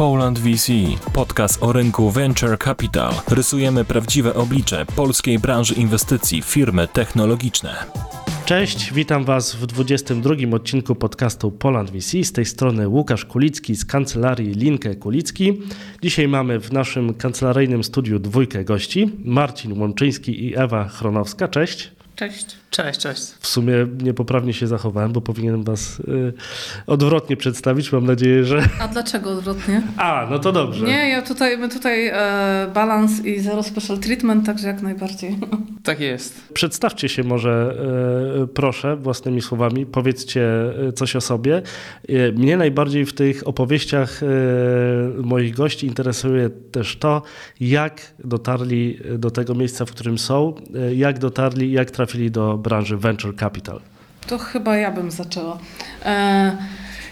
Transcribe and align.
Poland 0.00 0.38
VC, 0.38 0.72
podcast 1.12 1.62
o 1.62 1.72
rynku 1.72 2.10
Venture 2.10 2.58
Capital. 2.58 3.12
Rysujemy 3.28 3.84
prawdziwe 3.84 4.34
oblicze 4.34 4.86
polskiej 4.96 5.38
branży 5.38 5.74
inwestycji, 5.74 6.42
firmy 6.42 6.88
technologiczne. 6.88 7.74
Cześć, 8.44 8.92
witam 8.92 9.24
Was 9.24 9.54
w 9.54 9.66
22 9.66 10.34
odcinku 10.52 10.94
podcastu 10.94 11.50
Poland 11.50 11.90
VC. 11.90 12.24
Z 12.24 12.32
tej 12.32 12.44
strony 12.44 12.88
Łukasz 12.88 13.24
Kulicki 13.24 13.76
z 13.76 13.84
kancelarii 13.84 14.54
Linkę 14.54 14.94
Kulicki. 14.94 15.60
Dzisiaj 16.02 16.28
mamy 16.28 16.60
w 16.60 16.72
naszym 16.72 17.14
kancelaryjnym 17.14 17.84
studiu 17.84 18.18
dwójkę 18.18 18.64
gości: 18.64 19.10
Marcin 19.24 19.80
Łączyński 19.80 20.44
i 20.44 20.58
Ewa 20.58 20.88
Chronowska. 20.88 21.48
Cześć. 21.48 21.90
Cześć. 22.16 22.59
Cześć, 22.70 23.00
cześć. 23.00 23.22
W 23.40 23.46
sumie 23.46 23.74
niepoprawnie 24.02 24.52
się 24.52 24.66
zachowałem, 24.66 25.12
bo 25.12 25.20
powinienem 25.20 25.64
was 25.64 26.00
y, 26.00 26.32
odwrotnie 26.86 27.36
przedstawić. 27.36 27.92
Mam 27.92 28.06
nadzieję, 28.06 28.44
że. 28.44 28.62
A 28.80 28.88
dlaczego 28.88 29.30
odwrotnie? 29.30 29.82
A, 29.96 30.26
no 30.30 30.38
to 30.38 30.52
dobrze. 30.52 30.86
Nie, 30.86 31.08
ja 31.08 31.22
tutaj, 31.22 31.58
my 31.58 31.68
tutaj 31.68 32.08
e, 32.08 32.70
balans 32.74 33.24
i 33.24 33.40
zero 33.40 33.62
special 33.62 33.98
treatment, 33.98 34.46
także 34.46 34.66
jak 34.66 34.82
najbardziej. 34.82 35.38
Tak 35.82 36.00
jest. 36.00 36.52
Przedstawcie 36.52 37.08
się 37.08 37.24
może, 37.24 37.76
y, 38.44 38.46
proszę, 38.46 38.96
własnymi 38.96 39.42
słowami. 39.42 39.86
Powiedzcie 39.86 40.42
y, 40.88 40.92
coś 40.92 41.16
o 41.16 41.20
sobie. 41.20 41.62
Mnie 42.34 42.56
najbardziej 42.56 43.06
w 43.06 43.12
tych 43.12 43.48
opowieściach 43.48 44.20
moich 45.22 45.54
gości 45.54 45.86
interesuje 45.86 46.50
też 46.50 46.96
to, 46.96 47.22
jak 47.60 48.00
dotarli 48.24 48.98
do 49.18 49.30
tego 49.30 49.54
miejsca, 49.54 49.84
w 49.84 49.90
którym 49.90 50.18
są, 50.18 50.54
jak 50.94 51.18
dotarli, 51.18 51.72
jak 51.72 51.90
trafili 51.90 52.30
do 52.30 52.59
branży 52.60 52.96
venture 52.96 53.36
capital? 53.36 53.80
To 54.26 54.38
chyba 54.38 54.76
ja 54.76 54.90
bym 54.90 55.10
zaczęła. 55.10 55.58
E, 56.04 56.56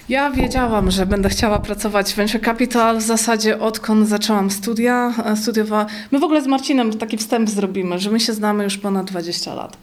ja 0.08 0.30
wiedziałam, 0.30 0.90
że 0.90 1.06
będę 1.06 1.28
chciała 1.28 1.58
pracować 1.58 2.12
w 2.12 2.16
venture 2.16 2.40
capital 2.40 2.98
w 2.98 3.02
zasadzie 3.02 3.58
odkąd 3.58 4.08
zaczęłam 4.08 4.50
studia. 4.50 5.14
E, 5.24 5.36
studiowała. 5.36 5.86
My 6.10 6.18
w 6.18 6.24
ogóle 6.24 6.42
z 6.42 6.46
Marcinem 6.46 6.92
taki 6.92 7.16
wstęp 7.16 7.50
zrobimy, 7.50 7.98
że 7.98 8.10
my 8.10 8.20
się 8.20 8.32
znamy 8.32 8.64
już 8.64 8.78
ponad 8.78 9.06
20 9.06 9.54
lat. 9.54 9.76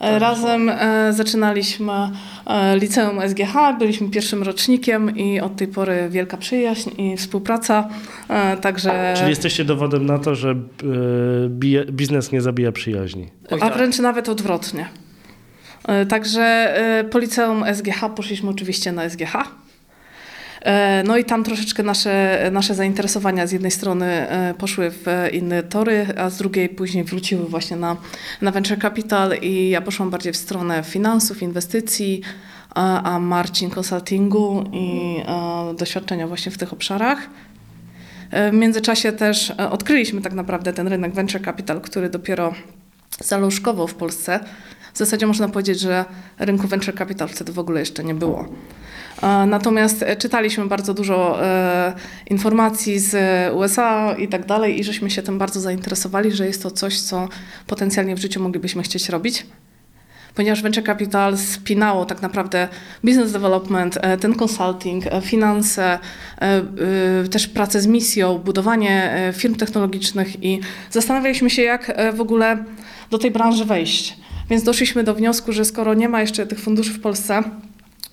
E, 0.00 0.18
razem 0.18 0.68
e, 0.68 1.12
zaczynaliśmy 1.12 1.92
liceum 2.80 3.20
SGH, 3.28 3.78
byliśmy 3.78 4.10
pierwszym 4.10 4.42
rocznikiem 4.42 5.16
i 5.16 5.40
od 5.40 5.56
tej 5.56 5.68
pory 5.68 6.08
wielka 6.10 6.36
przyjaźń 6.36 6.90
i 7.00 7.16
współpraca. 7.16 7.88
Także... 8.60 9.14
Czyli 9.16 9.30
jesteście 9.30 9.64
dowodem 9.64 10.06
na 10.06 10.18
to, 10.18 10.34
że 10.34 10.54
biznes 11.90 12.32
nie 12.32 12.40
zabija 12.40 12.72
przyjaźni. 12.72 13.28
A 13.60 13.70
wręcz 13.70 13.98
nawet 13.98 14.28
odwrotnie. 14.28 14.88
E, 15.88 16.06
także 16.06 16.42
e, 17.00 17.04
po 17.04 17.18
liceum 17.18 17.64
SGH 17.74 18.14
poszliśmy 18.16 18.50
oczywiście 18.50 18.92
na 18.92 19.08
SGH. 19.08 19.32
E, 20.62 21.02
no 21.06 21.16
i 21.16 21.24
tam 21.24 21.44
troszeczkę 21.44 21.82
nasze, 21.82 22.38
nasze 22.52 22.74
zainteresowania 22.74 23.46
z 23.46 23.52
jednej 23.52 23.70
strony 23.70 24.26
poszły 24.58 24.90
w 24.90 25.06
inne 25.32 25.62
tory, 25.62 26.06
a 26.16 26.30
z 26.30 26.36
drugiej 26.38 26.68
później 26.68 27.04
wróciły 27.04 27.46
właśnie 27.46 27.76
na, 27.76 27.96
na 28.42 28.50
venture 28.50 28.78
capital 28.78 29.32
i 29.42 29.70
ja 29.70 29.80
poszłam 29.80 30.10
bardziej 30.10 30.32
w 30.32 30.36
stronę 30.36 30.82
finansów, 30.82 31.42
inwestycji, 31.42 32.22
a 32.74 33.18
Marcin 33.20 33.70
consultingu 33.70 34.64
i 34.72 35.16
doświadczenia 35.78 36.26
właśnie 36.26 36.52
w 36.52 36.58
tych 36.58 36.72
obszarach. 36.72 37.18
W 38.32 38.52
międzyczasie 38.52 39.12
też 39.12 39.50
odkryliśmy 39.50 40.20
tak 40.20 40.32
naprawdę 40.32 40.72
ten 40.72 40.88
rynek 40.88 41.14
venture 41.14 41.44
capital, 41.44 41.80
który 41.80 42.10
dopiero 42.10 42.54
zalążkował 43.20 43.88
w 43.88 43.94
Polsce. 43.94 44.40
W 44.98 45.06
zasadzie 45.06 45.26
można 45.26 45.48
powiedzieć, 45.48 45.80
że 45.80 46.04
rynku 46.38 46.68
venture 46.68 46.94
capital 46.94 47.28
wtedy 47.28 47.52
w 47.52 47.58
ogóle 47.58 47.80
jeszcze 47.80 48.04
nie 48.04 48.14
było. 48.14 48.48
Natomiast 49.46 50.04
czytaliśmy 50.18 50.66
bardzo 50.66 50.94
dużo 50.94 51.44
e, 51.44 51.92
informacji 52.30 52.98
z 52.98 53.14
USA 53.54 54.14
i 54.18 54.28
tak 54.28 54.46
dalej, 54.46 54.80
i 54.80 54.84
żeśmy 54.84 55.10
się 55.10 55.22
tym 55.22 55.38
bardzo 55.38 55.60
zainteresowali, 55.60 56.32
że 56.32 56.46
jest 56.46 56.62
to 56.62 56.70
coś, 56.70 57.00
co 57.00 57.28
potencjalnie 57.66 58.16
w 58.16 58.18
życiu 58.18 58.42
moglibyśmy 58.42 58.82
chcieć 58.82 59.08
robić. 59.08 59.46
Ponieważ 60.34 60.62
venture 60.62 60.84
capital 60.84 61.38
spinało 61.38 62.04
tak 62.04 62.22
naprawdę 62.22 62.68
business 63.04 63.32
development, 63.32 63.98
e, 64.00 64.16
ten 64.16 64.34
consulting, 64.34 65.06
e, 65.06 65.20
finanse, 65.20 65.98
też 67.30 67.46
pracę 67.46 67.80
z 67.80 67.86
misją, 67.86 68.38
budowanie 68.38 69.12
firm 69.36 69.54
technologicznych 69.54 70.44
i 70.44 70.60
zastanawialiśmy 70.90 71.50
się, 71.50 71.62
jak 71.62 71.96
w 72.14 72.20
ogóle 72.20 72.64
do 73.10 73.18
tej 73.18 73.30
branży 73.30 73.64
wejść. 73.64 74.27
Więc 74.50 74.62
doszliśmy 74.62 75.04
do 75.04 75.14
wniosku, 75.14 75.52
że 75.52 75.64
skoro 75.64 75.94
nie 75.94 76.08
ma 76.08 76.20
jeszcze 76.20 76.46
tych 76.46 76.60
funduszy 76.60 76.92
w 76.92 77.00
Polsce, 77.00 77.42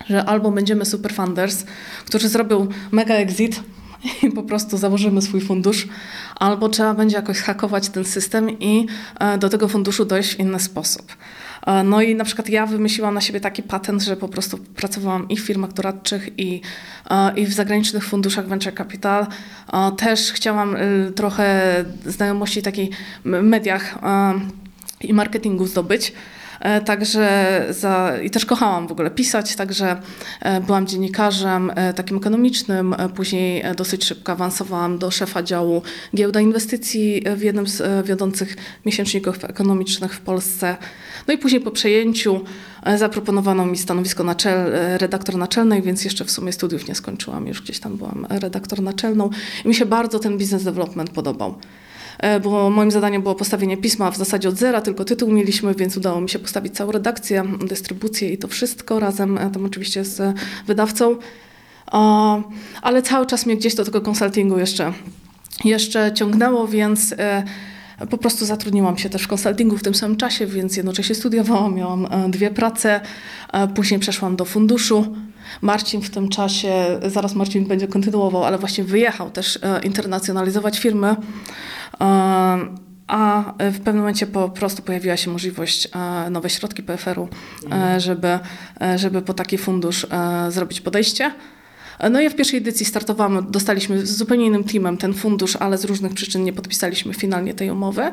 że 0.08 0.24
albo 0.24 0.50
będziemy 0.50 0.84
superfunders, 0.84 1.64
którzy 2.06 2.28
zrobią 2.28 2.68
mega 2.92 3.14
exit 3.14 3.60
i 4.22 4.30
po 4.30 4.42
prostu 4.42 4.76
założymy 4.76 5.22
swój 5.22 5.40
fundusz, 5.40 5.88
albo 6.36 6.68
trzeba 6.68 6.94
będzie 6.94 7.16
jakoś 7.16 7.40
hakować 7.40 7.88
ten 7.88 8.04
system 8.04 8.58
i 8.60 8.86
e, 9.20 9.38
do 9.38 9.48
tego 9.48 9.68
funduszu 9.68 10.04
dojść 10.04 10.34
w 10.34 10.40
inny 10.40 10.60
sposób. 10.60 11.16
E, 11.66 11.82
no 11.82 12.02
i 12.02 12.14
na 12.14 12.24
przykład 12.24 12.48
ja 12.48 12.66
wymyśliłam 12.66 13.14
na 13.14 13.20
siebie 13.20 13.40
taki 13.40 13.62
patent, 13.62 14.02
że 14.02 14.16
po 14.16 14.28
prostu 14.28 14.58
pracowałam 14.58 15.28
i 15.28 15.36
w 15.36 15.40
firmach 15.40 15.72
doradczych, 15.72 16.38
i, 16.38 16.60
e, 17.10 17.38
i 17.38 17.46
w 17.46 17.52
zagranicznych 17.52 18.04
funduszach 18.04 18.48
venture 18.48 18.74
capital. 18.74 19.26
Też 19.96 20.32
chciałam 20.32 20.76
trochę 21.14 21.84
znajomości 22.06 22.62
takiej 22.62 22.90
mediach 23.24 23.98
i 25.00 25.12
marketingu 25.14 25.66
zdobyć. 25.66 26.12
E, 26.60 26.80
także 26.80 27.66
za, 27.70 28.12
i 28.22 28.30
też 28.30 28.46
kochałam 28.46 28.88
w 28.88 28.92
ogóle 28.92 29.10
pisać, 29.10 29.56
także 29.56 29.96
e, 30.40 30.60
byłam 30.60 30.86
dziennikarzem 30.86 31.72
e, 31.74 31.94
takim 31.94 32.16
ekonomicznym. 32.16 32.94
Później 33.14 33.64
dosyć 33.76 34.04
szybko 34.04 34.32
awansowałam 34.32 34.98
do 34.98 35.10
szefa 35.10 35.42
działu 35.42 35.82
giełda 36.14 36.40
inwestycji 36.40 37.22
w 37.36 37.42
jednym 37.42 37.66
z 37.66 38.06
wiodących 38.06 38.56
miesięczników 38.86 39.44
ekonomicznych 39.44 40.14
w 40.14 40.20
Polsce. 40.20 40.76
No 41.28 41.34
i 41.34 41.38
później 41.38 41.60
po 41.60 41.70
przejęciu 41.70 42.40
zaproponowano 42.96 43.66
mi 43.66 43.78
stanowisko 43.78 44.24
naczel, 44.24 44.72
redaktor 44.98 45.36
naczelnej, 45.36 45.82
więc 45.82 46.04
jeszcze 46.04 46.24
w 46.24 46.30
sumie 46.30 46.52
studiów 46.52 46.88
nie 46.88 46.94
skończyłam, 46.94 47.46
już 47.46 47.62
gdzieś 47.62 47.80
tam 47.80 47.96
byłam 47.96 48.26
redaktor 48.30 48.82
naczelną 48.82 49.30
i 49.64 49.68
mi 49.68 49.74
się 49.74 49.86
bardzo 49.86 50.18
ten 50.18 50.38
business 50.38 50.64
development 50.64 51.10
podobał. 51.10 51.54
E, 52.18 52.40
bo 52.40 52.70
moim 52.70 52.90
zadaniem 52.90 53.22
było 53.22 53.34
postawienie 53.34 53.76
pisma 53.76 54.10
w 54.10 54.16
zasadzie 54.16 54.48
od 54.48 54.56
zera, 54.56 54.80
tylko 54.80 55.04
tytuł 55.04 55.32
mieliśmy, 55.32 55.74
więc 55.74 55.96
udało 55.96 56.20
mi 56.20 56.28
się 56.28 56.38
postawić 56.38 56.74
całą 56.74 56.92
redakcję, 56.92 57.44
dystrybucję 57.68 58.32
i 58.32 58.38
to 58.38 58.48
wszystko 58.48 59.00
razem 59.00 59.38
e, 59.38 59.50
tam 59.50 59.64
oczywiście 59.64 60.04
z 60.04 60.38
wydawcą. 60.66 61.16
Ale 62.82 63.02
cały 63.02 63.26
czas 63.26 63.46
mnie 63.46 63.56
gdzieś 63.56 63.74
do 63.74 63.84
tego 63.84 64.00
konsultingu 64.00 64.58
jeszcze, 64.58 64.92
jeszcze 65.64 66.12
ciągnęło, 66.14 66.68
więc 66.68 67.14
e, 67.18 67.42
po 68.10 68.18
prostu 68.18 68.46
zatrudniłam 68.46 68.98
się 68.98 69.10
też 69.10 69.22
w 69.22 69.28
konsultingu 69.28 69.78
w 69.78 69.82
tym 69.82 69.94
samym 69.94 70.16
czasie, 70.16 70.46
więc 70.46 70.76
jednocześnie 70.76 71.14
studiowałam, 71.14 71.74
miałam 71.74 72.08
dwie 72.28 72.50
prace, 72.50 73.00
później 73.74 74.00
przeszłam 74.00 74.36
do 74.36 74.44
funduszu. 74.44 75.16
Marcin 75.62 76.02
w 76.02 76.10
tym 76.10 76.28
czasie, 76.28 77.00
zaraz 77.06 77.34
Marcin 77.34 77.66
będzie 77.66 77.88
kontynuował, 77.88 78.44
ale 78.44 78.58
właśnie 78.58 78.84
wyjechał 78.84 79.30
też 79.30 79.58
internacjonalizować 79.82 80.78
firmy. 80.78 81.16
A 83.06 83.52
w 83.58 83.78
pewnym 83.78 83.96
momencie 83.96 84.26
po 84.26 84.48
prostu 84.48 84.82
pojawiła 84.82 85.16
się 85.16 85.30
możliwość 85.30 85.88
e, 85.94 86.30
nowe 86.30 86.50
środki 86.50 86.82
PFR-u, 86.82 87.22
e, 87.22 87.64
mhm. 87.64 88.00
żeby, 88.00 88.38
e, 88.80 88.98
żeby 88.98 89.22
po 89.22 89.34
taki 89.34 89.58
fundusz 89.58 90.06
zrobić 90.48 90.80
podejście. 90.80 91.32
No 92.10 92.20
i 92.20 92.30
w 92.30 92.34
pierwszej 92.34 92.58
edycji 92.58 92.86
startowałam, 92.86 93.50
dostaliśmy 93.50 94.06
z 94.06 94.16
zupełnie 94.16 94.46
innym 94.46 94.64
teamem 94.64 94.96
ten 94.96 95.14
fundusz, 95.14 95.56
ale 95.56 95.78
z 95.78 95.84
różnych 95.84 96.14
przyczyn 96.14 96.44
nie 96.44 96.52
podpisaliśmy 96.52 97.14
finalnie 97.14 97.54
tej 97.54 97.70
umowy. 97.70 98.10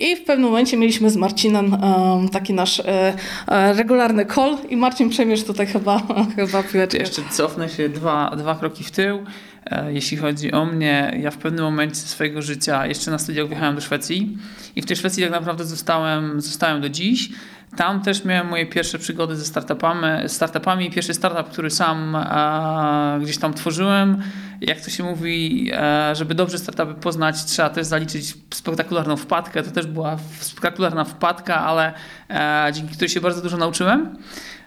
I 0.00 0.16
w 0.16 0.24
pewnym 0.24 0.46
momencie 0.46 0.76
mieliśmy 0.76 1.10
z 1.10 1.16
Marcinem 1.16 1.72
um, 1.72 2.28
taki 2.28 2.54
nasz 2.54 2.80
e, 2.80 3.14
e, 3.48 3.72
regularny 3.72 4.26
call 4.26 4.56
i 4.68 4.76
Marcin 4.76 5.10
przejmiesz 5.10 5.44
tutaj 5.44 5.66
chyba, 5.66 6.02
chyba 6.36 6.62
piłeczkę. 6.62 6.98
Jeszcze 6.98 7.22
cofnę 7.30 7.68
się 7.68 7.88
dwa, 7.88 8.36
dwa 8.36 8.54
kroki 8.54 8.84
w 8.84 8.90
tył. 8.90 9.24
E, 9.66 9.92
jeśli 9.92 10.16
chodzi 10.16 10.52
o 10.52 10.64
mnie, 10.64 11.18
ja 11.22 11.30
w 11.30 11.36
pewnym 11.36 11.64
momencie 11.64 11.96
swojego 11.96 12.42
życia 12.42 12.86
jeszcze 12.86 13.10
na 13.10 13.18
studiach 13.18 13.46
wyjechałem 13.48 13.74
do 13.74 13.80
Szwecji 13.80 14.38
i 14.76 14.82
w 14.82 14.86
tej 14.86 14.96
Szwecji 14.96 15.22
tak 15.22 15.32
naprawdę 15.32 15.64
zostałem, 15.64 16.40
zostałem 16.40 16.80
do 16.80 16.88
dziś. 16.88 17.28
Tam 17.76 18.02
też 18.02 18.24
miałem 18.24 18.48
moje 18.48 18.66
pierwsze 18.66 18.98
przygody 18.98 19.36
ze 19.36 19.44
startupami. 19.44 20.28
startupami. 20.28 20.90
Pierwszy 20.90 21.14
startup, 21.14 21.52
który 21.52 21.70
sam 21.70 22.16
e, 22.16 23.18
gdzieś 23.22 23.38
tam 23.38 23.54
tworzyłem. 23.54 24.22
Jak 24.60 24.80
to 24.80 24.90
się 24.90 25.02
mówi, 25.04 25.70
e, 25.72 26.14
żeby 26.14 26.34
dobrze 26.34 26.58
startupy 26.58 26.94
poznać, 26.94 27.44
trzeba 27.44 27.70
też 27.70 27.86
zaliczyć 27.86 28.34
spektakularną 28.54 29.16
wpadkę. 29.16 29.62
To 29.62 29.70
też 29.70 29.86
była 29.86 30.16
spektakularna 30.40 31.04
wpadka, 31.04 31.56
ale 31.64 31.92
e, 32.30 32.70
dzięki 32.72 32.94
której 32.94 33.08
się 33.08 33.20
bardzo 33.20 33.42
dużo 33.42 33.56
nauczyłem. 33.56 34.18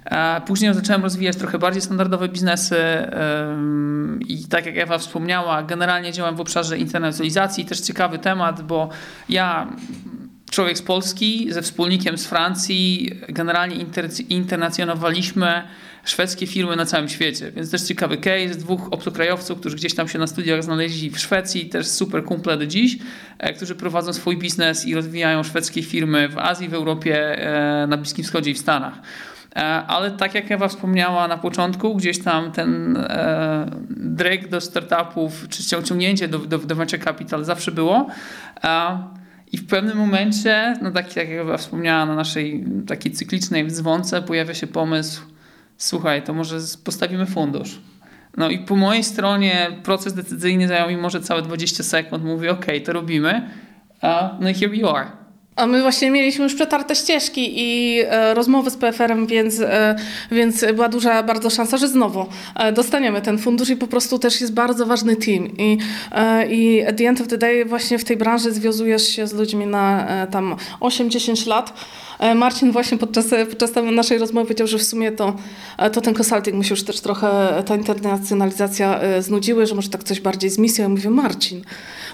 E, 0.05 0.41
później 0.41 0.73
zacząłem 0.73 1.03
rozwijać 1.03 1.35
trochę 1.35 1.59
bardziej 1.59 1.81
standardowe 1.81 2.29
biznesy 2.29 2.77
i 4.27 4.47
tak 4.47 4.65
jak 4.65 4.77
Ewa 4.77 4.97
wspomniała, 4.97 5.63
generalnie 5.63 6.11
działam 6.11 6.35
w 6.35 6.41
obszarze 6.41 6.77
internacjonalizacji. 6.77 7.65
Też 7.65 7.79
ciekawy 7.79 8.19
temat, 8.19 8.61
bo 8.61 8.89
ja 9.29 9.67
człowiek 10.49 10.77
z 10.77 10.81
Polski 10.81 11.47
ze 11.49 11.61
wspólnikiem 11.61 12.17
z 12.17 12.27
Francji 12.27 13.11
generalnie 13.29 13.75
inter, 13.75 14.09
internacjonowaliśmy 14.29 15.63
szwedzkie 16.05 16.47
firmy 16.47 16.75
na 16.75 16.85
całym 16.85 17.09
świecie. 17.09 17.51
Więc 17.51 17.71
też 17.71 17.81
ciekawy 17.81 18.17
case, 18.17 18.59
dwóch 18.59 18.93
obcokrajowców, 18.93 19.59
którzy 19.59 19.75
gdzieś 19.75 19.95
tam 19.95 20.07
się 20.07 20.19
na 20.19 20.27
studiach 20.27 20.63
znaleźli 20.63 21.09
w 21.09 21.19
Szwecji, 21.19 21.69
też 21.69 21.87
super 21.87 22.23
kumple 22.23 22.57
do 22.57 22.65
dziś, 22.65 22.97
e, 23.39 23.53
którzy 23.53 23.75
prowadzą 23.75 24.13
swój 24.13 24.37
biznes 24.37 24.85
i 24.85 24.95
rozwijają 24.95 25.43
szwedzkie 25.43 25.83
firmy 25.83 26.29
w 26.29 26.37
Azji, 26.37 26.69
w 26.69 26.73
Europie, 26.73 27.45
e, 27.83 27.87
na 27.87 27.97
Bliskim 27.97 28.23
Wschodzie 28.23 28.51
i 28.51 28.53
w 28.53 28.57
Stanach. 28.57 28.93
E, 29.55 29.61
ale 29.63 30.11
tak 30.11 30.35
jak 30.35 30.51
Ewa 30.51 30.67
wspomniała 30.67 31.27
na 31.27 31.37
początku, 31.37 31.95
gdzieś 31.95 32.19
tam 32.19 32.51
ten 32.51 32.97
e, 32.97 33.69
do 34.49 34.61
startupów, 34.61 35.47
czy 35.49 35.83
ciągnięcie 35.83 36.27
do, 36.27 36.39
do, 36.39 36.57
do 36.57 36.75
venture 36.75 36.99
capital 36.99 37.45
zawsze 37.45 37.71
było. 37.71 38.07
E, 38.63 39.18
I 39.51 39.57
w 39.57 39.67
pewnym 39.67 39.97
momencie, 39.97 40.73
no 40.81 40.91
tak 40.91 41.15
jak 41.15 41.29
Ewa 41.29 41.57
wspomniała 41.57 42.05
na 42.05 42.15
naszej 42.15 42.65
takiej 42.87 43.11
cyklicznej 43.11 43.67
dzwonce, 43.67 44.21
pojawia 44.21 44.53
się 44.53 44.67
pomysł, 44.67 45.21
słuchaj, 45.77 46.23
to 46.23 46.33
może 46.33 46.57
postawimy 46.83 47.25
fundusz. 47.25 47.81
No 48.37 48.49
i 48.49 48.59
po 48.59 48.75
mojej 48.75 49.03
stronie 49.03 49.67
proces 49.83 50.13
decyzyjny 50.13 50.67
zajął 50.67 50.89
mi 50.89 50.97
może 50.97 51.21
całe 51.21 51.41
20 51.41 51.83
sekund. 51.83 52.23
Mówię, 52.23 52.51
ok, 52.51 52.65
to 52.85 52.93
robimy. 52.93 53.49
No 54.39 54.49
i 54.49 54.53
here 54.53 54.75
you 54.75 54.87
are. 54.87 55.18
A 55.59 55.67
my 55.67 55.81
właśnie 55.81 56.11
mieliśmy 56.11 56.43
już 56.43 56.55
przetarte 56.55 56.95
ścieżki 56.95 57.51
i 57.55 57.99
e, 57.99 58.33
rozmowy 58.33 58.69
z 58.69 58.77
PFR-em, 58.77 59.27
więc, 59.27 59.59
e, 59.59 59.95
więc 60.31 60.65
była 60.73 60.89
duża 60.89 61.23
bardzo 61.23 61.49
szansa, 61.49 61.77
że 61.77 61.87
znowu 61.87 62.25
e, 62.55 62.71
dostaniemy 62.71 63.21
ten 63.21 63.37
fundusz 63.37 63.69
i 63.69 63.75
po 63.75 63.87
prostu 63.87 64.19
też 64.19 64.41
jest 64.41 64.53
bardzo 64.53 64.85
ważny 64.85 65.15
team. 65.15 65.57
I, 65.57 65.77
e, 66.11 66.47
i 66.47 66.85
at 66.85 66.97
the 66.97 67.07
end 67.07 67.21
of 67.21 67.27
the 67.27 67.37
day 67.37 67.65
właśnie 67.65 67.99
w 67.99 68.03
tej 68.03 68.17
branży 68.17 68.51
związujesz 68.51 69.07
się 69.07 69.27
z 69.27 69.33
ludźmi 69.33 69.65
na 69.67 70.07
e, 70.07 70.27
tam 70.27 70.55
8-10 70.79 71.47
lat. 71.47 71.73
E, 72.19 72.35
Marcin 72.35 72.71
właśnie 72.71 72.97
podczas, 72.97 73.25
podczas 73.49 73.71
naszej 73.91 74.17
rozmowy 74.17 74.45
powiedział, 74.45 74.67
że 74.67 74.77
w 74.77 74.83
sumie 74.83 75.11
to, 75.11 75.35
e, 75.77 75.89
to 75.89 76.01
ten 76.01 76.13
consulting 76.13 76.57
mu 76.57 76.63
się 76.63 76.69
już 76.69 76.83
też 76.83 77.01
trochę 77.01 77.63
ta 77.65 77.75
internacjonalizacja 77.75 79.01
e, 79.01 79.21
znudziły, 79.21 79.65
że 79.65 79.75
może 79.75 79.89
tak 79.89 80.03
coś 80.03 80.21
bardziej 80.21 80.49
z 80.49 80.57
misją. 80.57 80.83
Ja 80.83 80.89
mówię, 80.89 81.09
Marcin, 81.09 81.61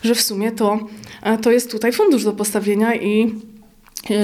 że 0.03 0.15
w 0.15 0.21
sumie 0.21 0.51
to, 0.51 0.79
e, 1.21 1.37
to 1.37 1.51
jest 1.51 1.71
tutaj 1.71 1.91
fundusz 1.91 2.23
do 2.23 2.31
postawienia 2.31 2.95
i 2.95 3.23
e, 3.23 3.29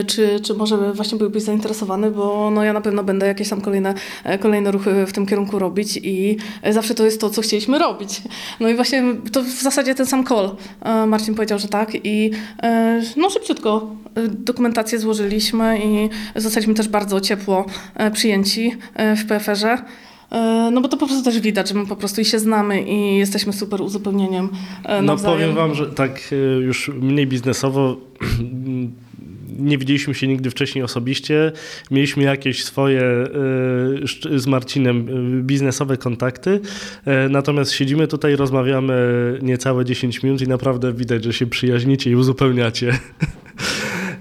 czy, 0.07 0.39
czy 0.43 0.53
może 0.53 0.93
właśnie 0.93 1.17
byłbyś 1.17 1.43
zainteresowany, 1.43 2.11
bo 2.11 2.51
no 2.51 2.63
ja 2.63 2.73
na 2.73 2.81
pewno 2.81 3.03
będę 3.03 3.27
jakieś 3.27 3.49
tam 3.49 3.61
kolejne, 3.61 3.93
e, 4.23 4.37
kolejne 4.37 4.71
ruchy 4.71 5.05
w 5.05 5.13
tym 5.13 5.25
kierunku 5.25 5.59
robić 5.59 5.99
i 6.03 6.37
e, 6.61 6.73
zawsze 6.73 6.95
to 6.95 7.05
jest 7.05 7.21
to, 7.21 7.29
co 7.29 7.41
chcieliśmy 7.41 7.79
robić. 7.79 8.21
No 8.59 8.69
i 8.69 8.75
właśnie 8.75 9.03
to 9.31 9.43
w 9.43 9.61
zasadzie 9.61 9.95
ten 9.95 10.05
sam 10.05 10.25
call. 10.25 10.55
E, 10.81 11.05
Marcin 11.05 11.35
powiedział, 11.35 11.59
że 11.59 11.67
tak 11.67 11.91
i 12.05 12.31
e, 12.63 13.01
no 13.17 13.29
szybciutko 13.29 13.95
e, 14.15 14.27
dokumentację 14.27 14.99
złożyliśmy 14.99 15.79
i 15.85 16.09
zostaliśmy 16.41 16.73
też 16.73 16.87
bardzo 16.87 17.21
ciepło 17.21 17.65
e, 17.95 18.11
przyjęci 18.11 18.75
e, 18.95 19.15
w 19.15 19.25
PFR-ze. 19.25 19.77
E, 20.31 20.69
No 20.73 20.81
bo 20.81 20.87
to 20.87 20.97
po 20.97 21.07
prostu 21.07 21.23
też 21.23 21.39
widać, 21.39 21.69
że 21.69 21.75
my 21.75 21.85
po 21.87 21.95
prostu 21.95 22.21
i 22.21 22.25
się 22.25 22.39
znamy 22.39 22.81
i 22.81 23.17
jesteśmy 23.17 23.53
super 23.53 23.81
uzupełnieniem 23.81 24.49
e, 24.85 24.95
No 24.95 25.07
nawzajem. 25.07 25.39
powiem 25.39 25.55
wam, 25.55 25.75
że 25.75 25.87
tak 25.87 26.19
e, 26.31 26.35
już 26.61 26.91
mniej 27.01 27.27
biznesowo 27.27 27.95
nie 29.59 29.77
widzieliśmy 29.77 30.13
się 30.13 30.27
nigdy 30.27 30.49
wcześniej 30.49 30.83
osobiście. 30.83 31.51
Mieliśmy 31.91 32.23
jakieś 32.23 32.63
swoje 32.63 33.01
e, 33.01 34.39
z 34.39 34.47
Marcinem 34.47 35.07
e, 35.09 35.43
biznesowe 35.43 35.97
kontakty. 35.97 36.59
E, 37.05 37.29
Natomiast 37.29 37.71
siedzimy 37.71 38.07
tutaj, 38.07 38.35
rozmawiamy 38.35 38.93
niecałe 39.41 39.85
10 39.85 40.23
minut 40.23 40.41
i 40.41 40.47
naprawdę 40.47 40.93
widać, 40.93 41.23
że 41.23 41.33
się 41.33 41.47
przyjaźnicie 41.47 42.11
i 42.11 42.15
uzupełniacie. 42.15 42.91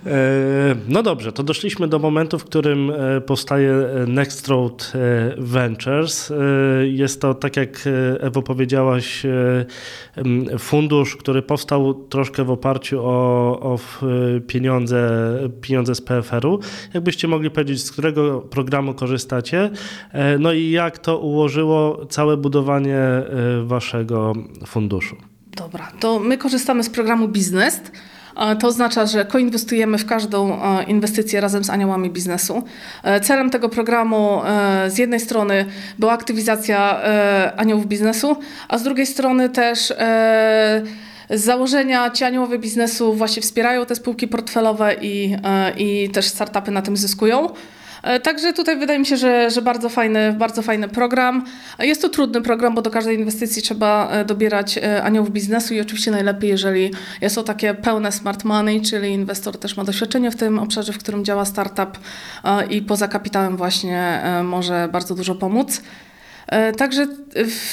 E, 0.06 0.76
No 0.88 1.02
dobrze, 1.02 1.32
to 1.32 1.42
doszliśmy 1.42 1.88
do 1.88 1.98
momentu, 1.98 2.38
w 2.38 2.44
którym 2.44 2.90
e, 2.90 3.20
powstaje 3.20 3.70
e, 3.72 4.06
Next 4.06 4.48
Road 4.48 4.92
Ventures. 5.38 6.32
Jest 6.82 7.20
to, 7.20 7.34
tak 7.34 7.56
jak 7.56 7.88
Ewo 8.20 8.42
powiedziałaś, 8.42 9.22
fundusz, 10.58 11.16
który 11.16 11.42
powstał 11.42 11.94
troszkę 11.94 12.44
w 12.44 12.50
oparciu 12.50 13.00
o, 13.02 13.60
o 13.60 13.78
pieniądze, 14.46 15.32
pieniądze 15.60 15.94
z 15.94 16.00
PFR-u. 16.00 16.60
Jakbyście 16.94 17.28
mogli 17.28 17.50
powiedzieć, 17.50 17.82
z 17.82 17.92
którego 17.92 18.40
programu 18.40 18.94
korzystacie, 18.94 19.70
no 20.38 20.52
i 20.52 20.70
jak 20.70 20.98
to 20.98 21.18
ułożyło 21.18 22.06
całe 22.06 22.36
budowanie 22.36 23.00
waszego 23.62 24.32
funduszu? 24.66 25.16
Dobra, 25.56 25.92
to 26.00 26.18
my 26.18 26.38
korzystamy 26.38 26.84
z 26.84 26.90
programu 26.90 27.28
Biznes. 27.28 27.80
To 28.60 28.68
oznacza, 28.68 29.06
że 29.06 29.24
koinwestujemy 29.24 29.98
w 29.98 30.06
każdą 30.06 30.62
e, 30.62 30.84
inwestycję 30.84 31.40
razem 31.40 31.64
z 31.64 31.70
aniołami 31.70 32.10
biznesu. 32.10 32.62
E, 33.02 33.20
Celem 33.20 33.50
tego 33.50 33.68
programu 33.68 34.42
e, 34.44 34.90
z 34.90 34.98
jednej 34.98 35.20
strony 35.20 35.64
była 35.98 36.12
aktywizacja 36.12 37.00
aniołów 37.56 37.86
biznesu, 37.86 38.36
a 38.68 38.78
z 38.78 38.82
drugiej 38.82 39.06
strony 39.06 39.48
też 39.48 39.92
z 41.30 41.44
założenia 41.44 42.10
ci 42.10 42.24
aniołowie 42.24 42.58
biznesu 42.58 43.14
właśnie 43.14 43.42
wspierają 43.42 43.86
te 43.86 43.94
spółki 43.94 44.28
portfelowe 44.28 44.94
i, 45.02 45.36
i 45.76 46.10
też 46.10 46.26
startupy 46.26 46.70
na 46.70 46.82
tym 46.82 46.96
zyskują. 46.96 47.48
E, 48.02 48.20
Także 48.20 48.52
tutaj 48.52 48.78
wydaje 48.78 48.98
mi 48.98 49.06
się, 49.06 49.16
że, 49.16 49.50
że 49.50 49.62
bardzo, 49.62 49.88
fajny, 49.88 50.32
bardzo 50.32 50.62
fajny 50.62 50.88
program. 50.88 51.44
E, 51.78 51.86
Jest 51.86 52.02
to 52.02 52.08
trudny 52.08 52.42
program, 52.42 52.74
bo 52.74 52.82
do 52.82 52.90
każdej 52.90 53.18
inwestycji 53.18 53.62
trzeba 53.62 54.08
e, 54.10 54.24
dobierać 54.24 54.80
aniołów 55.02 55.30
biznesu 55.30 55.74
i 55.74 55.80
oczywiście 55.80 56.10
najlepiej, 56.10 56.50
jeżeli 56.50 56.90
jest 57.20 57.34
to 57.34 57.42
takie 57.42 57.74
pełne 57.74 58.12
smart 58.12 58.44
money, 58.44 58.80
czyli 58.80 59.08
inwestor 59.08 59.58
też 59.58 59.76
ma 59.76 59.84
doświadczenie 59.84 60.30
w 60.30 60.36
tym 60.36 60.58
obszarze, 60.58 60.92
w 60.92 60.98
którym 60.98 61.24
działa 61.24 61.44
startup 61.44 61.98
i 62.70 62.82
poza 62.82 63.08
kapitałem 63.08 63.56
właśnie 63.56 64.22
może 64.44 64.88
bardzo 64.92 65.14
dużo 65.14 65.34
pomóc. 65.34 65.82
Także 66.76 67.06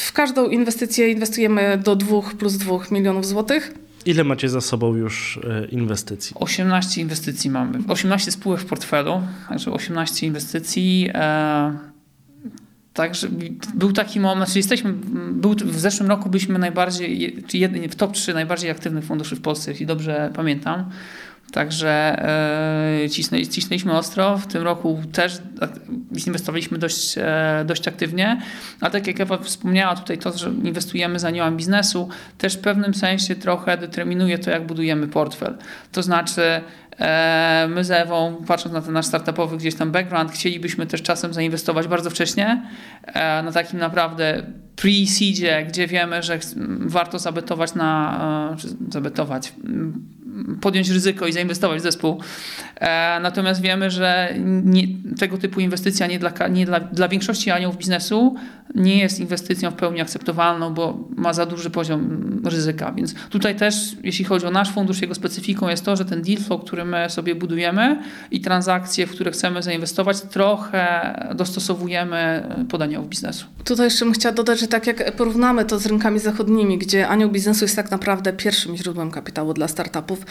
w 0.08 0.14
każdą 0.14 0.50
inwestycję 0.50 1.12
inwestujemy 1.12 1.78
do 1.84 1.96
2 1.96 2.22
plus 2.40 2.54
2 2.58 2.78
milionów 2.92 3.26
złotych. 3.26 3.74
Ile 4.08 4.24
macie 4.24 4.50
za 4.50 4.62
sobą 4.62 4.96
już 4.96 5.40
e, 5.50 5.66
inwestycji? 5.66 6.36
18 6.40 7.02
inwestycji 7.02 7.50
mamy. 7.50 7.80
18 7.88 8.32
spółek 8.32 8.60
w 8.60 8.66
portfelu, 8.66 9.22
także 9.50 9.72
18 9.72 10.28
inwestycji. 10.28 11.10
E, 11.14 11.78
także 12.94 13.28
był 13.74 13.94
taki 13.94 14.20
moment, 14.20 14.50
czyli 14.50 14.60
jesteśmy, 14.60 14.94
był, 15.32 15.54
w 15.54 15.80
zeszłym 15.80 16.10
roku 16.10 16.30
byliśmy 16.30 16.60
najbardziej, 16.60 17.44
czy 17.48 17.70
w 17.90 17.96
top 17.96 18.14
3 18.14 18.34
najbardziej 18.34 18.70
aktywnych 18.70 19.06
funduszy 19.06 19.36
w 19.36 19.42
Polsce, 19.42 19.72
jeśli 19.72 19.86
dobrze 19.86 20.32
pamiętam. 20.36 20.90
Także 21.52 22.24
e, 23.04 23.10
cisnę, 23.10 23.48
cisnęliśmy 23.48 23.98
ostro. 23.98 24.38
W 24.38 24.48
tym 24.48 24.64
roku 24.64 25.02
też 25.12 25.42
inwestowaliśmy 26.26 26.78
dość, 26.78 27.18
e, 27.18 27.64
dość 27.66 27.88
aktywnie. 27.88 28.42
A 28.82 28.90
tak 28.90 29.08
jak 29.08 29.20
Ewa 29.20 29.38
wspomniała 29.38 29.96
tutaj 29.96 30.18
to, 30.18 30.38
że 30.38 30.50
inwestujemy 30.64 31.20
za 31.20 31.28
aniołem 31.28 31.58
biznesu, 31.58 32.10
też 32.38 32.58
w 32.58 32.60
pewnym 32.60 32.94
sensie 32.94 33.36
trochę 33.36 33.78
determinuje 33.78 34.40
to, 34.40 34.52
jak 34.52 34.66
budujemy 34.66 35.08
portfel. 35.08 35.58
To 35.92 36.04
znaczy 36.04 36.62
e, 37.00 37.68
my 37.70 37.84
z 37.84 37.92
Ewą, 37.92 38.44
patrząc 38.48 38.74
na 38.74 38.82
ten 38.82 38.94
nasz 38.94 39.06
startupowy 39.06 39.58
gdzieś 39.58 39.76
tam 39.76 39.92
background, 39.92 40.32
chcielibyśmy 40.32 40.88
też 40.88 41.02
czasem 41.02 41.34
zainwestować 41.34 41.88
bardzo 41.88 42.10
wcześnie 42.10 42.62
e, 43.06 43.44
na 43.44 43.52
takim 43.52 43.80
naprawdę 43.80 44.44
pre-seedzie, 44.76 45.66
gdzie 45.68 45.88
wiemy, 45.88 46.24
że 46.24 46.40
warto 46.80 47.20
zabetować 47.20 47.76
na, 47.76 48.56
czy 48.60 48.68
zabetować, 48.90 49.54
podjąć 50.62 50.90
ryzyko 50.90 51.28
i 51.28 51.34
zainwestować 51.34 51.80
w 51.80 51.84
zespół. 51.84 52.22
E, 52.76 53.20
natomiast 53.20 53.62
wiemy, 53.62 53.92
że 53.92 54.34
nie, 54.64 54.84
tego 55.20 55.38
typu 55.38 55.60
inwestycja 55.60 56.08
nie, 56.08 56.20
dla, 56.20 56.48
nie 56.48 56.66
dla, 56.66 56.80
dla 56.80 57.08
większości 57.08 57.52
aniołów 57.52 57.78
biznesu 57.78 58.36
nie 58.76 58.98
jest 58.98 59.20
inwestycją 59.20 59.72
w 59.72 59.74
pełni 59.74 60.02
akceptowalną, 60.02 60.74
bo 60.74 60.98
ma 61.16 61.34
za 61.34 61.46
duży 61.46 61.70
poziom 61.70 62.42
ryzyka. 62.46 62.92
Więc 62.92 63.14
tutaj 63.30 63.56
też, 63.56 63.76
jeśli 64.04 64.26
chodzi 64.26 64.46
o 64.46 64.52
nasz 64.52 64.72
fundusz, 64.72 65.02
jego 65.02 65.16
specyfiką 65.16 65.70
jest 65.70 65.86
to, 65.86 65.96
że 65.96 66.06
ten 66.06 66.22
deal 66.22 66.38
flow, 66.38 66.62
który 66.62 66.86
my 66.86 67.10
sobie 67.10 67.36
budujemy 67.36 68.02
i 68.32 68.42
transakcje, 68.42 69.08
w 69.08 69.12
które 69.12 69.32
chcemy 69.32 69.64
zainwestować, 69.64 70.22
trochę 70.22 71.14
dostosowujemy 71.36 72.50
pod 72.70 72.82
aniołów 72.82 73.10
biznesu. 73.10 73.46
Tutaj 73.64 73.86
jeszcze 73.86 74.06
bym 74.06 74.14
chciała 74.14 74.36
dodać, 74.36 74.60
że 74.60 74.68
tak 74.68 74.88
jak 74.88 75.16
porównamy 75.16 75.66
to 75.66 75.80
z 75.80 75.86
rynkami 75.86 76.20
zachodnimi, 76.20 76.78
gdzie 76.78 77.08
anioł 77.08 77.30
biznesu 77.30 77.66
jest 77.66 77.76
tak 77.76 77.92
naprawdę 77.92 78.34
pierwszym 78.34 78.78
źródłem 78.78 79.12
kapitału 79.12 79.54
dla 79.54 79.68
startupów, 79.68 80.26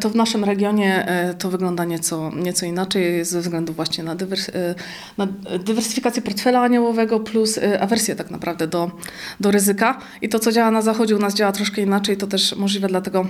to 0.00 0.10
w 0.10 0.14
naszym 0.14 0.44
regionie 0.44 1.06
e, 1.08 1.34
to 1.34 1.50
wygląda 1.50 1.84
nieco, 1.84 2.30
nieco 2.36 2.66
inaczej 2.66 3.24
ze 3.24 3.40
względu 3.40 3.72
właśnie 3.72 4.04
na, 4.04 4.14
dywers, 4.14 4.48
e, 4.48 4.74
na 5.18 5.28
dywersyfikację 5.58 6.22
portfela 6.22 6.62
aniołowego 6.62 7.20
plus 7.20 7.58
e, 7.58 7.80
awersję 7.80 8.16
tak 8.16 8.30
naprawdę 8.30 8.66
do, 8.66 8.90
do 9.40 9.50
ryzyka. 9.50 9.98
I 10.22 10.28
to, 10.28 10.38
co 10.38 10.52
działa 10.52 10.70
na 10.70 10.82
zachodzie, 10.82 11.16
u 11.16 11.18
nas 11.18 11.34
działa 11.34 11.52
troszkę 11.52 11.82
inaczej, 11.82 12.16
to 12.16 12.26
też 12.26 12.56
możliwe 12.56 12.88
dlatego 12.88 13.26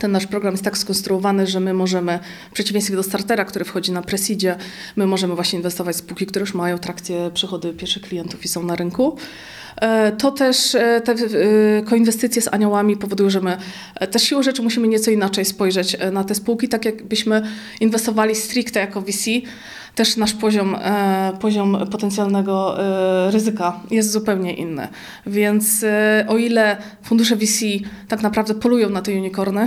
ten 0.00 0.12
nasz 0.12 0.26
program 0.26 0.54
jest 0.54 0.64
tak 0.64 0.78
skonstruowany, 0.78 1.46
że 1.46 1.60
my 1.60 1.74
możemy, 1.74 2.18
w 2.50 2.54
przeciwieństwie 2.54 2.96
do 2.96 3.02
startera, 3.02 3.44
który 3.44 3.64
wchodzi 3.64 3.92
na 3.92 4.02
presidzie, 4.02 4.56
my 4.96 5.06
możemy 5.06 5.34
właśnie 5.34 5.56
inwestować 5.56 5.96
w 5.96 5.98
spółki, 5.98 6.26
które 6.26 6.40
już 6.40 6.54
mają 6.54 6.78
trakcję 6.78 7.30
przychody 7.34 7.72
pierwszych 7.72 8.02
klientów 8.02 8.44
i 8.44 8.48
są 8.48 8.62
na 8.62 8.76
rynku. 8.76 9.16
E, 9.76 10.12
To 10.12 10.30
też 10.30 10.74
e, 10.74 11.00
te 11.00 11.12
e, 11.12 11.82
koinwestycje 11.82 12.42
z 12.42 12.48
aniołami 12.48 12.96
powodują, 12.96 13.30
że 13.30 13.40
my 13.40 13.56
też 14.10 14.22
siłą 14.22 14.42
rzeczy 14.42 14.62
musimy 14.62 14.88
nieco 14.88 15.10
inaczej 15.10 15.44
spojrzeć 15.44 15.96
na 16.12 16.24
te 16.24 16.34
spółki, 16.34 16.68
tak 16.68 16.84
jakbyśmy 16.84 17.42
inwestowali 17.80 18.34
stricte 18.34 18.80
jako 18.80 19.00
VC. 19.00 19.30
też 19.94 20.16
nasz 20.16 20.34
poziom, 20.34 20.76
poziom 21.40 21.86
potencjalnego 21.90 22.76
ryzyka 23.30 23.80
jest 23.90 24.10
zupełnie 24.10 24.54
inny. 24.54 24.88
Więc 25.26 25.84
o 26.28 26.36
ile 26.36 26.76
fundusze 27.02 27.36
VC 27.36 27.64
tak 28.08 28.22
naprawdę 28.22 28.54
polują 28.54 28.90
na 28.90 29.02
te 29.02 29.12
unicorny, 29.12 29.66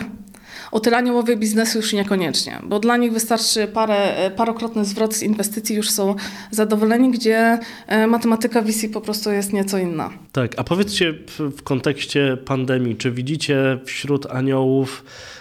o 0.72 0.80
tyle 0.80 0.98
aniołowie 0.98 1.38
biznesu 1.38 1.78
już 1.78 1.94
niekoniecznie, 1.94 2.60
bo 2.64 2.80
dla 2.80 2.98
nich 2.98 3.12
wystarczy 3.12 3.68
parę, 3.68 4.32
parokrotny 4.36 4.86
zwrot 4.86 5.14
z 5.14 5.24
inwestycji, 5.24 5.76
już 5.76 5.90
są 5.90 6.16
zadowoleni, 6.52 7.12
gdzie 7.12 7.60
matematyka 8.08 8.62
VC 8.62 8.90
po 8.94 9.02
prostu 9.02 9.32
jest 9.32 9.54
nieco 9.54 9.78
inna. 9.78 10.10
Tak, 10.32 10.60
a 10.60 10.64
powiedzcie 10.64 11.14
w, 11.40 11.64
kontekście 11.64 12.38
pandemii, 12.46 12.96
czy 12.96 13.12
widzicie 13.12 13.80
wśród 13.86 14.26
aniołów 14.26 15.04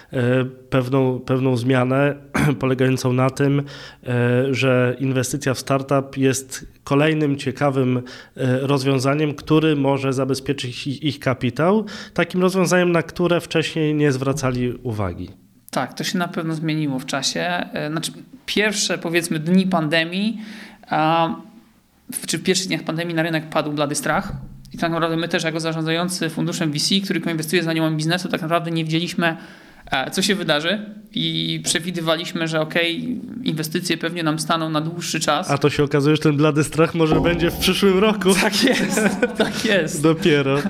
pewną, 0.69 1.19
pewną 1.19 1.57
zmianę 1.57 2.15
polegającą 2.59 3.13
na 3.13 3.29
tym, 3.29 3.63
e, 4.03 4.53
że 4.53 4.95
inwestycja 4.99 5.53
w 5.53 5.59
startup 5.59 6.17
jest 6.17 6.65
kolejnym 6.83 7.37
ciekawym 7.37 7.97
e, 7.97 8.01
rozwiązaniem, 8.59 9.33
który 9.33 9.75
może 9.75 10.13
zabezpieczyć 10.13 10.87
ich 10.87 11.19
kapitał, 11.19 11.85
takim 12.13 12.41
rozwiązaniem, 12.41 12.91
na 12.91 13.03
które 13.03 13.41
wcześniej 13.41 13.95
nie 13.95 14.11
zwracali 14.11 14.73
uwagi. 14.83 15.29
Tak, 15.71 15.93
to 15.93 16.03
się 16.03 16.17
na 16.17 16.27
pewno 16.27 16.55
zmieniło 16.55 16.99
w 16.99 17.05
czasie. 17.05 17.65
Znaczy, 17.91 18.11
pierwsze 18.45 18.97
powiedzmy 18.97 19.39
dni 19.39 19.67
pandemii, 19.67 20.41
czy 22.27 22.37
w 22.37 22.43
pierwszych 22.43 22.67
dniach 22.67 22.83
pandemii 22.83 23.15
na 23.15 23.23
rynek 23.23 23.49
padł 23.49 23.71
blady 23.71 23.95
strach. 23.95 24.33
I 24.73 24.77
tak 24.77 24.91
naprawdę 24.91 25.17
my 25.17 25.27
też 25.27 25.43
jako 25.43 25.59
zarządzający 25.59 26.29
funduszem 26.29 26.71
VC, 26.71 26.89
który 27.03 27.21
koinwestuje 27.21 27.63
za 27.63 27.73
nią 27.73 27.95
biznesu, 27.97 28.29
tak 28.29 28.41
naprawdę 28.41 28.71
nie 28.71 28.83
widzieliśmy 28.83 29.37
co 30.11 30.21
się 30.21 30.35
wydarzy 30.35 30.85
i 31.13 31.59
przewidywaliśmy, 31.63 32.47
że 32.47 32.61
ok, 32.61 32.73
inwestycje 33.43 33.97
pewnie 33.97 34.23
nam 34.23 34.39
staną 34.39 34.69
na 34.69 34.81
dłuższy 34.81 35.19
czas. 35.19 35.51
A 35.51 35.57
to 35.57 35.69
się 35.69 35.83
okazuje, 35.83 36.15
że 36.15 36.21
ten 36.21 36.37
blady 36.37 36.63
strach 36.63 36.95
może 36.95 37.21
będzie 37.21 37.51
w 37.51 37.57
przyszłym 37.57 37.99
roku. 37.99 38.29
Tak 38.41 38.63
jest, 38.63 39.01
tak 39.37 39.65
jest. 39.65 40.01
Dopiero. 40.01 40.57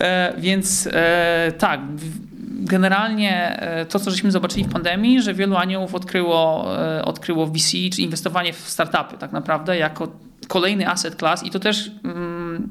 E, 0.00 0.34
więc 0.38 0.88
e, 0.92 1.52
tak, 1.58 1.80
generalnie 2.50 3.60
e, 3.60 3.86
to, 3.86 3.98
co 3.98 4.10
żeśmy 4.10 4.30
zobaczyli 4.30 4.64
w 4.64 4.68
pandemii, 4.68 5.22
że 5.22 5.34
wielu 5.34 5.56
aniołów 5.56 5.94
odkryło, 5.94 6.74
e, 6.78 7.04
odkryło 7.04 7.46
VC, 7.46 7.70
czy 7.92 8.02
inwestowanie 8.02 8.52
w 8.52 8.58
startupy 8.58 9.18
tak 9.18 9.32
naprawdę 9.32 9.78
jako 9.78 10.12
kolejny 10.48 10.88
asset 10.88 11.16
class 11.16 11.44
i 11.44 11.50
to 11.50 11.60
też... 11.60 11.90
Mm, 12.04 12.68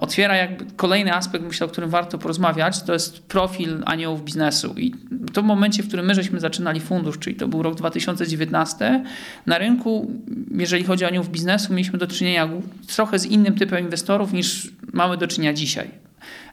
otwiera 0.00 0.36
jakby 0.36 0.64
kolejny 0.76 1.14
aspekt, 1.14 1.44
myślę, 1.44 1.66
o 1.66 1.70
którym 1.70 1.90
warto 1.90 2.18
porozmawiać, 2.18 2.82
to 2.82 2.92
jest 2.92 3.22
profil 3.22 3.82
aniołów 3.86 4.24
biznesu. 4.24 4.74
I 4.76 4.94
to 5.32 5.42
w 5.42 5.44
momencie, 5.44 5.82
w 5.82 5.88
którym 5.88 6.06
my 6.06 6.14
żeśmy 6.14 6.40
zaczynali 6.40 6.80
fundusz, 6.80 7.18
czyli 7.18 7.36
to 7.36 7.48
był 7.48 7.62
rok 7.62 7.74
2019, 7.74 9.04
na 9.46 9.58
rynku, 9.58 10.10
jeżeli 10.54 10.84
chodzi 10.84 11.04
o 11.04 11.08
aniołów 11.08 11.30
biznesu, 11.30 11.72
mieliśmy 11.72 11.98
do 11.98 12.06
czynienia 12.06 12.48
trochę 12.86 13.18
z 13.18 13.26
innym 13.26 13.54
typem 13.54 13.84
inwestorów 13.84 14.32
niż 14.32 14.72
mamy 14.92 15.16
do 15.16 15.26
czynienia 15.26 15.52
dzisiaj. 15.52 16.01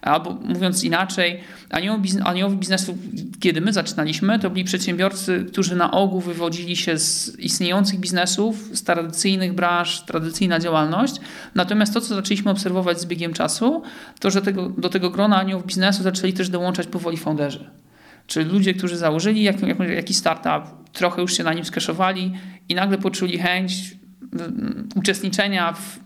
Albo 0.02 0.34
mówiąc 0.34 0.84
inaczej, 0.84 1.40
aniołowie 2.24 2.56
biznesu, 2.56 2.98
kiedy 3.40 3.62
my 3.62 3.74
zaczynaliśmy, 3.74 4.40
to 4.40 4.50
byli 4.50 4.64
przedsiębiorcy, 4.64 5.46
którzy 5.52 5.76
na 5.76 5.92
ogół 5.92 6.22
wywodzili 6.22 6.76
się 6.76 6.98
z 6.98 7.40
istniejących 7.40 8.00
biznesów, 8.00 8.70
z 8.74 8.84
tradycyjnych 8.84 9.54
branż, 9.54 10.02
tradycyjna 10.02 10.60
działalność. 10.60 11.16
Natomiast 11.56 11.94
to, 11.94 12.02
co 12.02 12.16
zaczęliśmy 12.16 12.52
obserwować 12.52 13.02
z 13.02 13.06
biegiem 13.06 13.34
czasu, 13.34 13.84
to 14.20 14.32
że 14.32 14.42
tego, 14.42 14.70
do 14.70 14.90
tego 14.90 15.10
grona 15.10 15.38
aniołów 15.38 15.66
biznesu 15.66 16.04
zaczęli 16.04 16.34
też 16.34 16.50
dołączać 16.50 16.88
powoli 16.88 17.18
founderzy. 17.18 17.70
Czyli 18.28 18.50
ludzie, 18.50 18.74
którzy 18.74 18.98
założyli 18.98 19.44
jakiś 19.96 20.18
startup, 20.18 20.92
trochę 20.94 21.22
już 21.22 21.38
się 21.38 21.44
na 21.44 21.54
nim 21.54 21.66
skeszowali 21.66 22.34
i 22.70 22.76
nagle 22.76 22.98
poczuli 22.98 23.38
chęć 23.38 23.99
uczestniczenia 24.96 25.74
w, 25.74 26.00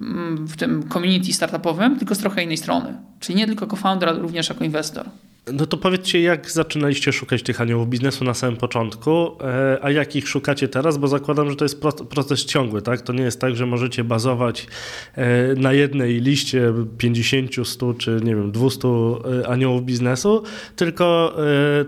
w 0.47 0.57
tym 0.57 0.89
community 0.89 1.33
startupowym, 1.33 1.99
tylko 1.99 2.15
z 2.15 2.17
trochę 2.17 2.43
innej 2.43 2.57
strony. 2.57 2.93
Czyli 3.19 3.37
nie 3.37 3.47
tylko 3.47 3.67
co-founder, 3.67 4.09
ale 4.09 4.19
również 4.19 4.49
jako 4.49 4.63
inwestor. 4.63 5.09
No 5.51 5.65
to 5.65 5.77
powiedzcie, 5.77 6.21
jak 6.21 6.51
zaczynaliście 6.51 7.13
szukać 7.13 7.43
tych 7.43 7.61
aniołów 7.61 7.89
biznesu 7.89 8.25
na 8.25 8.33
samym 8.33 8.57
początku, 8.57 9.31
e, 9.41 9.77
a 9.81 9.91
jak 9.91 10.15
ich 10.15 10.27
szukacie 10.27 10.67
teraz, 10.67 10.97
bo 10.97 11.07
zakładam, 11.07 11.49
że 11.49 11.55
to 11.55 11.65
jest 11.65 11.81
proces 12.09 12.45
ciągły, 12.45 12.81
tak? 12.81 13.01
To 13.01 13.13
nie 13.13 13.23
jest 13.23 13.39
tak, 13.39 13.55
że 13.55 13.65
możecie 13.65 14.03
bazować 14.03 14.67
e, 15.15 15.55
na 15.55 15.73
jednej 15.73 16.21
liście 16.21 16.73
50, 16.97 17.51
100 17.63 17.93
czy 17.93 18.19
nie 18.23 18.35
wiem, 18.35 18.51
200 18.51 18.87
e, 18.87 19.47
aniołów 19.47 19.85
biznesu, 19.85 20.43
tylko, 20.75 21.35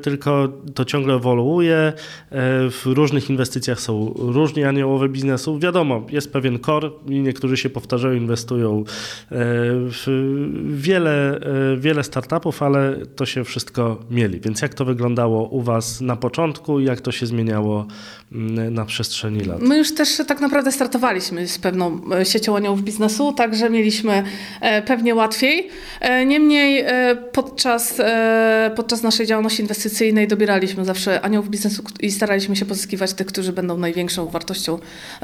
tylko 0.02 0.48
to 0.76 0.86
ciągle 0.86 1.14
ewoluuje. 1.14 1.94
W 2.72 2.82
różnych 2.86 3.30
inwestycjach 3.30 3.80
są 3.80 4.14
różni 4.18 4.64
aniołowie 4.64 5.10
biznesu. 5.10 5.60
Wiadomo, 5.60 6.08
jest 6.12 6.34
pewien 6.34 6.60
core 6.60 6.90
i 7.08 7.20
niektórzy 7.20 7.58
się 7.58 7.70
powtarzają, 7.70 8.14
inwestują 8.14 8.84
w 9.32 10.06
wiele, 10.68 11.40
wiele 11.78 12.04
startupów, 12.04 12.64
ale 12.64 13.06
to 13.16 13.26
się 13.26 13.45
wszystko 13.46 14.00
mieli. 14.12 14.40
Więc 14.40 14.62
jak 14.62 14.74
to 14.74 14.86
wyglądało 14.86 15.48
u 15.48 15.62
Was 15.62 16.02
na 16.02 16.16
początku 16.16 16.80
i 16.80 16.86
jak 16.86 17.02
to 17.02 17.12
się 17.12 17.26
zmieniało 17.26 17.88
mm, 18.32 18.74
na 18.74 18.86
przestrzeni 18.86 19.40
lat? 19.40 19.62
My 19.62 19.78
już 19.78 19.96
też 19.96 20.22
tak 20.28 20.42
naprawdę 20.42 20.72
startowaliśmy 20.72 21.48
z 21.48 21.60
pewną 21.60 22.02
e, 22.12 22.26
siecią 22.26 22.58
aniołów 22.58 22.84
biznesu, 22.84 23.34
także 23.34 23.70
mieliśmy 23.70 24.24
e, 24.62 24.82
pewnie 24.82 25.16
łatwiej. 25.16 25.70
E, 26.00 26.26
niemniej 26.26 26.86
podczas, 27.32 28.02
podczas 28.76 29.04
naszej 29.04 29.28
działalności 29.28 29.62
inwestycyjnej 29.62 30.28
dobieraliśmy 30.28 30.86
zawsze 30.86 31.22
aniołów 31.22 31.50
biznesu 31.50 31.84
i 32.00 32.12
staraliśmy 32.12 32.56
się 32.56 32.66
pozyskiwać 32.66 33.14
tych, 33.14 33.28
którzy 33.28 33.54
będą 33.54 33.78
największą 33.78 34.26
wartością 34.26 34.80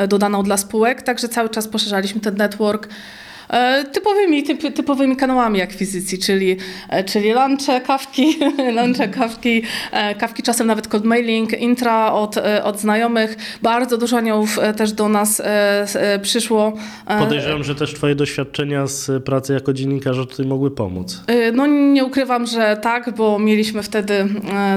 dodaną 0.07 0.43
dla 0.43 0.57
spółek, 0.57 1.01
także 1.01 1.29
cały 1.29 1.49
czas 1.49 1.67
poszerzaliśmy 1.67 2.21
ten 2.21 2.37
network. 2.37 2.89
E, 3.51 3.83
typowymi, 3.83 4.43
typ, 4.43 4.73
typowymi 4.73 5.15
kanałami 5.15 5.61
akwizycji, 5.61 6.19
czyli, 6.19 6.57
e, 6.89 7.03
czyli 7.03 7.33
lunche, 7.33 7.81
kawki, 7.81 8.35
lunche, 8.77 9.07
kawki, 9.07 9.63
e, 9.91 10.15
kawki 10.15 10.43
czasem 10.43 10.67
nawet 10.67 10.87
cold 10.87 11.03
mailing, 11.03 11.61
intra 11.61 12.13
od, 12.13 12.35
od 12.63 12.79
znajomych. 12.79 13.37
Bardzo 13.61 13.97
dużo 13.97 14.17
aniołów 14.17 14.59
też 14.77 14.93
do 14.93 15.09
nas 15.09 15.41
przyszło. 16.21 16.73
Podejrzewam, 17.19 17.63
że 17.63 17.75
też 17.75 17.93
twoje 17.93 18.15
doświadczenia 18.15 18.87
z 18.87 19.23
pracy 19.23 19.53
jako 19.53 19.73
dziennikarza 19.73 20.25
tutaj 20.25 20.45
mogły 20.45 20.71
pomóc. 20.71 21.23
No 21.53 21.67
nie 21.67 22.05
ukrywam, 22.05 22.45
że 22.45 22.77
tak, 22.81 23.15
bo 23.15 23.39
mieliśmy 23.39 23.83
wtedy 23.83 24.25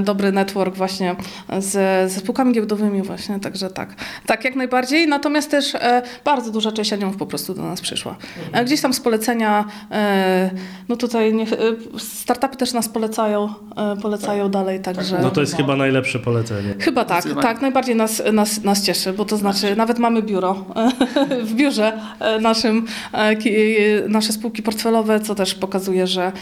dobry 0.03 0.33
network 0.33 0.77
właśnie 0.77 1.17
z, 1.59 1.73
ze 2.13 2.21
spółkami 2.21 2.53
giełdowymi 2.53 3.03
właśnie, 3.03 3.41
także 3.41 3.71
tak. 3.71 3.95
Tak, 4.27 4.45
jak 4.45 4.57
najbardziej. 4.57 5.09
Natomiast 5.09 5.51
też 5.51 5.73
bardzo 6.25 6.51
duża 6.51 6.73
część 6.73 6.93
aniołów 6.93 7.17
po 7.17 7.27
prostu 7.27 7.55
do 7.55 7.63
nas 7.63 7.81
przyszła 7.81 8.17
gdzieś 8.65 8.81
tam 8.81 8.95
z 8.95 9.01
polecenia, 9.01 9.65
e, 9.91 10.51
no 10.89 10.97
tutaj 10.97 11.35
niech, 11.35 11.53
e, 11.53 11.57
startupy 11.99 12.57
też 12.57 12.73
nas 12.73 12.89
polecają, 12.89 13.49
e, 13.77 13.97
polecają 13.97 14.45
tak. 14.45 14.53
dalej, 14.53 14.81
także... 14.81 15.19
No 15.23 15.31
to 15.31 15.41
jest 15.41 15.57
chyba 15.57 15.77
najlepsze 15.77 16.19
polecenie. 16.19 16.75
Chyba 16.81 17.05
tak, 17.05 17.25
tak, 17.43 17.63
najbardziej 17.63 17.97
nas, 17.97 18.23
nas, 18.33 18.65
nas 18.65 18.83
cieszy, 18.83 19.13
bo 19.13 19.25
to 19.25 19.37
znaczy 19.37 19.77
nawet 19.77 19.99
mamy 19.99 20.23
biuro, 20.23 20.65
w 21.49 21.55
biurze 21.55 22.01
naszym, 22.41 22.87
nasze 24.09 24.33
spółki 24.33 24.63
portfelowe, 24.63 25.21
co 25.21 25.35
też 25.35 25.55
pokazuje, 25.55 26.07
że, 26.07 26.33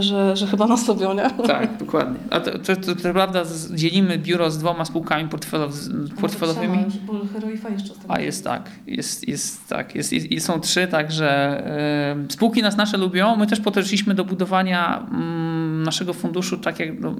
że, 0.00 0.36
że 0.36 0.46
chyba 0.46 0.66
nas 0.66 0.88
lubią, 0.88 1.14
nie? 1.14 1.30
Tak, 1.46 1.76
dokładnie. 1.76 2.18
A 2.30 2.40
to, 2.40 2.58
to, 2.58 2.76
to, 2.76 2.96
to 2.96 3.12
prawda, 3.12 3.42
dzielimy 3.74 4.18
biuro 4.18 4.50
z 4.50 4.58
dwoma 4.58 4.84
spółkami 4.84 5.28
portfelow, 5.28 5.72
portfelowymi. 6.20 6.84
A 8.08 8.20
jest 8.20 8.44
tak, 8.44 8.70
jest, 8.86 9.28
jest 9.28 9.68
tak, 9.68 9.94
jest, 9.94 10.12
jest, 10.12 10.46
są 10.46 10.60
trzy, 10.60 10.86
także 10.86 11.62
Spółki 12.28 12.62
nas 12.62 12.76
nasze 12.76 12.96
lubią. 12.96 13.36
My 13.36 13.46
też 13.46 13.60
podeszliśmy 13.60 14.14
do 14.14 14.24
budowania 14.24 14.98
mm, 14.98 15.82
naszego 15.82 16.14
funduszu, 16.14 16.58
tak 16.58 16.80
jak 16.80 17.00
no, 17.00 17.14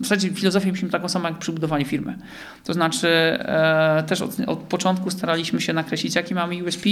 w 0.00 0.02
zasadzie 0.02 0.30
filozofię 0.30 0.66
mieliśmy 0.66 0.88
taką 0.88 1.08
samą 1.08 1.28
jak 1.28 1.38
przy 1.38 1.52
budowaniu 1.52 1.84
firmy. 1.84 2.18
To 2.64 2.72
znaczy 2.72 3.08
e, 3.08 4.04
też 4.06 4.22
od, 4.22 4.40
od 4.46 4.58
początku 4.58 5.10
staraliśmy 5.10 5.60
się 5.60 5.72
nakreślić, 5.72 6.14
jaki 6.14 6.34
mamy 6.34 6.64
USP, 6.64 6.86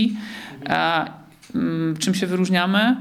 e, 0.69 1.05
mm, 1.55 1.97
czym 1.97 2.15
się 2.15 2.27
wyróżniamy, 2.27 2.97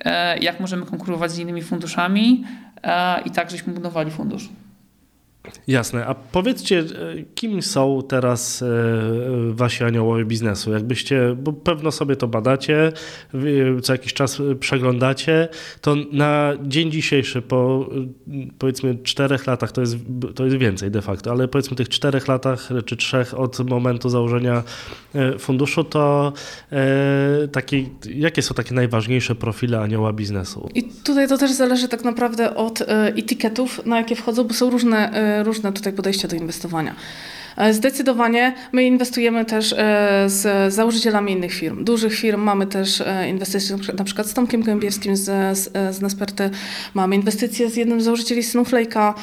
e, 0.00 0.38
jak 0.38 0.60
możemy 0.60 0.86
konkurować 0.86 1.30
z 1.32 1.38
innymi 1.38 1.62
funduszami 1.62 2.44
i 3.24 3.30
tak 3.30 3.50
żeśmy 3.50 3.72
budowali 3.72 4.10
fundusz. 4.10 4.48
Jasne. 5.66 6.06
A 6.06 6.14
powiedzcie, 6.14 6.78
e, 6.78 6.84
kim 7.34 7.62
są 7.62 8.02
teraz 8.08 8.62
e, 8.62 8.66
wasi 9.50 9.84
aniołowie 9.84 10.24
biznesu? 10.24 10.72
Jakbyście, 10.72 11.36
bo 11.42 11.52
pewno 11.52 11.92
sobie 11.92 12.16
to 12.16 12.28
badacie, 12.28 12.92
co 13.82 13.92
jakiś 13.92 14.12
czas 14.12 14.42
przeglądacie, 14.60 15.48
to 15.80 15.96
na 16.12 16.52
dzień 16.62 16.90
dzisiejszy, 16.90 17.42
po 17.42 17.90
powiedzmy 18.58 18.98
czterech 19.02 19.46
latach, 19.46 19.72
to 19.72 19.80
jest, 19.80 19.96
to 20.34 20.44
jest 20.44 20.56
więcej 20.56 20.90
de 20.90 21.02
facto, 21.02 21.30
ale 21.30 21.48
powiedzmy 21.48 21.76
tych 21.76 21.88
czterech 21.88 22.28
latach 22.28 22.68
czy 22.86 22.96
trzech 22.96 23.38
od 23.38 23.70
momentu 23.70 24.08
założenia 24.08 24.62
e, 25.14 25.38
funduszu, 25.38 25.84
to 25.84 26.32
taki, 27.52 27.88
jakie 28.14 28.42
są 28.42 28.54
takie 28.54 28.74
najważniejsze 28.74 29.34
profile 29.34 29.80
anioła 29.80 30.12
biznesu? 30.12 30.68
I 30.74 30.82
tutaj 31.04 31.28
to 31.28 31.38
też 31.38 31.52
zależy 31.52 31.88
tak 31.88 32.04
naprawdę 32.04 32.54
od 32.54 32.82
etykietów, 33.16 33.86
na 33.86 33.98
jakie 33.98 34.16
wchodzą, 34.16 34.44
bo 34.44 34.54
są 34.54 34.70
różne 34.70 35.12
różne 35.42 35.72
tutaj 35.72 35.92
podejścia 35.92 36.28
do 36.28 36.36
inwestowania. 36.36 36.94
E, 37.56 37.74
zdecydowanie 37.74 38.54
my 38.72 38.84
inwestujemy 38.84 39.44
też 39.44 39.72
e, 39.72 39.76
z 40.26 40.74
założycielami 40.74 41.32
innych 41.32 41.52
firm, 41.52 41.84
dużych 41.84 42.14
firm. 42.14 42.40
Mamy 42.40 42.66
też 42.66 43.00
e, 43.00 43.28
inwestycje 43.28 43.76
na 43.98 44.04
przykład 44.04 44.26
z 44.26 44.34
Tomkiem 44.34 44.62
Kębierskim 44.62 45.16
z, 45.16 45.58
z, 45.58 45.96
z 45.96 46.00
Nesperty. 46.00 46.50
Mamy 46.94 47.16
inwestycje 47.16 47.70
z 47.70 47.76
jednym 47.76 48.00
z 48.00 48.04
założycieli 48.04 48.42
Snowflake'a 48.42 49.14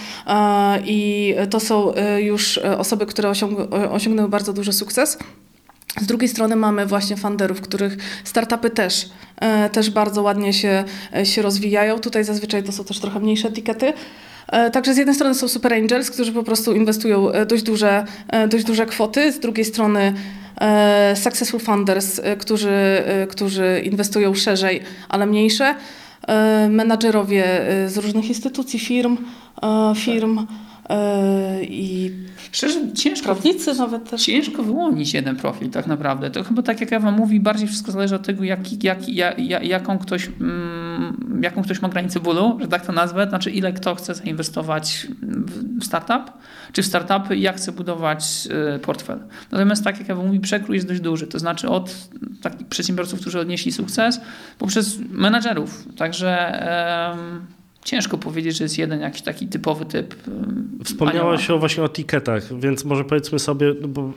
i 0.86 1.36
to 1.50 1.60
są 1.60 1.94
już 2.20 2.58
osoby, 2.58 3.06
które 3.06 3.34
osiągnęły 3.92 4.30
bardzo 4.30 4.54
duży 4.54 4.74
sukces. 4.74 5.18
Z 6.02 6.06
drugiej 6.06 6.30
strony 6.30 6.56
mamy 6.56 6.86
właśnie 6.86 7.18
funderów, 7.18 7.62
których 7.62 7.98
startupy 8.24 8.70
też, 8.70 9.10
też 9.72 9.90
bardzo 9.90 10.22
ładnie 10.22 10.54
się, 10.54 10.84
się 11.24 11.42
rozwijają. 11.42 12.00
Tutaj 12.00 12.24
zazwyczaj 12.24 12.64
to 12.64 12.72
są 12.72 12.84
też 12.84 13.00
trochę 13.00 13.20
mniejsze 13.20 13.48
etykiety. 13.48 13.94
E, 14.52 14.72
także 14.72 14.94
z 14.94 14.98
jednej 14.98 15.16
strony 15.16 15.36
są 15.36 15.48
super 15.48 15.74
angels, 15.74 16.12
którzy 16.12 16.32
po 16.32 16.44
prostu 16.44 16.74
inwestują 16.74 17.32
e, 17.32 17.46
dość 17.46 17.64
duże, 17.64 18.06
e, 18.28 18.48
dość 18.48 18.66
duże 18.66 18.86
kwoty, 18.86 19.32
z 19.32 19.40
drugiej 19.40 19.66
strony 19.66 20.14
successful 21.16 21.60
funders, 21.60 22.22
którzy, 22.40 23.04
którzy 23.30 23.82
inwestują 23.84 24.36
szerzej, 24.36 24.82
ale 25.10 25.26
mniejsze, 25.26 25.76
menadżerowie 26.70 27.44
z 27.88 27.98
różnych 27.98 28.30
instytucji, 28.30 28.80
firm, 28.80 29.18
firm. 29.96 30.38
Tak 30.38 30.69
i 31.62 32.12
Szczerze, 32.52 32.94
ciężko, 32.94 33.26
prawnicy 33.26 33.74
nawet 33.74 34.10
też. 34.10 34.26
Ciężko 34.26 34.64
wyłonić 34.64 35.14
jeden 35.14 35.36
profil 35.36 35.70
tak 35.70 35.88
naprawdę. 35.88 36.32
To 36.32 36.44
chyba 36.44 36.62
tak 36.62 36.82
jak 36.82 36.94
Ewa 36.94 37.12
mówi, 37.12 37.40
bardziej 37.40 37.68
wszystko 37.68 37.92
zależy 37.92 38.16
od 38.16 38.26
tego, 38.26 38.44
jak, 38.44 38.84
jak, 38.84 39.10
jak, 39.10 39.38
jaką, 39.64 40.00
ktoś, 40.00 40.30
mm, 40.42 41.40
jaką 41.44 41.64
ktoś 41.64 41.82
ma 41.82 41.90
granicę 41.90 42.20
bólu, 42.20 42.58
że 42.62 42.68
tak 42.68 42.86
to 42.86 42.92
nazwę, 42.92 43.28
znaczy 43.30 43.52
ile 43.52 43.74
kto 43.74 43.96
chce 43.96 44.16
zainwestować 44.16 45.08
w 45.82 45.86
startup, 45.86 46.32
czy 46.74 46.84
w 46.84 46.86
startupy 46.86 47.36
i 47.36 47.42
jak 47.42 47.58
chce 47.58 47.72
budować 47.72 48.48
y, 48.76 48.80
portfel. 48.80 49.20
Natomiast 49.52 49.84
tak 49.84 50.00
jak 50.00 50.10
Ewa 50.10 50.24
mówi, 50.24 50.40
przekrój 50.40 50.76
jest 50.76 50.88
dość 50.88 51.02
duży, 51.02 51.28
to 51.28 51.40
znaczy 51.40 51.70
od 51.70 51.96
takich 52.42 52.68
przedsiębiorców, 52.68 53.22
którzy 53.22 53.40
odnieśli 53.40 53.72
sukces, 53.72 54.22
poprzez 54.58 54.98
menadżerów. 55.12 55.86
Także... 55.98 57.50
Ciężko 57.86 58.18
powiedzieć, 58.18 58.58
że 58.58 58.64
jest 58.64 58.78
jeden 58.78 59.00
jakiś 59.00 59.22
taki 59.22 59.48
typowy 59.48 59.86
typ. 59.86 60.16
Wspomniałaś 60.84 61.50
o 61.50 61.60
właśnie 61.60 61.84
o 61.84 61.86
etykietach, 61.86 62.60
więc 62.60 62.86
może 62.86 63.04
powiedzmy 63.06 63.40
sobie, 63.40 63.76
no 63.82 63.88
bo 63.88 64.12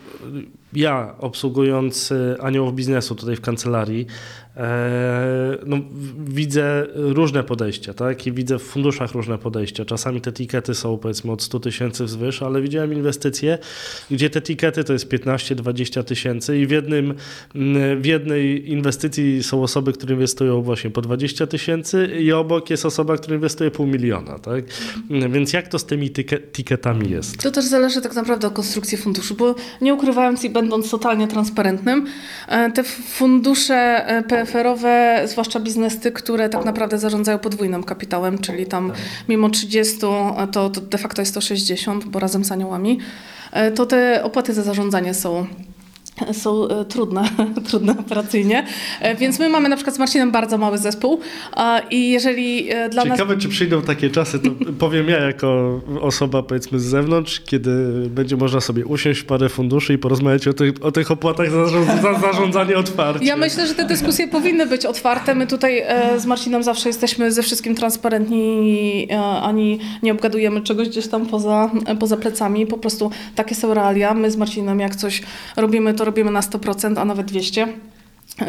ja 0.73 1.15
obsługując 1.19 2.13
aniołów 2.41 2.75
biznesu 2.75 3.15
tutaj 3.15 3.37
w 3.37 3.41
kancelarii, 3.41 4.07
no, 5.67 5.77
widzę 6.19 6.87
różne 6.95 7.45
podejścia, 7.45 7.95
tak? 7.95 8.27
I 8.27 8.33
widzę 8.33 8.59
w 8.59 8.63
funduszach 8.63 9.13
różne 9.13 9.39
podejścia. 9.39 9.85
Czasami 9.85 10.21
te 10.21 10.31
etykiety 10.31 10.75
są 10.75 10.99
powiedzmy 10.99 11.33
od 11.33 11.43
100 11.43 11.61
tysięcy 11.61 12.05
wzwyż, 12.05 12.43
ale 12.43 12.63
widziałem 12.63 12.93
inwestycje, 12.93 13.59
gdzie 14.11 14.31
te 14.31 14.39
etykiety 14.39 14.85
to 14.85 14.93
jest 14.93 15.09
15-20 15.09 16.05
tysięcy 16.05 16.59
i 16.59 16.67
w, 16.67 16.71
jednym, 16.71 17.15
w 18.01 18.07
jednej 18.07 18.71
inwestycji 18.71 19.43
są 19.43 19.63
osoby, 19.63 19.93
które 19.93 20.15
inwestują 20.15 20.63
właśnie 20.63 20.91
po 20.91 21.01
20 21.01 21.47
tysięcy 21.47 22.07
i 22.21 22.33
obok 22.33 22.71
jest 22.71 22.87
osoba, 22.87 23.17
która 23.17 23.35
inwestuje 23.35 23.71
pół 23.71 23.87
miliona, 23.87 24.39
tak? 24.39 24.65
Więc 25.31 25.53
jak 25.53 25.69
to 25.69 25.79
z 25.79 25.87
tymi 25.87 26.07
etykietami 26.07 27.11
jest? 27.11 27.39
To 27.39 27.51
też 27.51 27.65
zależy 27.65 28.01
tak 28.01 28.15
naprawdę 28.15 28.47
od 28.47 28.53
konstrukcji 28.53 28.99
funduszu, 28.99 29.35
bo 29.35 29.55
nie 29.81 29.95
ukrywając 29.95 30.45
i 30.45 30.51
będąc 30.51 30.91
totalnie 30.91 31.29
transparentnym, 31.29 32.07
e, 32.49 32.71
te 32.71 32.85
fundusze 32.85 33.75
e, 34.07 34.23
PFR-owe, 34.45 35.23
zwłaszcza 35.25 35.61
biznesy, 35.61 36.13
które 36.13 36.49
tak 36.49 36.65
naprawdę 36.65 36.99
zarządzają 36.99 37.39
podwójnym 37.39 37.85
kapitałem, 37.85 38.39
czyli 38.39 38.67
tam 38.67 38.91
tak. 38.91 38.99
mimo 39.29 39.51
30 39.51 39.99
to, 40.53 40.71
to 40.71 40.81
de 40.81 40.99
facto 40.99 41.23
jest 41.23 41.35
to 41.35 41.41
60, 41.41 42.05
bo 42.05 42.19
razem 42.19 42.45
z 42.45 42.53
aniołami, 42.53 42.99
e, 43.53 43.71
to 43.71 43.87
te 43.87 44.25
opłaty 44.25 44.55
za 44.55 44.63
zarządzanie 44.63 45.15
są 45.15 45.47
są 46.33 46.69
e, 46.69 46.85
trudne, 46.85 47.25
trudne 47.69 47.93
operacyjnie. 47.99 48.67
E, 49.01 49.17
więc 49.17 49.39
my 49.39 49.49
mamy 49.49 49.69
na 49.69 49.77
przykład 49.77 49.97
z 49.97 49.99
Marcinem 49.99 50.33
bardzo 50.33 50.59
mały 50.59 50.79
zespół 50.79 51.21
i 51.91 52.11
jeżeli 52.11 52.73
e, 52.73 52.89
dla 52.89 53.03
Ciekawe, 53.03 53.09
nas... 53.09 53.19
Ciekawe, 53.19 53.37
czy 53.37 53.49
przyjdą 53.49 53.83
takie 53.83 54.11
czasy, 54.11 54.39
to 54.39 54.51
powiem 54.79 55.09
ja 55.09 55.19
jako 55.19 55.81
osoba 56.01 56.43
powiedzmy 56.43 56.81
z 56.81 56.85
zewnątrz, 56.85 57.41
kiedy 57.41 57.71
będzie 58.11 58.37
można 58.37 58.61
sobie 58.61 58.87
usiąść 58.87 59.21
w 59.21 59.25
parę 59.25 59.49
funduszy 59.49 59.95
i 59.95 59.99
porozmawiać 59.99 60.49
o 60.49 60.53
tych, 60.53 60.73
o 60.81 60.93
tych 60.93 61.11
opłatach 61.11 61.51
za, 61.51 61.67
za 61.67 62.19
zarządzanie 62.21 62.77
otwarcie. 62.77 63.27
Ja 63.27 63.37
myślę, 63.37 63.67
że 63.67 63.75
te 63.75 63.85
dyskusje 63.85 64.29
powinny 64.29 64.67
być 64.67 64.87
otwarte. 64.87 65.35
My 65.35 65.47
tutaj 65.47 65.83
z 66.19 66.27
Marcinem 66.27 66.63
zawsze 66.63 66.89
jesteśmy 66.89 67.33
ze 67.33 67.43
wszystkim 67.43 67.75
transparentni, 67.75 69.09
ani 69.43 69.79
nie 70.03 70.13
obgadujemy 70.13 70.61
czegoś 70.61 70.89
gdzieś 70.89 71.09
tam 71.09 71.27
poza, 71.27 71.71
poza 72.01 72.17
plecami. 72.17 72.67
Po 72.67 72.79
prostu 72.79 73.11
takie 73.35 73.55
są 73.55 73.75
realia. 73.75 74.15
My 74.15 74.31
z 74.31 74.37
Marcinem 74.37 74.81
jak 74.81 74.97
coś 74.97 75.23
robimy, 75.57 75.95
to 75.95 76.02
to 76.03 76.07
robimy 76.07 76.31
na 76.31 76.41
100%, 76.41 76.99
a 76.99 77.05
nawet 77.05 77.33
200%. 77.33 77.69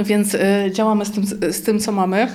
Więc 0.04 0.34
y, 0.34 0.40
działamy 0.72 1.06
z 1.06 1.12
tym, 1.12 1.26
z 1.54 1.62
tym, 1.62 1.80
co 1.80 1.92
mamy. 1.92 2.28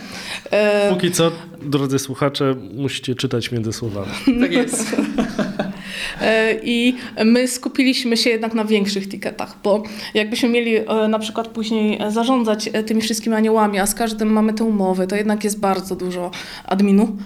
Y, 0.89 0.95
Póki 0.95 1.11
co, 1.11 1.33
drodzy 1.63 1.99
słuchacze, 1.99 2.55
musicie 2.75 3.15
czytać 3.15 3.53
między 3.53 3.73
słowami. 3.73 4.13
Tak 4.41 4.53
jest. 4.53 4.93
Y, 4.93 6.61
I 6.63 6.95
my 7.25 7.49
skupiliśmy 7.49 8.17
się 8.17 8.31
jednak 8.31 8.55
na 8.55 8.65
większych 8.65 9.09
tiketach, 9.09 9.57
bo 9.65 9.83
jakbyśmy 10.15 10.49
mieli 10.49 10.73
na 11.09 11.19
przykład 11.19 11.49
później 11.49 11.99
zarządzać 12.09 12.71
tymi 12.87 13.03
wszystkimi 13.03 13.37
aniołami, 13.37 13.79
a 13.79 13.87
z 13.87 13.95
każdym 13.95 14.33
mamy 14.33 14.55
te 14.55 14.65
umowy, 14.65 15.07
to 15.07 15.17
jednak 15.17 15.45
jest 15.45 15.61
bardzo 15.61 15.97
dużo 15.97 16.31
adminu 16.65 17.17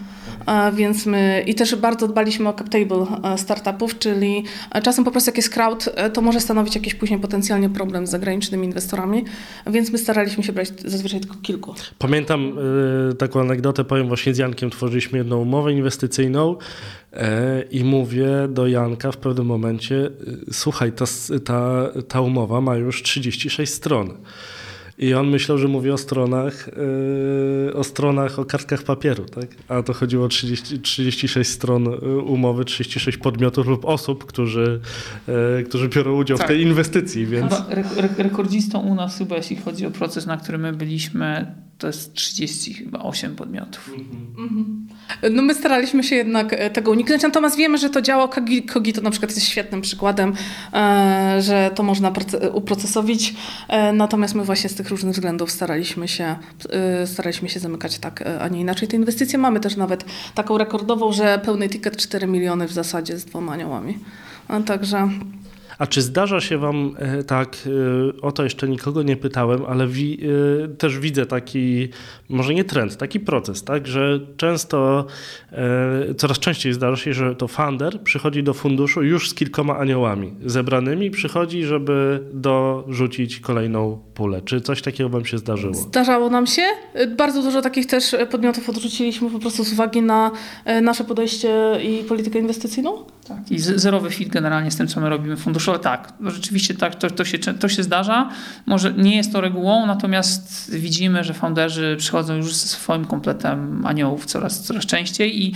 więc 0.73 1.07
my 1.07 1.45
i 1.47 1.55
też 1.55 1.77
bardzo 1.77 2.09
dbaliśmy 2.09 2.49
o 2.49 2.53
cap 2.53 2.69
table 2.69 3.07
e, 3.25 3.39
startupów, 3.39 3.99
czyli 3.99 4.45
e, 4.71 4.83
czasem 4.83 5.05
po 5.05 5.11
prostu 5.11 5.29
jak 5.29 5.37
jest 5.37 5.51
crowd, 5.51 5.89
e, 5.95 6.11
to 6.11 6.21
może 6.21 6.41
stanowić 6.41 6.75
jakiś 6.75 6.95
później 6.95 7.21
potencjalnie 7.21 7.71
problem 7.71 8.07
z 8.07 8.11
zagranicznymi 8.11 8.67
inwestorami, 8.67 9.25
więc 9.67 9.91
my 9.93 9.99
staraliśmy 9.99 10.45
się 10.45 10.53
brać 10.53 10.69
zazwyczaj 10.85 11.21
tylko 11.21 11.37
kilku. 11.43 11.75
Pamiętam 11.99 12.53
taką 13.19 13.41
anegdotę, 13.41 13.85
powiem 13.85 14.09
właśnie 14.09 14.35
z 14.35 14.39
Jankiem 14.39 14.71
tworzyliśmy 14.71 15.19
jedną 15.19 15.39
umowę 15.39 15.73
inwestycyjną 15.73 16.57
i 17.71 17.85
mówię 17.85 18.29
do 18.49 18.67
Janka 18.67 19.13
w 19.13 19.17
pewnym 19.17 19.47
momencie, 19.47 20.11
słuchaj, 20.53 20.93
ta, 20.93 21.05
ta, 21.45 21.89
ta 22.09 22.21
umowa 22.21 22.61
ma 22.61 22.77
już 22.77 23.03
36 23.03 23.73
stron. 23.73 24.15
I 24.99 25.15
on 25.15 25.29
myślał, 25.29 25.59
że 25.59 25.69
mówi 25.69 25.91
o 25.91 25.99
stronach, 25.99 26.69
yy, 27.67 27.75
o 27.75 27.85
stronach, 27.85 28.39
o 28.39 28.45
kartkach 28.45 28.83
papieru, 28.83 29.25
tak? 29.25 29.47
A 29.69 29.83
to 29.83 29.93
chodziło 29.93 30.25
o 30.25 30.29
30, 30.29 30.81
36 30.81 31.51
stron 31.51 31.85
yy, 31.85 32.19
umowy, 32.19 32.65
36 32.65 33.19
podmiotów 33.19 33.67
lub 33.67 33.85
osób, 33.85 34.25
którzy, 34.25 34.81
yy, 35.29 35.65
którzy 35.65 35.89
biorą 35.89 36.17
udział 36.17 36.39
tak. 36.39 36.47
w 36.47 36.49
tej 36.49 36.63
inwestycji, 36.63 37.27
więc... 37.27 37.53
Rekordzistą 38.19 38.81
u 38.81 38.95
nas 38.95 39.19
chyba, 39.19 39.37
jeśli 39.37 39.57
chodzi 39.57 39.87
o 39.87 39.91
proces, 39.91 40.27
na 40.27 40.37
którym 40.37 40.61
my 40.61 40.73
byliśmy, 40.73 41.55
to 41.83 41.87
jest 41.87 42.15
30 42.15 42.75
chyba 42.75 42.99
8 42.99 43.37
podmiotów. 43.37 43.91
Mhm. 44.39 44.87
No 45.33 45.43
my 45.43 45.55
staraliśmy 45.55 46.05
się 46.05 46.17
jednak 46.17 46.53
e, 46.53 46.71
tego 46.71 46.91
uniknąć, 46.91 47.23
natomiast 47.23 47.57
wiemy, 47.57 47.79
że 47.79 47.91
to 47.91 48.03
działa. 48.03 48.29
Kogito 48.73 49.01
na 49.01 49.11
przykład 49.11 49.31
jest 49.31 49.47
świetnym 49.47 49.81
przykładem, 49.81 50.33
e, 50.73 51.37
że 51.41 51.71
to 51.75 51.83
można 51.83 52.13
uprocesowić, 52.53 53.35
e, 53.69 53.93
natomiast 53.93 54.35
my 54.35 54.45
właśnie 54.45 54.71
z 54.71 54.75
tych 54.75 54.91
różnych 54.91 55.15
względów 55.15 55.51
staraliśmy 55.51 56.09
się, 56.09 56.37
staraliśmy 57.07 57.49
się 57.49 57.61
zamykać 57.61 57.99
tak, 57.99 58.25
a 58.41 58.49
nie 58.49 58.61
inaczej 58.61 58.89
te 58.89 58.97
inwestycje. 58.97 59.39
Mamy 59.39 59.61
też 59.61 59.77
nawet 59.77 60.05
taką 60.35 60.59
rekordową, 60.59 61.13
że 61.13 61.41
pełny 61.45 61.69
ticket 61.69 61.97
4 61.97 62.27
miliony 62.27 62.69
w 62.69 62.73
zasadzie 62.73 63.19
z 63.19 63.25
dwoma 63.25 63.53
aniołami. 63.53 63.99
Także 64.67 65.09
a 65.79 65.87
czy 65.87 66.03
zdarza 66.03 66.41
się 66.41 66.59
Wam 66.59 66.95
e, 66.99 67.25
tak, 67.25 67.57
e, 67.67 68.21
o 68.21 68.33
to 68.33 68.45
jeszcze 68.45 68.69
nikogo 68.69 69.03
nie 69.03 69.17
pytałem, 69.17 69.65
ale 69.69 69.87
wi, 69.87 70.19
e, 70.65 70.69
też 70.69 70.99
widzę 70.99 71.27
taki, 71.27 71.89
może 72.29 72.55
nie 72.55 72.65
trend, 72.65 72.97
taki 72.97 73.21
proces, 73.21 73.65
tak, 73.65 73.87
że 73.87 74.21
często, 74.37 75.07
coraz 76.17 76.39
częściej 76.39 76.73
zdarza 76.73 76.97
się, 76.97 77.15
że 77.15 77.37
to 77.37 77.49
funder 77.49 78.03
przychodzi 78.03 78.43
do 78.43 78.55
funduszu 78.55 79.03
już 79.03 79.31
z 79.31 79.35
kilkoma 79.35 79.79
aniołami 79.79 80.35
zebranymi, 80.45 81.11
przychodzi, 81.11 81.65
żeby 81.65 82.21
dorzucić 82.33 83.41
kolejną 83.41 83.99
pulę. 84.15 84.43
Czy 84.43 84.61
coś 84.61 84.83
takiego 84.83 85.11
Wam 85.11 85.25
się 85.25 85.39
zdarzyło? 85.39 85.75
Zdarzało 85.75 86.31
nam 86.31 86.47
się. 86.47 86.63
Bardzo 87.17 87.43
dużo 87.43 87.63
takich 87.63 87.87
też 87.87 88.17
podmiotów 88.31 88.69
odrzuciliśmy 88.69 89.31
po 89.31 89.39
prostu 89.39 89.65
z 89.65 89.73
uwagi 89.73 90.03
na 90.03 90.31
nasze 90.83 91.05
podejście 91.05 91.79
i 91.83 92.05
politykę 92.05 92.39
inwestycyjną. 92.39 93.05
Tak, 93.29 93.51
i 93.51 93.59
zerowy 93.59 94.11
fit 94.11 94.29
generalnie 94.29 94.71
z 94.71 94.77
tym, 94.77 94.89
co 94.89 95.01
my 95.01 95.09
robimy 95.09 95.37
funduszowo. 95.37 95.79
Tak, 95.79 96.13
rzeczywiście 96.27 96.75
tak, 96.75 96.95
to, 96.95 97.11
to, 97.11 97.25
się, 97.25 97.39
to 97.39 97.69
się 97.69 97.83
zdarza. 97.83 98.31
Może 98.67 98.93
nie 98.93 99.17
jest 99.17 99.33
to 99.33 99.41
regułą, 99.41 99.87
natomiast 99.87 100.77
widzimy, 100.77 101.25
że 101.25 101.35
founderzy 101.35 101.97
przychodzą 101.99 102.37
już 102.37 102.55
ze 102.55 102.67
swoim 102.67 103.05
kompletem 103.05 103.87
aniołów 103.87 104.27
coraz, 104.27 104.63
coraz 104.63 104.87
częściej 104.87 105.43
i 105.43 105.55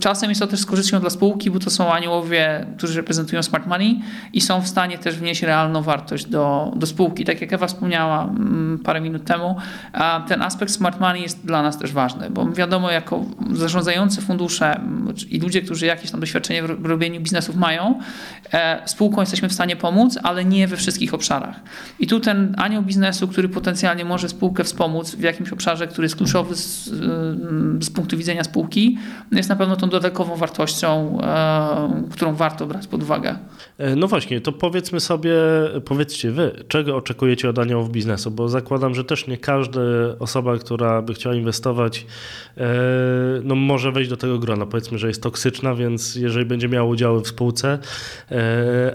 czasem 0.00 0.28
jest 0.28 0.40
to 0.40 0.46
też 0.46 0.60
z 0.60 0.66
korzyścią 0.66 1.00
dla 1.00 1.10
spółki, 1.10 1.50
bo 1.50 1.58
to 1.58 1.70
są 1.70 1.92
aniołowie, 1.92 2.66
którzy 2.76 2.96
reprezentują 2.96 3.42
smart 3.42 3.66
money 3.66 4.00
i 4.32 4.40
są 4.40 4.62
w 4.62 4.68
stanie 4.68 4.98
też 4.98 5.16
wnieść 5.16 5.42
realną 5.42 5.82
wartość 5.82 6.24
do, 6.24 6.72
do 6.76 6.86
spółki. 6.86 7.24
Tak 7.24 7.40
jak 7.40 7.52
Ewa 7.52 7.66
wspomniała 7.66 8.24
mm, 8.24 8.78
parę 8.84 9.00
minut 9.00 9.24
temu, 9.24 9.56
ten 10.28 10.42
aspekt 10.42 10.72
smart 10.72 11.00
money 11.00 11.22
jest 11.22 11.46
dla 11.46 11.62
nas 11.62 11.78
też 11.78 11.92
ważny, 11.92 12.30
bo 12.30 12.52
wiadomo, 12.52 12.90
jako 12.90 13.24
zarządzający 13.52 14.20
fundusze 14.20 14.80
i 15.28 15.40
ludzie, 15.40 15.62
którzy 15.62 15.86
jakieś 15.86 16.10
tam 16.10 16.20
doświadczenie 16.20 16.62
w 16.62 16.86
robieniu 16.86 17.20
biznesów 17.20 17.56
mają, 17.56 18.00
e, 18.52 18.82
spółką 18.84 19.20
jesteśmy 19.20 19.48
w 19.48 19.52
stanie 19.52 19.76
pomóc, 19.76 20.18
ale 20.22 20.44
nie 20.44 20.68
we 20.68 20.76
wszystkich 20.76 21.14
obszarach. 21.14 21.60
I 21.98 22.06
tu 22.06 22.20
ten 22.20 22.54
anioł 22.58 22.82
biznesu, 22.82 23.28
który 23.28 23.48
potencjalnie 23.48 24.04
może 24.04 24.28
spółkę 24.28 24.64
wspomóc 24.64 25.14
w 25.14 25.20
jakimś 25.20 25.52
obszarze, 25.52 25.86
który 25.86 26.04
jest 26.04 26.16
kluczowy 26.16 26.56
z, 26.56 26.84
z 27.84 27.90
punktu 27.90 28.16
widzenia 28.16 28.44
spółki, 28.44 28.98
jest 29.32 29.48
na 29.48 29.56
pewno 29.56 29.76
tą 29.76 29.88
dodatkową 29.88 30.36
wartością, 30.36 31.18
e, 31.22 32.02
którą 32.10 32.34
warto 32.34 32.66
brać 32.66 32.86
pod 32.86 33.02
uwagę. 33.02 33.36
E, 33.78 33.96
no 33.96 34.08
właśnie, 34.08 34.40
to 34.40 34.52
powiedzmy 34.52 35.00
sobie, 35.00 35.34
powiedzcie 35.84 36.30
wy, 36.30 36.64
czego 36.68 36.96
oczekujecie 36.96 37.48
od 37.48 37.58
aniołów 37.58 37.90
biznesu, 37.90 38.30
bo 38.30 38.48
zakładam, 38.48 38.94
że 38.94 39.04
też 39.04 39.26
nie 39.26 39.38
każda 39.38 39.80
osoba, 40.18 40.58
która 40.58 41.02
by 41.02 41.14
chciała 41.14 41.34
inwestować, 41.34 42.06
e, 42.56 42.66
no 43.44 43.54
może 43.54 43.92
wejść 43.92 44.10
do 44.10 44.16
tego 44.16 44.38
grona. 44.38 44.66
Powiedzmy, 44.66 44.98
że 44.98 45.08
jest 45.08 45.22
toksyczna, 45.22 45.74
więc 45.74 46.14
jeżeli 46.14 46.46
będzie 46.46 46.68
miała 46.68 46.88
udziały 46.88 47.20
w 47.20 47.28
spółce, 47.28 47.78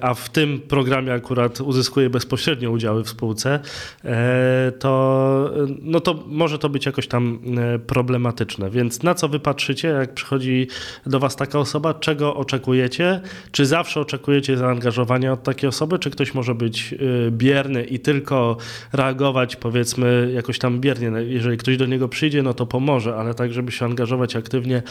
a 0.01 0.13
w 0.13 0.29
tym 0.29 0.59
programie 0.59 1.13
akurat 1.13 1.61
uzyskuje 1.61 2.09
bezpośrednio 2.09 2.71
udziały 2.71 3.03
w 3.03 3.09
spółce, 3.09 3.59
to, 4.79 5.51
no 5.81 5.99
to 5.99 6.23
może 6.27 6.59
to 6.59 6.69
być 6.69 6.85
jakoś 6.85 7.07
tam 7.07 7.39
problematyczne. 7.87 8.69
Więc 8.69 9.03
na 9.03 9.13
co 9.13 9.27
wy 9.27 9.39
patrzycie, 9.39 10.04
jak 10.05 10.13
przychodzi 10.13 10.67
do 11.05 11.19
was 11.19 11.35
taka 11.35 11.59
osoba, 11.59 11.93
czego 11.93 12.35
oczekujecie? 12.35 13.21
Czy 13.51 13.65
zawsze 13.65 13.99
oczekujecie 13.99 14.57
zaangażowania 14.57 15.33
od 15.33 15.43
takiej 15.43 15.69
osoby, 15.69 15.99
czy 15.99 16.09
ktoś 16.09 16.33
może 16.33 16.55
być 16.55 16.93
y, 16.93 17.31
bierny 17.31 17.83
i 17.83 17.99
tylko 17.99 18.57
reagować 18.93 19.55
powiedzmy 19.55 20.31
jakoś 20.33 20.59
tam 20.59 20.79
biernie. 20.79 21.11
No, 21.11 21.19
jeżeli 21.19 21.57
ktoś 21.57 21.77
do 21.77 21.85
niego 21.85 22.09
przyjdzie, 22.09 22.43
no 22.43 22.53
to 22.53 22.65
pomoże, 22.65 23.15
ale 23.15 23.33
tak, 23.33 23.53
żeby 23.53 23.71
się 23.71 23.85
angażować 23.85 24.35
aktywnie, 24.35 24.83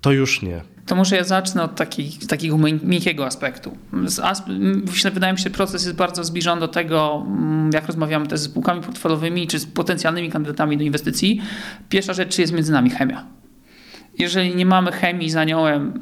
to 0.00 0.12
już 0.12 0.42
nie. 0.42 0.60
To 0.86 0.96
może 0.96 1.16
ja 1.16 1.24
zacznę 1.24 1.62
od 1.62 1.74
takich, 1.74 2.26
takiego 2.26 2.58
miękkiego 2.82 3.26
aspektu. 3.26 3.76
Wydaje 5.12 5.32
mi 5.32 5.38
się, 5.38 5.44
że 5.44 5.50
proces 5.50 5.84
jest 5.84 5.96
bardzo 5.96 6.24
zbliżony 6.24 6.60
do 6.60 6.68
tego, 6.68 7.24
mm, 7.26 7.70
jak 7.74 7.86
rozmawiamy 7.86 8.26
też 8.26 8.40
z 8.40 8.42
spółkami 8.42 8.82
portfelowymi 8.82 9.46
czy 9.46 9.58
z 9.58 9.66
potencjalnymi 9.66 10.30
kandydatami 10.30 10.76
do 10.76 10.84
inwestycji. 10.84 11.40
Pierwsza 11.88 12.12
rzecz, 12.12 12.34
czy 12.34 12.40
jest 12.40 12.52
między 12.52 12.72
nami 12.72 12.90
chemia 12.90 13.36
jeżeli 14.18 14.56
nie 14.56 14.66
mamy 14.66 14.92
chemii 14.92 15.30
z 15.30 15.36
aniołem, 15.36 15.92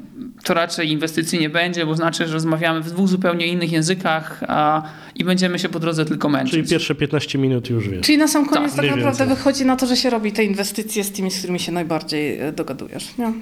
to 0.44 0.55
raczej 0.55 0.90
inwestycji 0.90 1.38
nie 1.38 1.50
będzie, 1.50 1.87
bo 1.87 1.96
znaczy, 1.96 2.27
że 2.27 2.33
rozmawiamy 2.33 2.81
w 2.81 2.90
dwóch 2.90 3.09
zupełnie 3.09 3.46
innych 3.46 3.72
językach 3.72 4.40
a, 4.48 4.83
i 5.14 5.24
będziemy 5.24 5.59
się 5.59 5.68
po 5.68 5.81
drodze 5.81 6.05
tylko 6.05 6.29
męczyć. 6.29 6.50
Czyli 6.50 6.68
pierwsze 6.68 6.94
15 6.94 7.38
minut 7.38 7.70
już 7.70 7.88
wiesz. 7.88 8.07
Czyli 8.07 8.18
na 8.18 8.29
sam 8.29 8.46
koniec 8.46 8.74
tak, 8.74 8.87
tak 8.87 8.96
naprawdę 8.96 9.18
więcej. 9.18 9.37
wychodzi 9.37 9.66
na 9.66 9.77
to, 9.77 9.87
że 9.87 9.96
się 9.96 10.11
robi 10.11 10.33
te 10.33 10.44
inwestycje 10.44 11.05
z 11.05 11.12
tymi, 11.12 11.31
z 11.31 11.38
którymi 11.38 11.61
się 11.61 11.72
najbardziej 11.72 12.38
e, 12.40 12.53
dogadujesz. 12.53 13.18
Nie? 13.18 13.33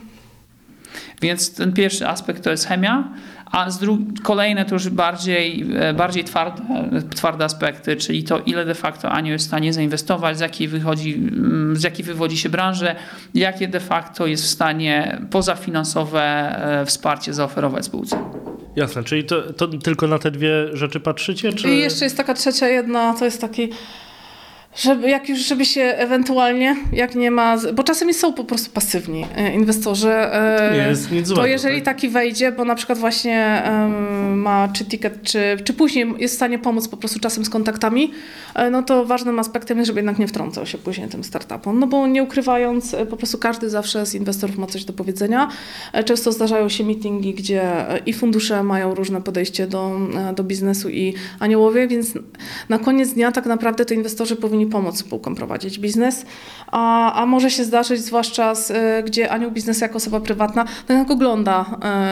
Więc 1.22 1.54
ten 1.54 1.72
pierwszy 1.72 2.08
aspekt 2.08 2.44
to 2.44 2.50
jest 2.50 2.66
chemia, 2.66 3.12
a 3.52 3.70
z 3.70 3.84
kolejne 4.22 4.64
to 4.64 4.74
już 4.74 4.88
bardziej, 4.88 5.66
e, 5.76 5.94
bardziej 5.94 6.24
twarde, 6.24 6.62
twarde 7.14 7.44
aspekty, 7.44 7.96
czyli 7.96 8.24
to 8.24 8.38
ile 8.38 8.64
de 8.64 8.74
facto 8.74 9.10
Anio 9.10 9.32
jest 9.32 9.44
w 9.44 9.48
stanie 9.48 9.72
zainwestować, 9.72 10.38
z 10.38 10.40
jakiej, 10.40 10.68
wychodzi, 10.68 11.14
mm, 11.14 11.76
z 11.76 11.82
jakiej 11.82 12.04
wywodzi 12.04 12.36
się 12.36 12.48
branże, 12.48 12.96
jakie 13.34 13.68
de 13.68 13.80
facto 13.80 14.26
jest 14.26 14.44
w 14.44 14.48
stanie 14.48 15.20
pozafinansowe 15.30 16.22
e, 16.22 16.86
wsparcie 16.86 17.34
zaoferować 17.34 17.84
spółce. 17.84 18.18
Jasne, 18.76 19.04
czyli 19.04 19.24
to, 19.24 19.52
to 19.52 19.68
tylko 19.68 20.06
na 20.06 20.18
te 20.18 20.30
dwie 20.30 20.76
rzeczy 20.76 21.00
patrzycie? 21.00 21.52
Czy... 21.52 21.68
I 21.68 21.78
jeszcze 21.78 22.04
jest 22.04 22.16
taka 22.16 22.34
trzecia 22.34 22.68
jedna, 22.68 23.14
to 23.18 23.24
jest 23.24 23.40
taki 23.40 23.68
żeby, 24.76 25.11
jak 25.11 25.28
już, 25.28 25.38
żeby 25.38 25.64
się 25.64 25.82
ewentualnie, 25.82 26.76
jak 26.92 27.14
nie 27.14 27.30
ma, 27.30 27.56
bo 27.74 27.82
czasami 27.82 28.14
są 28.14 28.32
po 28.32 28.44
prostu 28.44 28.70
pasywni 28.70 29.26
e, 29.37 29.54
inwestorzy. 29.54 30.12
E, 30.12 30.70
nie 30.72 30.88
jest 30.88 31.12
nic 31.12 31.26
złego, 31.26 31.42
To 31.42 31.46
jeżeli 31.46 31.76
tak? 31.76 31.85
taki 31.85 32.08
wejdzie, 32.08 32.52
bo 32.52 32.64
na 32.64 32.74
przykład 32.74 32.98
właśnie 32.98 33.62
um, 33.66 34.38
ma 34.38 34.68
czy 34.68 34.85
ticket, 34.85 35.22
czy, 35.22 35.56
czy 35.64 35.72
później 35.72 36.14
jest 36.18 36.35
w 36.35 36.37
stanie 36.37 36.58
pomóc 36.58 36.88
po 36.88 36.96
prostu 36.96 37.20
czasem 37.20 37.44
z 37.44 37.50
kontaktami, 37.50 38.12
e, 38.54 38.70
no 38.70 38.82
to 38.82 39.04
ważnym 39.04 39.38
aspektem 39.38 39.78
jest, 39.78 39.87
żeby 39.87 39.98
jednak 39.98 40.18
nie 40.18 40.26
wtrącał 40.26 40.66
się 40.66 40.78
później 40.78 41.08
tym 41.08 41.24
startupom. 41.24 41.78
No 41.78 41.87
bo 41.87 42.06
nie 42.06 42.22
ukrywając, 42.22 42.96
po 43.11 43.16
prostu 43.16 43.38
każdy 43.38 43.70
zawsze 43.70 44.06
z 44.06 44.14
inwestorów 44.14 44.58
ma 44.58 44.66
coś 44.66 44.85
do 44.85 44.92
powiedzenia. 44.92 45.48
Często 46.04 46.32
zdarzają 46.32 46.68
się 46.68 46.85
meetingi, 46.85 47.35
gdzie 47.35 47.62
i 48.06 48.12
fundusze 48.12 48.62
mają 48.62 48.94
różne 48.94 49.22
podejście 49.22 49.66
do, 49.66 49.98
do 50.37 50.44
biznesu 50.44 50.88
i 50.88 51.14
aniołowie, 51.40 51.88
więc 51.88 52.12
na 52.68 52.78
koniec 52.78 53.12
dnia 53.12 53.32
tak 53.32 53.46
naprawdę 53.46 53.85
to 53.85 53.94
inwestorzy 53.94 54.37
powinni 54.37 54.62
powinni 54.66 54.72
pomóc 54.72 54.98
spółkom 54.98 55.35
prowadzić 55.35 55.79
biznes, 55.79 56.27
a, 56.66 57.12
a 57.12 57.27
może 57.27 57.51
się 57.51 57.64
zdarzyć, 57.64 58.01
zwłaszcza 58.01 58.55
z, 58.55 58.70
y, 58.70 59.03
gdzie 59.07 59.31
anioł 59.31 59.51
biznesu 59.51 59.81
jako 59.85 59.96
osoba 59.96 60.20
prywatna 60.20 60.64
no 60.88 60.94
jednak 60.94 61.11
ogląda 61.11 61.66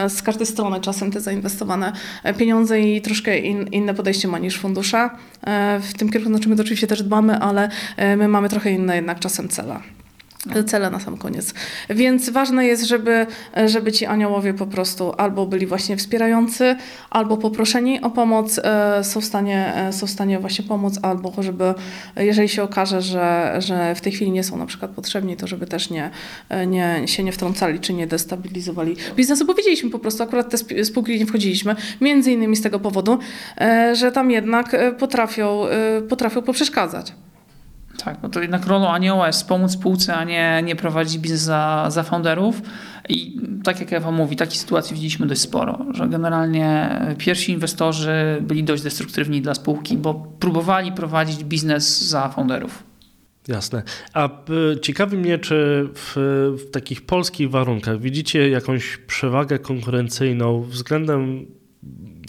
y, 0.05 0.09
z 0.09 0.21
każdej 0.21 0.47
strony 0.47 0.79
czasem 0.79 1.11
te 1.11 1.19
zainwestowane 1.19 1.93
e, 2.23 2.33
pieniądze 2.33 2.81
i 2.81 3.01
troszkę 3.01 3.37
in, 3.37 3.67
inne 3.71 3.93
podejście 3.93 4.27
ma 4.27 4.39
niż 4.39 4.59
fundusze. 4.59 5.09
E, 5.43 5.79
w 5.79 5.93
tym 5.93 6.09
kierunku 6.09 6.29
znaczy 6.29 6.49
my 6.49 6.55
to 6.55 6.61
oczywiście 6.61 6.87
też 6.87 7.03
dbamy, 7.03 7.39
ale 7.39 7.69
e, 7.97 8.17
my 8.17 8.27
mamy 8.27 8.49
trochę 8.49 8.71
inne 8.71 8.95
jednak 8.95 9.19
czasem 9.19 9.49
cele 9.49 10.00
cele 10.67 10.89
na 10.89 10.99
sam 10.99 11.17
koniec. 11.17 11.53
Więc 11.89 12.29
ważne 12.29 12.65
jest, 12.65 12.83
żeby, 12.83 13.27
żeby 13.65 13.91
ci 13.91 14.05
aniołowie 14.05 14.53
po 14.53 14.67
prostu 14.67 15.13
albo 15.17 15.45
byli 15.45 15.67
właśnie 15.67 15.97
wspierający, 15.97 16.75
albo 17.09 17.37
poproszeni 17.37 18.01
o 18.01 18.09
pomoc, 18.09 18.59
e, 18.63 19.03
są 19.03 19.21
w 19.21 19.25
stanie, 19.25 19.73
e, 19.75 19.93
są 19.93 20.07
w 20.07 20.09
stanie 20.09 20.39
właśnie 20.39 20.65
pomóc, 20.65 20.99
albo 21.01 21.33
żeby, 21.39 21.73
jeżeli 22.15 22.49
się 22.49 22.63
okaże, 22.63 23.01
że, 23.01 23.55
że 23.59 23.95
w 23.95 24.01
tej 24.01 24.11
chwili 24.11 24.31
nie 24.31 24.43
są 24.43 24.57
na 24.57 24.65
przykład 24.65 24.91
potrzebni, 24.91 25.37
to 25.37 25.47
żeby 25.47 25.67
też 25.67 25.89
nie, 25.89 26.09
e, 26.49 26.67
nie, 26.67 27.01
się 27.05 27.23
nie 27.23 27.31
wtrącali, 27.31 27.79
czy 27.79 27.93
nie 27.93 28.07
destabilizowali 28.07 28.95
biznesu. 29.15 29.45
Powiedzieliśmy 29.45 29.89
po 29.89 29.99
prostu, 29.99 30.23
akurat 30.23 30.49
te 30.49 30.85
spółki 30.85 31.19
nie 31.19 31.25
wchodziliśmy, 31.25 31.75
między 32.01 32.31
innymi 32.31 32.55
z 32.55 32.61
tego 32.61 32.79
powodu, 32.79 33.19
że 33.93 34.11
tam 34.11 34.31
jednak 34.31 34.75
potrafią, 34.97 35.63
potrafią 36.09 36.41
poprzeszkadzać. 36.41 37.13
Tak, 38.03 38.17
no 38.23 38.29
to 38.29 38.41
jednak 38.41 38.67
rolą 38.67 38.89
anioła 38.89 39.27
jest 39.27 39.47
pomóc 39.47 39.71
spółce, 39.71 40.15
a 40.15 40.23
nie, 40.23 40.61
nie 40.63 40.75
prowadzić 40.75 41.17
biznes 41.17 41.41
za, 41.41 41.85
za 41.89 42.03
founderów. 42.03 42.61
I 43.09 43.39
tak 43.63 43.79
jak 43.79 43.93
Ewa 43.93 44.11
mówi, 44.11 44.35
takiej 44.35 44.57
sytuacji 44.57 44.93
widzieliśmy 44.93 45.27
dość 45.27 45.41
sporo, 45.41 45.85
że 45.93 46.07
generalnie 46.07 46.99
pierwsi 47.17 47.51
inwestorzy 47.51 48.37
byli 48.41 48.63
dość 48.63 48.83
destruktywni 48.83 49.41
dla 49.41 49.53
spółki, 49.53 49.97
bo 49.97 50.13
próbowali 50.39 50.91
prowadzić 50.91 51.43
biznes 51.43 52.01
za 52.01 52.29
founderów. 52.29 52.83
Jasne. 53.47 53.83
A 54.13 54.29
ciekawi 54.81 55.17
mnie, 55.17 55.39
czy 55.39 55.87
w, 55.95 56.13
w 56.57 56.71
takich 56.71 57.01
polskich 57.01 57.49
warunkach 57.49 57.99
widzicie 57.99 58.49
jakąś 58.49 58.97
przewagę 58.97 59.59
konkurencyjną 59.59 60.61
względem 60.61 61.45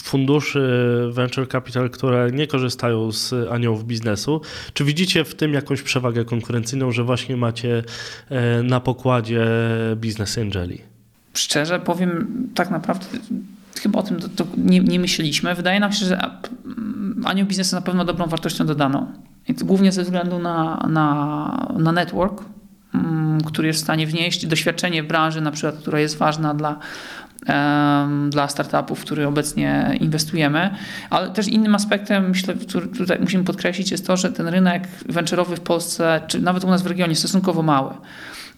funduszy 0.03 0.69
venture 1.11 1.47
capital, 1.47 1.89
które 1.89 2.31
nie 2.31 2.47
korzystają 2.47 3.11
z 3.11 3.33
aniołów 3.51 3.85
biznesu. 3.85 4.41
Czy 4.73 4.83
widzicie 4.83 5.23
w 5.23 5.35
tym 5.35 5.53
jakąś 5.53 5.81
przewagę 5.81 6.25
konkurencyjną, 6.25 6.91
że 6.91 7.03
właśnie 7.03 7.37
macie 7.37 7.83
e, 8.29 8.63
na 8.63 8.79
pokładzie 8.79 9.45
biznes 9.95 10.37
angeli? 10.37 10.81
Szczerze 11.33 11.79
powiem, 11.79 12.27
tak 12.55 12.71
naprawdę 12.71 13.05
chyba 13.81 13.99
o 13.99 14.03
tym 14.03 14.19
to, 14.19 14.29
to 14.29 14.45
nie, 14.57 14.79
nie, 14.79 14.99
myśleliśmy. 14.99 15.55
Wydaje 15.55 15.79
nam 15.79 15.91
się, 15.91 16.05
że 16.05 16.29
anioł 17.25 17.47
biznes 17.47 17.67
jest 17.67 17.73
na 17.73 17.81
pewno 17.81 18.05
dobrą 18.05 18.27
wartością 18.27 18.65
dodaną. 18.65 19.07
Głównie 19.63 19.91
ze 19.91 20.03
względu 20.03 20.39
na, 20.39 20.87
na, 20.89 21.67
na 21.79 21.91
network, 21.91 22.43
mm, 22.93 23.41
który 23.41 23.67
jest 23.67 23.79
w 23.79 23.83
stanie 23.83 24.07
wnieść 24.07 24.47
doświadczenie 24.47 25.03
branży, 25.03 25.41
na 25.41 25.51
przykład, 25.51 25.75
która 25.75 25.99
jest 25.99 26.17
ważna 26.17 26.53
dla 26.53 26.79
dla 28.29 28.47
startupów, 28.47 28.99
w 28.99 29.01
które 29.01 29.27
obecnie 29.27 29.97
inwestujemy. 30.01 30.69
Ale 31.09 31.29
też 31.29 31.47
innym 31.47 31.75
aspektem, 31.75 32.29
myślę, 32.29 32.53
który 32.53 32.87
tutaj 32.87 33.19
musimy 33.19 33.43
podkreślić, 33.43 33.91
jest 33.91 34.07
to, 34.07 34.17
że 34.17 34.31
ten 34.31 34.47
rynek 34.47 34.87
venture'owy 35.09 35.55
w 35.55 35.59
Polsce, 35.59 36.21
czy 36.27 36.41
nawet 36.41 36.63
u 36.63 36.67
nas 36.67 36.81
w 36.81 36.87
regionie, 36.87 37.11
jest 37.11 37.21
stosunkowo 37.21 37.61
mały. 37.61 37.93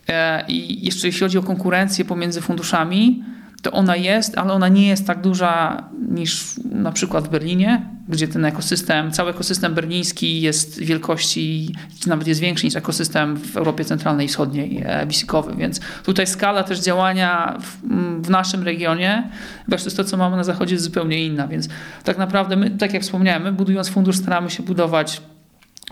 E, 0.10 0.46
I 0.48 0.86
jeszcze 0.86 1.08
jeśli 1.08 1.20
chodzi 1.20 1.38
o 1.38 1.44
konkurencję 1.44 2.06
pomiędzy 2.06 2.42
funduszami, 2.42 3.24
to 3.66 3.72
ona 3.72 3.96
jest, 3.96 4.38
ale 4.38 4.54
ona 4.54 4.68
nie 4.68 4.88
jest 4.88 5.08
tak 5.08 5.22
duża 5.22 5.84
niż 6.10 6.54
na 6.72 6.92
przykład 6.92 7.28
w 7.28 7.30
Berlinie, 7.30 7.90
gdzie 8.10 8.28
ten 8.28 8.46
ekosystem, 8.46 9.12
cały 9.12 9.30
ekosystem 9.30 9.74
berliński 9.74 10.42
jest 10.42 10.80
wielkości, 10.80 11.76
nawet 12.08 12.28
jest 12.28 12.40
większy 12.40 12.66
niż 12.66 12.76
ekosystem 12.76 13.38
w 13.38 13.58
Europie 13.58 13.86
Centralnej 13.86 14.26
i 14.26 14.30
Wschodniej 14.30 14.84
e, 14.86 15.06
bisicowy, 15.06 15.56
więc 15.56 15.80
tutaj 16.04 16.28
skala 16.28 16.64
też 16.64 16.80
działania 16.80 17.58
w, 17.62 17.78
w 18.22 18.30
naszym 18.30 18.64
regionie 18.64 19.30
versus 19.68 19.96
to, 19.96 20.04
co 20.04 20.18
mamy 20.18 20.38
na 20.38 20.44
zachodzie 20.44 20.76
jest 20.76 20.86
zupełnie 20.86 21.26
inna, 21.26 21.48
więc 21.48 21.70
tak 22.04 22.18
naprawdę 22.18 22.56
my, 22.56 22.70
tak 22.70 22.94
jak 22.94 23.04
wspomniałem, 23.04 23.44
my 23.44 23.52
budując 23.52 23.90
fundusz 23.90 24.18
staramy 24.18 24.50
się 24.50 24.64
budować 24.64 25.22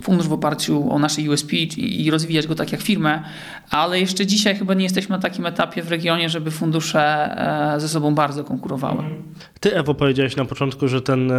fundusz 0.02 0.28
w 0.28 0.34
oparciu 0.34 0.92
o 0.92 1.00
nasze 1.00 1.22
USP 1.22 1.54
i 1.78 2.12
rozwijać 2.12 2.48
go 2.48 2.56
tak 2.56 2.72
jak 2.72 2.82
firmę, 2.82 3.24
ale 3.70 4.00
jeszcze 4.00 4.26
dzisiaj 4.26 4.56
chyba 4.56 4.74
nie 4.74 4.84
jesteśmy 4.84 5.16
na 5.16 5.22
takim 5.22 5.46
etapie 5.46 5.84
w 5.84 5.90
regionie, 5.90 6.30
żeby 6.30 6.52
fundusze 6.52 7.02
e, 7.76 7.80
ze 7.80 7.90
sobą 7.90 8.16
bardzo 8.16 8.44
konkurowały. 8.44 9.04
Ty, 9.60 9.76
Ewo, 9.76 9.94
powiedziałeś 9.94 10.36
na 10.36 10.46
początku, 10.46 10.88
że 10.88 11.02
ten 11.02 11.32
e, 11.32 11.36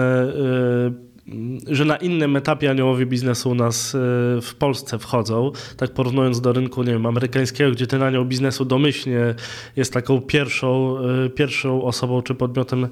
że 1.70 1.84
na 1.84 1.96
innym 1.96 2.36
etapie 2.36 2.70
aniołowie 2.70 3.06
biznesu 3.06 3.50
u 3.50 3.54
nas 3.54 3.96
w 4.42 4.54
Polsce 4.58 4.98
wchodzą, 4.98 5.52
tak 5.76 5.90
porównując 5.90 6.40
do 6.40 6.52
rynku, 6.52 6.82
nie 6.82 6.92
wiem, 6.92 7.06
amerykańskiego, 7.06 7.70
gdzie 7.70 7.86
ten 7.86 8.02
anioł 8.02 8.24
biznesu 8.24 8.64
domyślnie 8.64 9.34
jest 9.76 9.92
taką 9.92 10.20
pierwszą, 10.20 10.96
pierwszą 11.34 11.82
osobą 11.82 12.22
czy 12.22 12.34
podmiotem, 12.34 12.88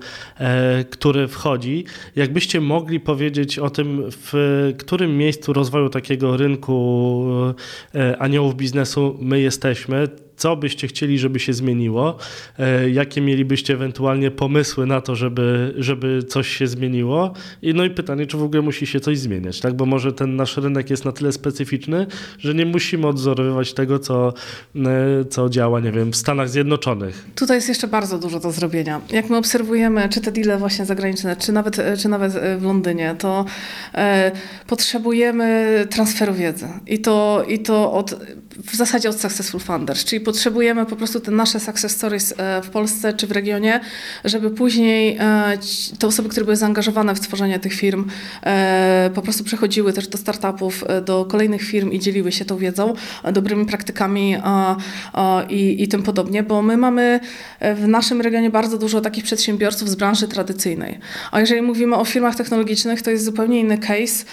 który 0.90 1.28
wchodzi. 1.28 1.84
Jakbyście 2.16 2.60
mogli 2.60 3.00
powiedzieć 3.00 3.58
o 3.58 3.70
tym, 3.70 4.02
w 4.10 4.72
którym 4.78 5.16
miejscu 5.16 5.52
rozwoju 5.52 5.88
takiego 5.88 6.36
rynku 6.36 7.24
aniołów 8.18 8.56
biznesu 8.56 9.16
my 9.20 9.40
jesteśmy, 9.40 10.08
co 10.42 10.56
byście 10.56 10.88
chcieli, 10.88 11.18
żeby 11.18 11.40
się 11.40 11.52
zmieniło, 11.52 12.16
e, 12.58 12.90
jakie 12.90 13.20
mielibyście 13.20 13.74
ewentualnie 13.74 14.30
pomysły 14.30 14.86
na 14.86 15.00
to, 15.00 15.16
żeby, 15.16 15.74
żeby 15.76 16.22
coś 16.22 16.48
się 16.48 16.66
zmieniło. 16.66 17.32
I 17.62 17.74
no 17.74 17.84
i 17.84 17.90
pytanie, 17.90 18.26
czy 18.26 18.36
w 18.36 18.42
ogóle 18.42 18.62
musi 18.62 18.86
się 18.86 19.00
coś 19.00 19.18
zmieniać, 19.18 19.60
tak? 19.60 19.74
Bo 19.74 19.86
może 19.86 20.12
ten 20.12 20.36
nasz 20.36 20.56
rynek 20.56 20.90
jest 20.90 21.04
na 21.04 21.12
tyle 21.12 21.32
specyficzny, 21.32 22.06
że 22.38 22.54
nie 22.54 22.66
musimy 22.66 23.06
odzorowywać 23.06 23.74
tego, 23.74 23.98
co, 23.98 24.34
e, 24.76 25.24
co 25.24 25.48
działa, 25.48 25.80
nie 25.80 25.92
wiem, 25.92 26.12
w 26.12 26.16
Stanach 26.16 26.48
Zjednoczonych. 26.48 27.26
Tutaj 27.34 27.56
jest 27.56 27.68
jeszcze 27.68 27.88
bardzo 27.88 28.18
dużo 28.18 28.40
do 28.40 28.52
zrobienia. 28.52 29.00
Jak 29.10 29.30
my 29.30 29.36
obserwujemy, 29.36 30.08
czy 30.08 30.20
te 30.20 30.32
deale 30.32 30.58
właśnie 30.58 30.84
zagraniczne, 30.84 31.36
czy 31.36 31.52
nawet, 31.52 31.76
czy 31.98 32.08
nawet 32.08 32.32
w 32.58 32.62
Londynie, 32.62 33.14
to 33.18 33.44
e, 33.94 34.32
potrzebujemy 34.66 35.86
transferu 35.90 36.34
wiedzy. 36.34 36.68
I 36.86 36.98
to, 36.98 37.44
i 37.48 37.58
to 37.58 37.92
od, 37.92 38.14
w 38.56 38.76
zasadzie 38.76 39.08
od 39.08 39.20
Successful 39.20 39.60
Funders, 39.60 40.04
czyli 40.04 40.20
potrzebujemy 40.20 40.86
po 40.86 40.96
prostu 40.96 41.20
te 41.20 41.30
nasze 41.30 41.60
success 41.60 41.92
stories 41.92 42.34
e, 42.36 42.62
w 42.62 42.70
Polsce 42.70 43.12
czy 43.12 43.26
w 43.26 43.30
regionie, 43.30 43.80
żeby 44.24 44.50
później 44.50 45.16
e, 45.20 45.58
te 45.98 46.06
osoby, 46.06 46.28
które 46.28 46.44
były 46.44 46.56
zaangażowane 46.56 47.14
w 47.14 47.20
tworzenie 47.20 47.58
tych 47.58 47.72
firm, 47.72 48.04
e, 48.42 49.10
po 49.14 49.22
prostu 49.22 49.44
przechodziły 49.44 49.92
też 49.92 50.08
do 50.08 50.18
startupów, 50.18 50.84
do 51.04 51.24
kolejnych 51.24 51.62
firm 51.62 51.90
i 51.90 51.98
dzieliły 51.98 52.32
się 52.32 52.44
tą 52.44 52.56
wiedzą, 52.56 52.94
dobrymi 53.32 53.66
praktykami 53.66 54.36
i, 55.48 55.82
i 55.82 55.88
tym 55.88 56.02
podobnie, 56.02 56.42
bo 56.42 56.62
my 56.62 56.76
mamy 56.76 57.20
w 57.60 57.88
naszym 57.88 58.20
regionie 58.20 58.50
bardzo 58.50 58.78
dużo 58.78 59.00
takich 59.00 59.24
przedsiębiorców 59.24 59.88
z 59.90 59.94
branży 59.94 60.28
tradycyjnej. 60.28 60.98
A 61.30 61.40
jeżeli 61.40 61.62
mówimy 61.62 61.96
o 61.96 62.04
firmach 62.04 62.34
technologicznych, 62.34 63.02
to 63.02 63.10
jest 63.10 63.24
zupełnie 63.24 63.60
inny 63.60 63.78
case 63.78 64.24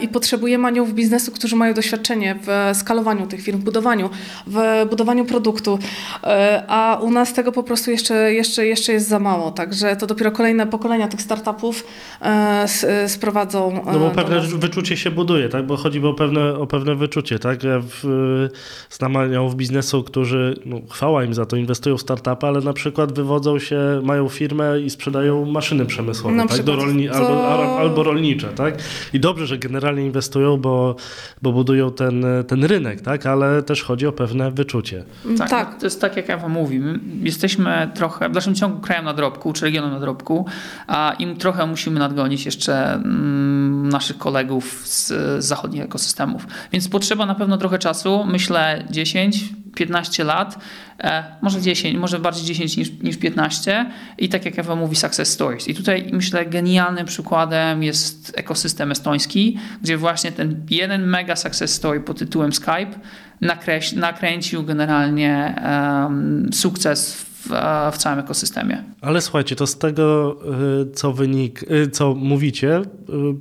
i 0.00 0.08
potrzebujemy 0.08 0.68
aniołów 0.68 0.94
biznesu, 0.94 1.32
którzy 1.32 1.56
mają 1.56 1.74
doświadczenie 1.74 2.36
w 2.42 2.76
skalowaniu 2.78 3.26
tych 3.26 3.40
firm, 3.40 3.59
w 3.60 3.64
budowaniu, 3.64 4.10
w 4.46 4.86
budowaniu 4.90 5.24
produktu, 5.24 5.78
e, 6.24 6.64
a 6.68 6.98
u 7.02 7.10
nas 7.10 7.32
tego 7.32 7.52
po 7.52 7.62
prostu 7.62 7.90
jeszcze, 7.90 8.34
jeszcze, 8.34 8.66
jeszcze 8.66 8.92
jest 8.92 9.08
za 9.08 9.18
mało, 9.18 9.50
także 9.50 9.96
to 9.96 10.06
dopiero 10.06 10.32
kolejne 10.32 10.66
pokolenia 10.66 11.08
tych 11.08 11.22
startupów 11.22 11.84
e, 12.22 13.08
sprowadzą. 13.08 13.84
No 13.92 13.98
bo 13.98 14.10
pewne 14.10 14.40
wyczucie 14.40 14.96
się 14.96 15.10
buduje, 15.10 15.48
tak? 15.48 15.66
bo 15.66 15.76
chodzi 15.76 16.04
o 16.04 16.14
pewne, 16.14 16.54
o 16.54 16.66
pewne 16.66 16.94
wyczucie. 16.94 17.38
Tak? 17.38 17.64
Ja 17.64 17.80
w, 17.80 18.48
znam 18.90 19.16
biznesu, 19.54 20.02
którzy, 20.02 20.54
no, 20.66 20.76
chwała 20.90 21.24
im 21.24 21.34
za 21.34 21.46
to, 21.46 21.56
inwestują 21.56 21.96
w 21.96 22.00
startupy, 22.00 22.46
ale 22.46 22.60
na 22.60 22.72
przykład 22.72 23.12
wywodzą 23.12 23.58
się, 23.58 24.00
mają 24.02 24.28
firmę 24.28 24.80
i 24.80 24.90
sprzedają 24.90 25.44
maszyny 25.44 25.86
przemysłowe, 25.86 26.46
tak? 26.48 26.62
Do 26.62 26.76
rolni, 26.76 27.08
to... 27.08 27.14
albo, 27.14 27.78
albo 27.78 28.02
rolnicze. 28.02 28.48
Tak? 28.48 28.74
I 29.12 29.20
dobrze, 29.20 29.46
że 29.46 29.58
generalnie 29.58 30.06
inwestują, 30.06 30.56
bo, 30.56 30.96
bo 31.42 31.52
budują 31.52 31.92
ten, 31.92 32.24
ten 32.46 32.64
rynek, 32.64 33.00
tak? 33.00 33.26
ale 33.26 33.39
też 33.66 33.82
chodzi 33.82 34.06
o 34.06 34.12
pewne 34.12 34.50
wyczucie. 34.50 35.04
Tak, 35.38 35.50
tak. 35.50 35.78
To 35.78 35.86
jest 35.86 36.00
tak, 36.00 36.16
jak 36.16 36.30
Ewa 36.30 36.48
mówi. 36.48 36.78
My 36.78 36.98
jesteśmy 37.22 37.90
trochę, 37.94 38.28
w 38.28 38.32
dalszym 38.32 38.54
ciągu 38.54 38.80
krajem 38.80 39.04
nadrobku, 39.04 39.52
czy 39.52 39.64
regionem 39.64 39.90
nadrobku, 39.90 40.46
a 40.86 41.14
im 41.18 41.36
trochę 41.36 41.66
musimy 41.66 42.00
nadgonić 42.00 42.44
jeszcze 42.44 42.94
mm, 42.94 43.88
naszych 43.88 44.18
kolegów 44.18 44.82
z, 44.84 45.08
z 45.08 45.44
zachodnich 45.44 45.82
ekosystemów. 45.82 46.46
Więc 46.72 46.88
potrzeba 46.88 47.26
na 47.26 47.34
pewno 47.34 47.58
trochę 47.58 47.78
czasu, 47.78 48.24
myślę 48.24 48.84
10, 48.90 49.44
15 49.74 50.24
lat, 50.24 50.58
e, 51.00 51.24
może 51.42 51.60
10, 51.60 51.98
może 51.98 52.18
bardziej 52.18 52.44
10 52.44 52.76
niż, 52.76 52.90
niż 53.02 53.16
15 53.16 53.90
i 54.18 54.28
tak 54.28 54.44
jak 54.44 54.58
Ewa 54.58 54.76
mówi, 54.76 54.96
success 54.96 55.28
stories. 55.28 55.68
I 55.68 55.74
tutaj 55.74 56.08
myślę 56.12 56.46
genialnym 56.46 57.06
przykładem 57.06 57.82
jest 57.82 58.32
ekosystem 58.36 58.92
estoński, 58.92 59.58
gdzie 59.82 59.96
właśnie 59.96 60.32
ten 60.32 60.66
jeden 60.70 61.06
mega 61.06 61.36
success 61.36 61.74
story 61.74 62.00
pod 62.00 62.18
tytułem 62.18 62.52
Skype 62.52 62.90
nakreś, 63.40 63.92
nakręcił 63.92 64.64
generalnie 64.64 65.62
sukces 66.52 67.14
w, 67.14 67.48
w, 67.92 67.98
całym 67.98 68.18
ekosystemie. 68.18 68.84
Ale 69.00 69.20
słuchajcie, 69.20 69.56
to 69.56 69.66
z 69.66 69.78
tego, 69.78 70.36
y, 70.82 70.90
co 70.92 71.12
wynik, 71.12 71.62
y, 71.62 71.90
co 71.90 72.14
mówicie, 72.14 72.82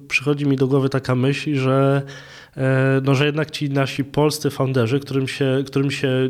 przychodzi 0.08 0.46
mi 0.46 0.56
do 0.56 0.68
głowy 0.68 0.90
taka 0.90 1.16
myśl, 1.16 1.56
że 1.56 2.02
E, 2.02 2.04
no, 3.04 3.16
że 3.16 3.26
jednak 3.26 3.52
ci 3.52 3.70
nasi 3.70 4.04
polscy 4.04 4.50
founderzy, 4.50 5.00
którym 5.00 5.28
się, 5.28 5.64
którym 5.66 5.92
się 5.92 6.08
e, 6.08 6.30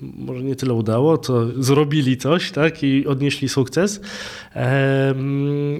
może 0.00 0.42
nie 0.42 0.56
tyle 0.56 0.74
udało, 0.74 1.18
to 1.18 1.62
zrobili 1.62 2.16
coś 2.16 2.50
tak, 2.50 2.82
i 2.82 3.06
odnieśli 3.06 3.48
sukces, 3.48 4.00
e, 4.56 5.14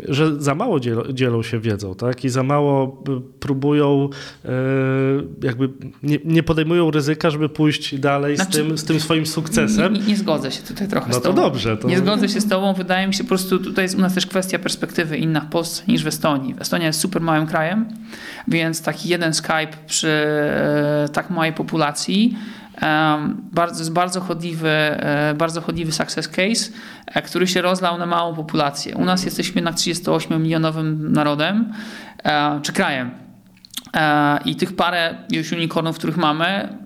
że 0.08 0.42
za 0.42 0.54
mało 0.54 0.80
dzielą, 0.80 1.02
dzielą 1.12 1.42
się 1.42 1.60
wiedzą 1.60 1.94
tak, 1.94 2.24
i 2.24 2.28
za 2.28 2.42
mało 2.42 3.04
próbują, 3.40 4.08
jakby 5.42 5.68
nie, 6.02 6.18
nie 6.24 6.42
podejmują 6.42 6.90
ryzyka, 6.90 7.30
żeby 7.30 7.48
pójść 7.48 7.98
dalej 7.98 8.36
znaczy, 8.36 8.52
z, 8.52 8.56
tym, 8.56 8.78
z 8.78 8.84
tym 8.84 9.00
swoim 9.00 9.26
sukcesem. 9.26 9.92
Nie, 9.92 10.00
nie, 10.00 10.06
nie, 10.06 10.16
zgodzę 10.16 10.52
się 10.52 10.62
tutaj 10.62 10.88
trochę 10.88 11.08
no 11.08 11.14
z 11.14 11.22
tobą. 11.22 11.36
to 11.36 11.42
dobrze. 11.42 11.76
To... 11.76 11.88
Nie 11.88 11.98
zgodzę 11.98 12.28
się 12.28 12.40
z 12.40 12.48
tobą. 12.48 12.74
Wydaje 12.74 13.06
mi 13.06 13.14
się 13.14 13.24
po 13.24 13.28
prostu, 13.28 13.58
tutaj 13.58 13.84
jest 13.84 13.94
u 13.94 14.00
nas 14.00 14.14
też 14.14 14.26
kwestia 14.26 14.58
perspektywy 14.58 15.16
inna 15.16 15.40
w 15.40 15.50
Polsce 15.50 15.82
niż 15.88 16.04
w 16.04 16.06
Estonii. 16.06 16.54
Estonia 16.60 16.86
jest 16.86 17.00
super 17.00 17.22
małym 17.22 17.46
krajem, 17.46 17.88
więc 18.48 18.82
taki 18.82 19.08
jeden 19.08 19.34
Skype 19.54 19.76
przy 19.86 20.26
e, 21.04 21.08
tak 21.08 21.30
małej 21.30 21.52
populacji 21.52 22.38
bardzo, 23.52 23.78
jest 23.78 23.92
bardzo 23.92 24.20
chodliwy, 24.20 24.68
e, 24.68 25.34
bardzo 25.34 25.60
chodliwy 25.60 25.92
success 25.92 26.28
case, 26.28 26.70
e, 27.06 27.22
który 27.22 27.46
się 27.46 27.62
rozlał 27.62 27.98
na 27.98 28.06
małą 28.06 28.34
populację. 28.34 28.96
U 28.96 29.04
nas 29.04 29.24
jesteśmy 29.24 29.54
jednak 29.54 29.74
38-milionowym 29.74 31.10
narodem 31.10 31.72
czy 32.62 32.72
krajem. 32.72 33.10
I 34.44 34.56
tych 34.56 34.76
parę 34.76 35.14
już 35.30 35.52
unicornów, 35.52 35.96
których 35.96 36.16
mamy, 36.16 36.78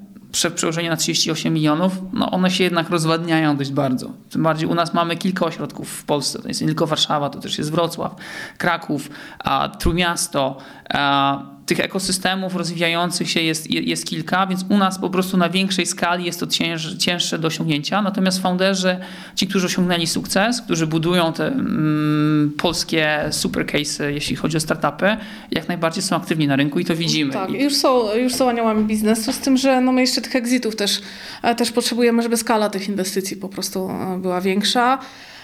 przełożenie 0.54 0.90
na 0.90 0.96
38 0.96 1.54
milionów, 1.54 1.92
no 2.12 2.30
one 2.30 2.50
się 2.50 2.64
jednak 2.64 2.90
rozwadniają 2.90 3.56
dość 3.56 3.72
bardzo. 3.72 4.10
Tym 4.30 4.42
bardziej 4.42 4.68
u 4.68 4.74
nas 4.74 4.94
mamy 4.94 5.16
kilka 5.16 5.46
ośrodków 5.46 5.90
w 5.90 6.04
Polsce. 6.04 6.42
To 6.42 6.48
jest 6.48 6.60
nie 6.60 6.66
tylko 6.66 6.86
Warszawa, 6.86 7.30
to 7.30 7.40
też 7.40 7.58
jest 7.58 7.70
Wrocław, 7.70 8.14
Kraków, 8.58 9.10
Trójmiasto, 9.78 10.58
tych 11.68 11.80
ekosystemów 11.80 12.54
rozwijających 12.54 13.30
się 13.30 13.40
jest, 13.40 13.70
jest 13.70 14.06
kilka, 14.06 14.46
więc 14.46 14.64
u 14.68 14.78
nas 14.78 14.98
po 14.98 15.10
prostu 15.10 15.36
na 15.36 15.48
większej 15.48 15.86
skali 15.86 16.24
jest 16.24 16.40
to 16.40 16.46
cięż, 16.46 16.96
cięższe 16.96 17.38
do 17.38 17.48
osiągnięcia. 17.48 18.02
Natomiast 18.02 18.42
founderzy, 18.42 18.96
ci, 19.34 19.46
którzy 19.46 19.66
osiągnęli 19.66 20.06
sukces, 20.06 20.60
którzy 20.62 20.86
budują 20.86 21.32
te 21.32 21.46
mm, 21.46 22.52
polskie 22.58 23.20
super 23.30 23.66
case'y, 23.66 24.04
jeśli 24.04 24.36
chodzi 24.36 24.56
o 24.56 24.60
startupy, 24.60 25.16
jak 25.50 25.68
najbardziej 25.68 26.02
są 26.02 26.16
aktywni 26.16 26.46
na 26.46 26.56
rynku 26.56 26.78
i 26.78 26.84
to 26.84 26.96
widzimy. 26.96 27.32
Tak, 27.32 27.50
już 27.50 27.74
są, 27.74 28.14
już 28.14 28.34
są 28.34 28.48
aniołami 28.48 28.84
biznesu, 28.84 29.32
z 29.32 29.38
tym, 29.38 29.56
że 29.56 29.80
no 29.80 29.92
my 29.92 30.00
jeszcze 30.00 30.20
tych 30.20 30.36
exitów 30.36 30.76
też, 30.76 31.00
e, 31.42 31.54
też 31.54 31.72
potrzebujemy, 31.72 32.22
żeby 32.22 32.36
skala 32.36 32.70
tych 32.70 32.88
inwestycji 32.88 33.36
po 33.36 33.48
prostu 33.48 33.90
e, 33.90 34.18
była 34.18 34.40
większa. 34.40 34.98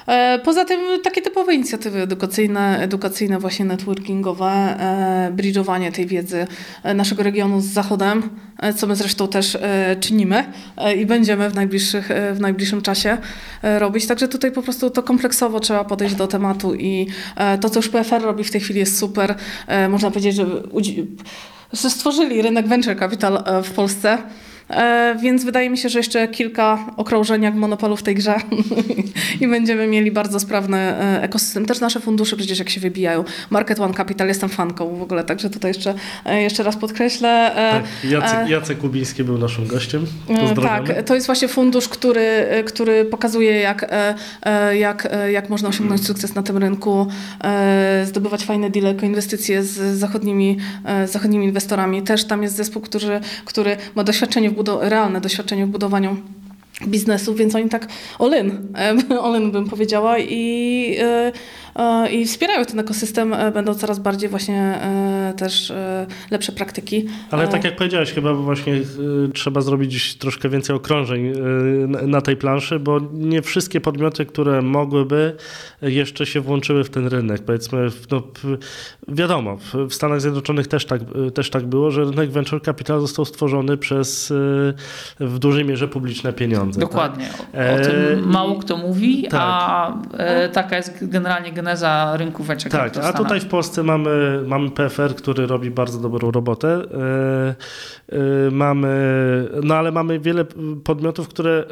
E, 0.06 0.38
poza 0.44 0.64
tym 0.64 0.80
takie 1.02 1.22
typowe 1.22 1.54
inicjatywy 1.54 2.02
edukacyjne, 2.02 2.78
edukacyjne 2.80 3.38
właśnie 3.38 3.64
networkingowe, 3.64 4.46
e, 4.46 5.32
bridge'owanie 5.36 5.92
tej 5.92 6.06
wiedzy 6.06 6.46
e, 6.82 6.94
naszego 6.94 7.22
regionu 7.22 7.60
z 7.60 7.64
Zachodem, 7.64 8.30
co 8.76 8.86
my 8.86 8.96
zresztą 8.96 9.28
też 9.28 9.58
czynimy 10.00 10.44
i 10.96 11.06
będziemy 11.06 11.50
w, 11.50 11.54
najbliższych, 11.54 12.08
w 12.34 12.40
najbliższym 12.40 12.82
czasie 12.82 13.18
robić. 13.62 14.06
Także 14.06 14.28
tutaj 14.28 14.52
po 14.52 14.62
prostu 14.62 14.90
to 14.90 15.02
kompleksowo 15.02 15.60
trzeba 15.60 15.84
podejść 15.84 16.14
do 16.14 16.26
tematu 16.26 16.74
i 16.74 17.06
to, 17.60 17.70
co 17.70 17.78
już 17.78 17.88
PFR 17.88 18.22
robi 18.22 18.44
w 18.44 18.50
tej 18.50 18.60
chwili 18.60 18.80
jest 18.80 18.98
super. 18.98 19.34
Można 19.88 20.10
powiedzieć, 20.10 20.36
że 20.36 20.46
stworzyli 21.90 22.42
rynek 22.42 22.66
venture 22.68 22.98
capital 22.98 23.44
w 23.64 23.70
Polsce. 23.70 24.18
E, 24.70 25.16
więc 25.22 25.44
wydaje 25.44 25.70
mi 25.70 25.79
się, 25.79 25.88
że 25.88 25.98
jeszcze 25.98 26.29
kilka 26.29 26.79
okrążeń 26.96 27.42
jak 27.42 27.55
monopolu 27.55 27.96
w 27.96 28.03
tej 28.03 28.14
grze 28.14 28.35
i 29.40 29.48
będziemy 29.48 29.87
mieli 29.87 30.11
bardzo 30.11 30.40
sprawny 30.40 30.79
e, 30.79 31.22
ekosystem. 31.22 31.66
Też 31.66 31.81
nasze 31.81 32.00
fundusze 32.00 32.37
przecież 32.37 32.59
jak 32.59 32.70
się 32.70 32.81
wybijają. 32.81 33.24
Market 33.50 33.81
One 33.81 33.94
Capital, 33.94 34.29
jestem 34.29 34.48
fanką 34.48 34.96
w 34.96 35.03
ogóle, 35.03 35.24
także 35.24 35.50
tutaj 35.50 35.70
jeszcze, 35.70 35.94
e, 36.24 36.42
jeszcze 36.42 36.62
raz 36.62 36.77
podkreślę. 36.77 37.53
Tak, 37.55 38.11
Jacek, 38.11 38.48
Jacek 38.48 38.79
Kubiński 38.79 39.24
był 39.24 39.38
naszym 39.38 39.66
gościem. 39.66 40.07
Pozdrawiamy. 40.27 40.94
Tak, 40.94 41.03
to 41.03 41.14
jest 41.14 41.27
właśnie 41.27 41.48
fundusz, 41.48 41.88
który, 41.88 42.46
który 42.66 43.05
pokazuje 43.05 43.61
jak, 43.61 43.94
jak, 44.72 45.09
jak 45.33 45.48
można 45.48 45.68
osiągnąć 45.68 46.07
sukces 46.07 46.35
na 46.35 46.42
tym 46.42 46.59
rynku, 46.59 47.07
zdobywać 48.05 48.44
fajne 48.44 48.70
deale, 48.70 48.94
inwestycje 49.03 49.62
z 49.62 49.98
zachodnimi, 49.98 50.59
zachodnimi 51.07 51.44
inwestorami. 51.44 52.03
Też 52.03 52.24
tam 52.24 52.42
jest 52.42 52.57
zespół, 52.57 52.83
który, 52.83 53.20
który 53.44 53.77
ma 53.94 54.05
doświadczenie 54.05 54.50
w 54.50 54.53
realne 54.80 55.20
doświadczenie 55.20 55.66
w 55.66 55.68
budowaniu 55.68 56.16
biznesu, 56.86 57.34
więc 57.34 57.54
oni 57.54 57.68
tak 57.68 57.88
all 58.18 58.40
in, 58.40 58.68
all 59.22 59.36
in 59.42 59.50
bym 59.50 59.68
powiedziała 59.68 60.18
i, 60.18 60.96
e, 61.00 61.32
i 62.10 62.26
wspierają 62.26 62.64
ten 62.64 62.80
ekosystem, 62.80 63.34
e, 63.34 63.52
będą 63.52 63.74
coraz 63.74 63.98
bardziej 63.98 64.28
właśnie 64.28 64.60
e, 64.60 65.34
też 65.37 65.70
e, 65.70 66.06
lepsze 66.30 66.52
praktyki. 66.52 67.06
Ale 67.30 67.48
tak 67.48 67.64
jak 67.64 67.76
powiedziałeś, 67.76 68.12
chyba 68.12 68.34
właśnie 68.34 68.80
trzeba 69.34 69.60
zrobić 69.60 70.14
troszkę 70.14 70.48
więcej 70.48 70.76
okrążeń 70.76 71.32
na, 71.87 72.20
tej 72.20 72.37
planszy, 72.37 72.78
bo 72.78 73.00
nie 73.12 73.42
wszystkie 73.42 73.80
podmioty, 73.80 74.26
które 74.26 74.62
mogłyby, 74.62 75.37
jeszcze 75.82 76.26
się 76.26 76.40
włączyły 76.40 76.84
w 76.84 76.90
ten 76.90 77.06
rynek. 77.06 77.42
Powiedzmy, 77.42 77.87
no, 78.10 78.22
wiadomo, 79.08 79.56
w, 79.56 79.94
Stanach 79.94 80.20
Zjednoczonych 80.20 80.66
też 80.66 80.87
tak, 80.87 81.00
też 81.34 81.50
tak 81.50 81.66
było, 81.66 81.90
że 81.90 82.04
rynek 82.04 82.30
venture 82.30 82.62
capital 82.62 83.00
został 83.00 83.24
stworzony 83.24 83.76
przez 83.76 84.32
w 85.20 85.38
dużej 85.38 85.64
mierze 85.64 85.88
publiczne 85.88 86.32
pieniądze. 86.32 86.80
Dokładnie. 86.80 87.28
O, 87.54 87.80
o 87.80 87.84
tym 87.84 88.28
mało 88.28 88.58
kto 88.58 88.76
mówi, 88.76 89.22
tak. 89.22 89.40
a 89.44 89.98
taka 90.52 90.76
jest 90.76 91.08
generalnie 91.08 91.52
geneza 91.64 92.16
rynku 92.16 92.42
venture 92.44 92.70
Tak, 92.70 92.96
a 92.96 93.12
tutaj 93.12 93.40
w 93.40 93.46
Polsce 93.46 93.83
mamy, 93.83 94.42
mamy 94.46 94.70
PFR, 94.70 95.14
który 95.14 95.46
robi 95.46 95.70
bardzo 95.70 95.98
dobrą 95.98 96.31
robotę. 96.31 96.83
E, 98.14 98.50
mamy, 98.50 98.94
no 99.62 99.74
ale 99.74 99.92
mamy 99.92 100.20
wiele 100.20 100.44
podmiotów, 100.85 101.29
które 101.29 101.64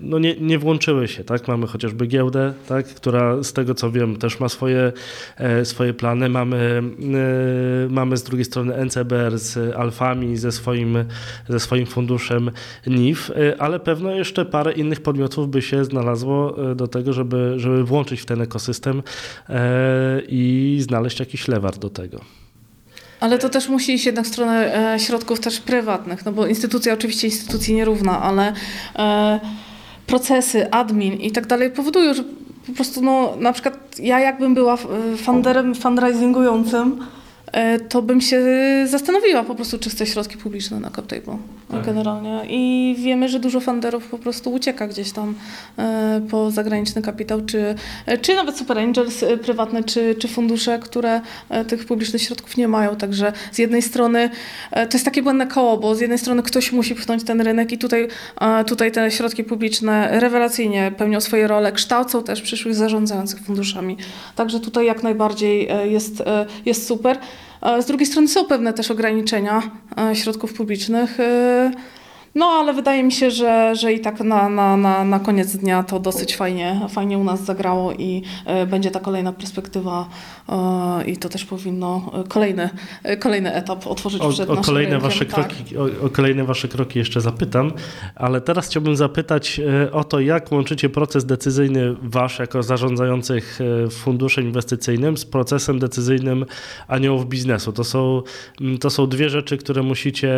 no 0.00 0.18
nie, 0.18 0.36
nie 0.36 0.58
włączyły 0.58 1.08
się. 1.08 1.24
Tak? 1.24 1.48
Mamy 1.48 1.66
chociażby 1.66 2.06
giełdę, 2.06 2.54
tak? 2.68 2.86
która 2.86 3.42
z 3.42 3.52
tego 3.52 3.74
co 3.74 3.90
wiem 3.90 4.16
też 4.16 4.40
ma 4.40 4.48
swoje, 4.48 4.92
e, 5.36 5.64
swoje 5.64 5.94
plany. 5.94 6.28
Mamy, 6.28 6.82
e, 7.86 7.88
mamy 7.88 8.16
z 8.16 8.22
drugiej 8.22 8.44
strony 8.44 8.74
NCBR 8.84 9.38
z 9.38 9.76
Alfami, 9.76 10.36
ze 10.36 10.52
swoim, 10.52 11.04
ze 11.48 11.60
swoim 11.60 11.86
funduszem 11.86 12.50
NIF, 12.86 13.30
e, 13.30 13.62
ale 13.62 13.80
pewno 13.80 14.10
jeszcze 14.10 14.44
parę 14.44 14.72
innych 14.72 15.00
podmiotów 15.00 15.50
by 15.50 15.62
się 15.62 15.84
znalazło 15.84 16.70
e, 16.70 16.74
do 16.74 16.86
tego, 16.88 17.12
żeby, 17.12 17.54
żeby 17.56 17.84
włączyć 17.84 18.20
w 18.20 18.26
ten 18.26 18.40
ekosystem 18.40 19.02
e, 19.48 20.22
i 20.28 20.78
znaleźć 20.80 21.20
jakiś 21.20 21.48
lewar 21.48 21.78
do 21.78 21.90
tego. 21.90 22.43
Ale 23.24 23.38
to 23.38 23.48
też 23.48 23.68
musi 23.68 23.94
iść 23.94 24.06
jednak 24.06 24.24
w 24.24 24.28
stronę 24.28 24.76
e, 24.94 25.00
środków 25.00 25.40
też 25.40 25.60
prywatnych, 25.60 26.24
no 26.24 26.32
bo 26.32 26.46
instytucja 26.46 26.94
oczywiście 26.94 27.26
instytucji 27.26 27.74
nierówna, 27.74 28.22
ale 28.22 28.52
e, 28.96 29.40
procesy, 30.06 30.70
admin 30.70 31.14
i 31.14 31.32
tak 31.32 31.46
dalej 31.46 31.70
powodują, 31.70 32.14
że 32.14 32.24
po 32.66 32.72
prostu 32.72 33.02
no, 33.02 33.36
na 33.40 33.52
przykład 33.52 33.98
ja 33.98 34.20
jakbym 34.20 34.54
była 34.54 34.74
e, 34.74 35.16
funderem 35.16 35.74
fundraisingującym, 35.74 37.06
to 37.88 38.02
bym 38.02 38.20
się 38.20 38.42
zastanowiła 38.86 39.42
po 39.42 39.54
prostu, 39.54 39.78
czy 39.78 39.90
chce 39.90 40.06
środki 40.06 40.36
publiczne 40.36 40.80
na 40.80 40.90
CapTable 40.90 41.36
Tak. 41.70 41.86
generalnie. 41.86 42.40
I 42.48 42.94
wiemy, 42.98 43.28
że 43.28 43.40
dużo 43.40 43.60
funderów 43.60 44.06
po 44.06 44.18
prostu 44.18 44.52
ucieka 44.52 44.86
gdzieś 44.86 45.12
tam 45.12 45.34
e, 45.78 46.20
po 46.30 46.50
zagraniczny 46.50 47.02
kapitał, 47.02 47.40
czy, 47.46 47.74
e, 48.06 48.18
czy 48.18 48.34
nawet 48.34 48.58
super 48.58 48.78
angels 48.78 49.22
e, 49.22 49.36
prywatne, 49.36 49.84
czy, 49.84 50.14
czy 50.14 50.28
fundusze, 50.28 50.78
które 50.78 51.20
e, 51.48 51.64
tych 51.64 51.86
publicznych 51.86 52.22
środków 52.22 52.56
nie 52.56 52.68
mają. 52.68 52.96
Także 52.96 53.32
z 53.52 53.58
jednej 53.58 53.82
strony 53.82 54.30
e, 54.70 54.86
to 54.86 54.96
jest 54.96 55.04
takie 55.04 55.22
błędne 55.22 55.46
koło, 55.46 55.76
bo 55.76 55.94
z 55.94 56.00
jednej 56.00 56.18
strony 56.18 56.42
ktoś 56.42 56.72
musi 56.72 56.94
pchnąć 56.94 57.24
ten 57.24 57.40
rynek 57.40 57.72
i 57.72 57.78
tutaj, 57.78 58.08
e, 58.40 58.64
tutaj 58.64 58.92
te 58.92 59.10
środki 59.10 59.44
publiczne 59.44 60.20
rewelacyjnie 60.20 60.92
pełnią 60.98 61.20
swoje 61.20 61.46
role, 61.46 61.72
kształcą 61.72 62.22
też 62.22 62.42
przyszłych 62.42 62.74
zarządzających 62.74 63.40
funduszami. 63.40 63.96
Także 64.36 64.60
tutaj 64.60 64.86
jak 64.86 65.02
najbardziej 65.02 65.68
e, 65.68 65.88
jest, 65.88 66.20
e, 66.20 66.46
jest 66.66 66.86
super. 66.86 67.18
E, 67.64 67.82
Z 67.82 67.86
drugiej 67.86 68.06
strony 68.06 68.28
są 68.28 68.44
pewne 68.44 68.72
też 68.72 68.90
ograniczenia 68.90 69.62
e, 70.10 70.16
środków 70.16 70.52
publicznych. 70.54 71.18
No, 72.34 72.46
ale 72.46 72.72
wydaje 72.74 73.02
mi 73.02 73.12
się, 73.12 73.30
że, 73.30 73.76
że 73.76 73.92
i 73.92 74.00
tak 74.00 74.20
na, 74.20 74.48
na, 74.48 74.76
na, 74.76 75.04
na 75.04 75.20
koniec 75.20 75.56
dnia 75.56 75.82
to 75.82 76.00
dosyć 76.00 76.36
fajnie, 76.36 76.80
fajnie 76.88 77.18
u 77.18 77.24
nas 77.24 77.44
zagrało 77.44 77.92
i 77.92 78.22
e, 78.46 78.66
będzie 78.66 78.90
ta 78.90 79.00
kolejna 79.00 79.32
perspektywa 79.32 80.08
e, 80.48 81.04
i 81.04 81.16
to 81.16 81.28
też 81.28 81.44
powinno 81.44 82.12
e, 82.24 82.28
kolejny, 82.28 82.70
kolejny 83.20 83.54
etap 83.54 83.86
otworzyć 83.86 84.22
O, 84.22 84.28
przed 84.28 84.50
o, 84.50 84.54
naszym 84.54 84.64
kolejne 84.64 84.92
rynkiem. 84.92 85.10
wasze 85.10 85.24
Tak. 85.24 85.48
kroki, 85.48 85.76
o, 85.76 86.06
o 86.06 86.10
kolejne 86.10 86.44
wasze 86.44 86.68
kroki 86.68 86.98
jeszcze 86.98 87.20
zapytam, 87.20 87.72
ale 88.14 88.40
teraz 88.40 88.66
chciałbym 88.68 88.96
zapytać 88.96 89.60
o 89.92 90.04
to, 90.04 90.20
jak 90.20 90.52
łączycie 90.52 90.88
proces 90.88 91.24
decyzyjny 91.24 91.94
wasz 92.02 92.38
jako 92.38 92.62
zarządzających 92.62 93.58
funduszem 93.90 94.44
inwestycyjnym 94.44 95.16
z 95.16 95.24
procesem 95.24 95.78
decyzyjnym 95.78 96.44
aniołów 96.88 97.28
biznesu. 97.28 97.72
To 97.72 97.84
są, 97.84 98.22
to 98.80 98.90
są 98.90 99.06
dwie 99.06 99.28
rzeczy, 99.30 99.58
które 99.58 99.82
musicie, 99.82 100.32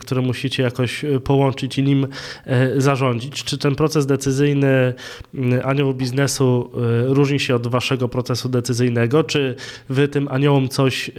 które 0.00 0.20
musicie 0.22 0.62
jakoś 0.62 1.04
e, 1.04 1.20
połączyć 1.36 1.78
i 1.78 1.82
nim 1.82 2.06
e, 2.44 2.80
zarządzić. 2.80 3.44
Czy 3.44 3.58
ten 3.58 3.74
proces 3.74 4.06
decyzyjny 4.06 4.94
mm, 5.34 5.60
aniołów 5.64 5.96
biznesu 5.96 6.70
e, 7.10 7.14
różni 7.14 7.40
się 7.40 7.54
od 7.54 7.66
waszego 7.66 8.08
procesu 8.08 8.48
decyzyjnego? 8.48 9.24
Czy 9.24 9.56
wy 9.88 10.08
tym 10.08 10.28
aniołom 10.28 10.68
coś 10.68 11.08
e, 11.08 11.12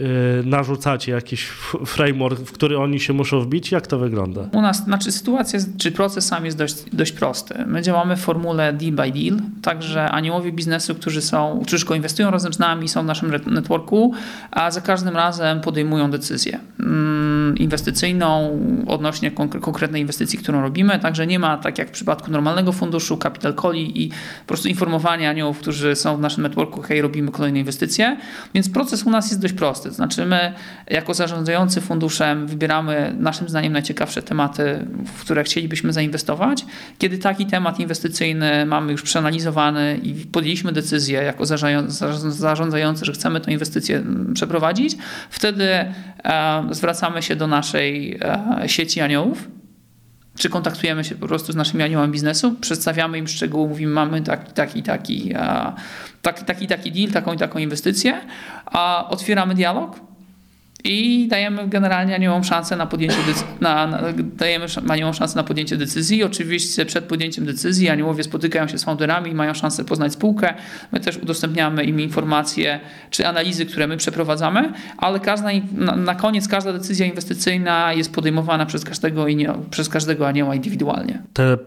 narzucacie, 0.44 1.12
jakiś 1.12 1.44
framework, 1.86 2.40
w 2.40 2.52
który 2.52 2.78
oni 2.78 3.00
się 3.00 3.12
muszą 3.12 3.40
wbić? 3.40 3.72
Jak 3.72 3.86
to 3.86 3.98
wygląda? 3.98 4.48
U 4.52 4.62
nas, 4.62 4.84
znaczy 4.84 5.12
sytuacja, 5.12 5.60
czy 5.78 5.92
proces 5.92 6.26
sam 6.26 6.44
jest 6.44 6.58
dość, 6.58 6.76
dość 6.92 7.12
prosty. 7.12 7.54
My 7.66 7.82
działamy 7.82 8.16
w 8.16 8.20
formule 8.20 8.72
deal 8.72 8.92
by 8.92 9.20
deal, 9.20 9.38
także 9.62 10.10
aniołowie 10.10 10.52
biznesu, 10.52 10.94
którzy 10.94 11.22
są, 11.22 11.62
którzy 11.66 11.86
inwestują 11.96 12.30
razem 12.30 12.52
z 12.52 12.58
nami, 12.58 12.88
są 12.88 13.02
w 13.02 13.06
naszym 13.06 13.30
networku, 13.46 14.12
a 14.50 14.70
za 14.70 14.80
każdym 14.80 15.16
razem 15.16 15.60
podejmują 15.60 16.10
decyzję 16.10 16.58
mm, 16.80 17.54
inwestycyjną 17.58 18.58
odnośnie 18.86 19.30
konkre- 19.30 19.60
konkretnej 19.60 20.02
inwestycji, 20.08 20.38
którą 20.38 20.62
robimy, 20.62 20.98
także 20.98 21.26
nie 21.26 21.38
ma, 21.38 21.56
tak 21.56 21.78
jak 21.78 21.88
w 21.88 21.90
przypadku 21.90 22.30
normalnego 22.30 22.72
funduszu, 22.72 23.16
capital 23.16 23.54
coli 23.54 24.04
i 24.04 24.08
po 24.08 24.46
prostu 24.46 24.68
informowania 24.68 25.30
aniołów, 25.30 25.58
którzy 25.58 25.96
są 25.96 26.16
w 26.16 26.20
naszym 26.20 26.42
networku, 26.42 26.82
hej, 26.82 27.02
robimy 27.02 27.30
kolejne 27.30 27.58
inwestycje, 27.58 28.16
więc 28.54 28.68
proces 28.68 29.02
u 29.02 29.10
nas 29.10 29.30
jest 29.30 29.42
dość 29.42 29.54
prosty, 29.54 29.90
znaczy 29.90 30.26
my 30.26 30.52
jako 30.90 31.14
zarządzający 31.14 31.80
funduszem 31.80 32.46
wybieramy 32.46 33.16
naszym 33.18 33.48
zdaniem 33.48 33.72
najciekawsze 33.72 34.22
tematy, 34.22 34.86
w 35.04 35.20
które 35.20 35.44
chcielibyśmy 35.44 35.92
zainwestować. 35.92 36.66
Kiedy 36.98 37.18
taki 37.18 37.46
temat 37.46 37.80
inwestycyjny 37.80 38.66
mamy 38.66 38.92
już 38.92 39.02
przeanalizowany 39.02 40.00
i 40.02 40.14
podjęliśmy 40.14 40.72
decyzję 40.72 41.22
jako 41.22 41.46
zarządzający, 42.30 43.04
że 43.04 43.12
chcemy 43.12 43.40
tę 43.40 43.52
inwestycję 43.52 43.96
mm, 43.96 44.34
przeprowadzić, 44.34 44.96
wtedy 45.30 45.64
e, 45.64 45.94
zwracamy 46.70 47.22
się 47.22 47.36
do 47.36 47.46
naszej 47.46 48.18
e, 48.22 48.68
sieci 48.68 49.00
aniołów 49.00 49.57
czy 50.38 50.48
kontaktujemy 50.50 51.04
się 51.04 51.14
po 51.14 51.26
prostu 51.26 51.52
z 51.52 51.56
naszymi 51.56 51.82
aniołami 51.82 52.12
biznesu, 52.12 52.54
przedstawiamy 52.60 53.18
im 53.18 53.28
szczegóły, 53.28 53.68
mówimy, 53.68 53.92
mamy 53.92 54.22
taki, 54.22 54.52
taki, 54.52 54.82
taki, 54.82 55.34
a, 55.34 55.74
taki, 56.22 56.44
taki, 56.44 56.66
taki 56.66 56.92
deal, 56.92 57.10
taką 57.12 57.32
i 57.32 57.36
taką 57.36 57.58
inwestycję, 57.58 58.20
a 58.66 59.08
otwieramy 59.08 59.54
dialog 59.54 60.07
i 60.84 61.28
dajemy 61.28 61.68
generalnie 61.68 62.14
aniołom 62.14 62.44
szansę 62.44 62.76
na 62.76 62.86
podjęcie 62.86 63.16
decyzji. 63.26 63.46
Na, 63.60 63.86
na, 63.86 64.00
dajemy 64.36 64.66
aniołom 64.88 65.14
szansę 65.14 65.36
na 65.36 65.44
podjęcie 65.44 65.76
decyzji. 65.76 66.24
Oczywiście 66.24 66.86
przed 66.86 67.04
podjęciem 67.04 67.46
decyzji 67.46 67.88
aniołowie 67.88 68.22
spotykają 68.22 68.68
się 68.68 68.78
z 68.78 68.84
founderami 68.84 69.30
i 69.30 69.34
mają 69.34 69.54
szansę 69.54 69.84
poznać 69.84 70.12
spółkę. 70.12 70.54
My 70.92 71.00
też 71.00 71.16
udostępniamy 71.16 71.84
im 71.84 72.00
informacje 72.00 72.80
czy 73.10 73.26
analizy, 73.26 73.66
które 73.66 73.86
my 73.86 73.96
przeprowadzamy, 73.96 74.72
ale 74.98 75.20
każda, 75.20 75.48
na, 75.74 75.96
na 75.96 76.14
koniec 76.14 76.48
każda 76.48 76.72
decyzja 76.72 77.06
inwestycyjna 77.06 77.92
jest 77.92 78.14
podejmowana 78.14 78.66
przez 78.66 78.84
każdego, 78.84 79.26
przez 79.70 79.88
każdego 79.88 80.28
anioła 80.28 80.54
indywidualnie. 80.54 81.22
Te 81.32 81.52
y, 81.54 81.58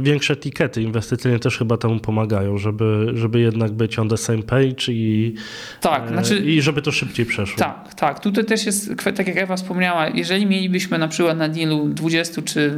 większe 0.00 0.36
tikety 0.36 0.82
inwestycyjne 0.82 1.38
też 1.38 1.58
chyba 1.58 1.76
temu 1.76 2.00
pomagają, 2.00 2.58
żeby, 2.58 3.12
żeby 3.14 3.40
jednak 3.40 3.72
być 3.72 3.98
on 3.98 4.08
the 4.08 4.16
same 4.16 4.42
page 4.42 4.88
i, 4.88 5.34
Tak, 5.80 6.04
e, 6.04 6.08
znaczy 6.08 6.38
i 6.38 6.62
żeby 6.62 6.82
to 6.82 6.92
szybciej 6.92 7.26
przeszło. 7.26 7.58
Tak, 7.58 7.94
tak. 7.94 8.20
Tutaj 8.20 8.41
też 8.44 8.66
jest, 8.66 8.92
tak 9.16 9.26
jak 9.26 9.36
Ewa 9.36 9.56
wspomniała, 9.56 10.08
jeżeli 10.08 10.46
mielibyśmy 10.46 10.98
na 10.98 11.08
przykład 11.08 11.38
na 11.38 11.48
dealu 11.48 11.88
20 11.88 12.42
czy 12.42 12.76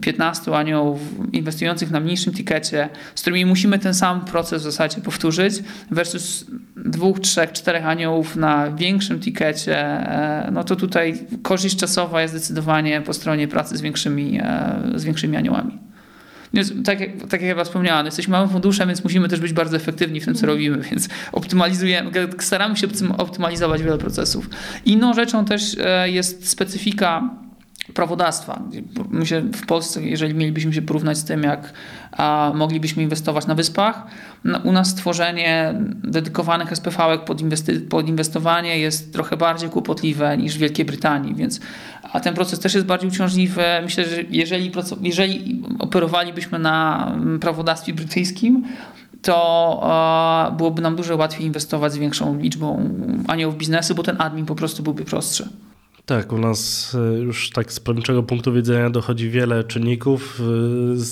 15 0.00 0.56
aniołów 0.56 1.00
inwestujących 1.32 1.90
na 1.90 2.00
mniejszym 2.00 2.32
tikecie, 2.32 2.88
z 3.14 3.20
którymi 3.20 3.46
musimy 3.46 3.78
ten 3.78 3.94
sam 3.94 4.24
proces 4.24 4.62
w 4.62 4.64
zasadzie 4.64 5.00
powtórzyć, 5.00 5.54
versus 5.90 6.46
dwóch, 6.76 7.20
trzech, 7.20 7.52
czterech 7.52 7.86
aniołów 7.86 8.36
na 8.36 8.70
większym 8.70 9.20
tikecie, 9.20 9.78
e, 9.78 10.50
no 10.52 10.64
to 10.64 10.76
tutaj 10.76 11.18
korzyść 11.42 11.76
czasowa 11.76 12.22
jest 12.22 12.34
zdecydowanie 12.34 13.00
po 13.00 13.12
stronie 13.12 13.48
pracy 13.48 13.76
z 13.76 13.80
większymi, 13.80 14.40
e, 14.42 14.80
z 14.94 15.04
większymi 15.04 15.36
aniołami. 15.36 15.85
Więc, 16.54 16.72
tak, 16.84 17.00
jak, 17.00 17.10
tak 17.28 17.42
jak 17.42 17.50
Ewa 17.50 17.64
wspomniała, 17.64 18.02
no 18.02 18.06
jesteśmy 18.06 18.32
małym 18.32 18.48
funduszem, 18.48 18.88
więc 18.88 19.04
musimy 19.04 19.28
też 19.28 19.40
być 19.40 19.52
bardzo 19.52 19.76
efektywni 19.76 20.20
w 20.20 20.24
tym, 20.24 20.34
co 20.34 20.46
robimy, 20.46 20.78
więc 20.78 21.08
optymalizujemy, 21.32 22.10
staramy 22.38 22.76
się 22.76 22.86
optym- 22.86 23.14
optymalizować 23.18 23.82
wiele 23.82 23.98
procesów. 23.98 24.50
Inną 24.84 25.14
rzeczą 25.14 25.44
też 25.44 25.76
e, 25.78 26.10
jest 26.10 26.48
specyfika 26.48 27.30
prawodawstwa. 27.94 28.62
Myślę, 29.10 29.40
w 29.40 29.66
Polsce, 29.66 30.02
jeżeli 30.02 30.34
mielibyśmy 30.34 30.72
się 30.72 30.82
porównać 30.82 31.18
z 31.18 31.24
tym, 31.24 31.42
jak 31.42 31.72
a, 32.12 32.52
moglibyśmy 32.54 33.02
inwestować 33.02 33.46
na 33.46 33.54
wyspach, 33.54 34.06
no, 34.44 34.58
u 34.58 34.72
nas 34.72 34.88
stworzenie 34.88 35.74
dedykowanych 36.04 36.72
SPV-ek 36.72 37.24
pod, 37.24 37.42
pod 37.88 38.08
inwestowanie 38.08 38.78
jest 38.78 39.12
trochę 39.12 39.36
bardziej 39.36 39.70
kłopotliwe 39.70 40.36
niż 40.36 40.54
w 40.54 40.58
Wielkiej 40.58 40.84
Brytanii, 40.84 41.34
więc 41.34 41.60
a 42.12 42.20
ten 42.20 42.34
proces 42.34 42.60
też 42.60 42.74
jest 42.74 42.86
bardziej 42.86 43.10
uciążliwy. 43.10 43.62
Myślę, 43.82 44.04
że 44.04 44.22
jeżeli, 44.30 44.72
jeżeli 45.02 45.62
operowalibyśmy 45.78 46.58
na 46.58 47.06
mm, 47.14 47.40
prawodawstwie 47.40 47.94
brytyjskim, 47.94 48.64
to 49.22 50.52
byłoby 50.56 50.82
nam 50.82 50.96
dużo 50.96 51.16
łatwiej 51.16 51.46
inwestować 51.46 51.92
z 51.92 51.96
większą 51.96 52.38
liczbą 52.38 52.90
aniołów 53.28 53.56
biznesu, 53.56 53.94
bo 53.94 54.02
ten 54.02 54.16
admin 54.20 54.46
po 54.46 54.54
prostu 54.54 54.82
byłby 54.82 55.04
prostszy. 55.04 55.48
Tak, 56.06 56.32
u 56.32 56.38
nas 56.38 56.92
e, 56.94 57.18
już 57.18 57.50
tak 57.50 57.72
z 57.72 57.80
prawniczego 57.80 58.22
punktu 58.22 58.52
widzenia 58.52 58.90
dochodzi 58.90 59.30
wiele 59.30 59.64
czynników 59.64 60.42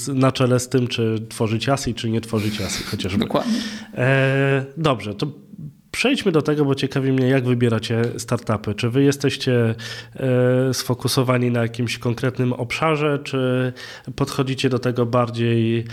e, 0.08 0.14
na 0.14 0.32
czele 0.32 0.60
z 0.60 0.68
tym, 0.68 0.88
czy 0.88 1.26
tworzyć 1.28 1.68
ASI, 1.68 1.94
czy 1.94 2.10
nie 2.10 2.20
tworzyć 2.20 2.60
ASI 2.60 2.84
chociażby. 2.84 3.18
Dokładnie. 3.18 3.58
E, 3.94 4.64
dobrze, 4.76 5.14
to 5.14 5.26
Przejdźmy 5.94 6.32
do 6.32 6.42
tego, 6.42 6.64
bo 6.64 6.74
ciekawi 6.74 7.12
mnie, 7.12 7.28
jak 7.28 7.44
wybieracie 7.44 8.02
startupy. 8.18 8.74
Czy 8.74 8.90
wy 8.90 9.02
jesteście 9.02 9.74
e, 10.16 10.74
sfokusowani 10.74 11.50
na 11.50 11.62
jakimś 11.62 11.98
konkretnym 11.98 12.52
obszarze, 12.52 13.18
czy 13.24 13.72
podchodzicie 14.16 14.68
do 14.68 14.78
tego 14.78 15.06
bardziej 15.06 15.78
e, 15.78 15.84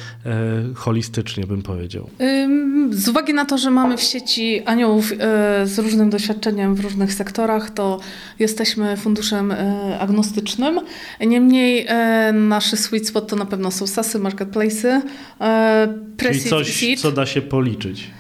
holistycznie, 0.75 1.47
bym 1.47 1.61
powiedział? 1.61 2.09
Z 2.89 3.09
uwagi 3.09 3.33
na 3.33 3.45
to, 3.45 3.57
że 3.57 3.71
mamy 3.71 3.97
w 3.97 4.01
sieci 4.01 4.61
aniołów 4.65 5.11
e, 5.11 5.15
z 5.67 5.79
różnym 5.79 6.09
doświadczeniem 6.09 6.75
w 6.75 6.79
różnych 6.79 7.13
sektorach, 7.13 7.69
to 7.69 7.99
jesteśmy 8.39 8.97
funduszem 8.97 9.53
agnostycznym. 9.99 10.79
Niemniej 11.19 11.87
nasz 12.33 12.71
sweet 12.71 13.07
spot 13.07 13.27
to 13.27 13.35
na 13.35 13.45
pewno 13.45 13.71
są 13.71 13.87
SASy, 13.87 14.19
marketplace'y, 14.19 15.01
Czyli 16.17 16.41
coś, 16.41 16.95
co 16.97 17.11
da 17.11 17.25
się 17.25 17.41
policzyć. 17.41 18.11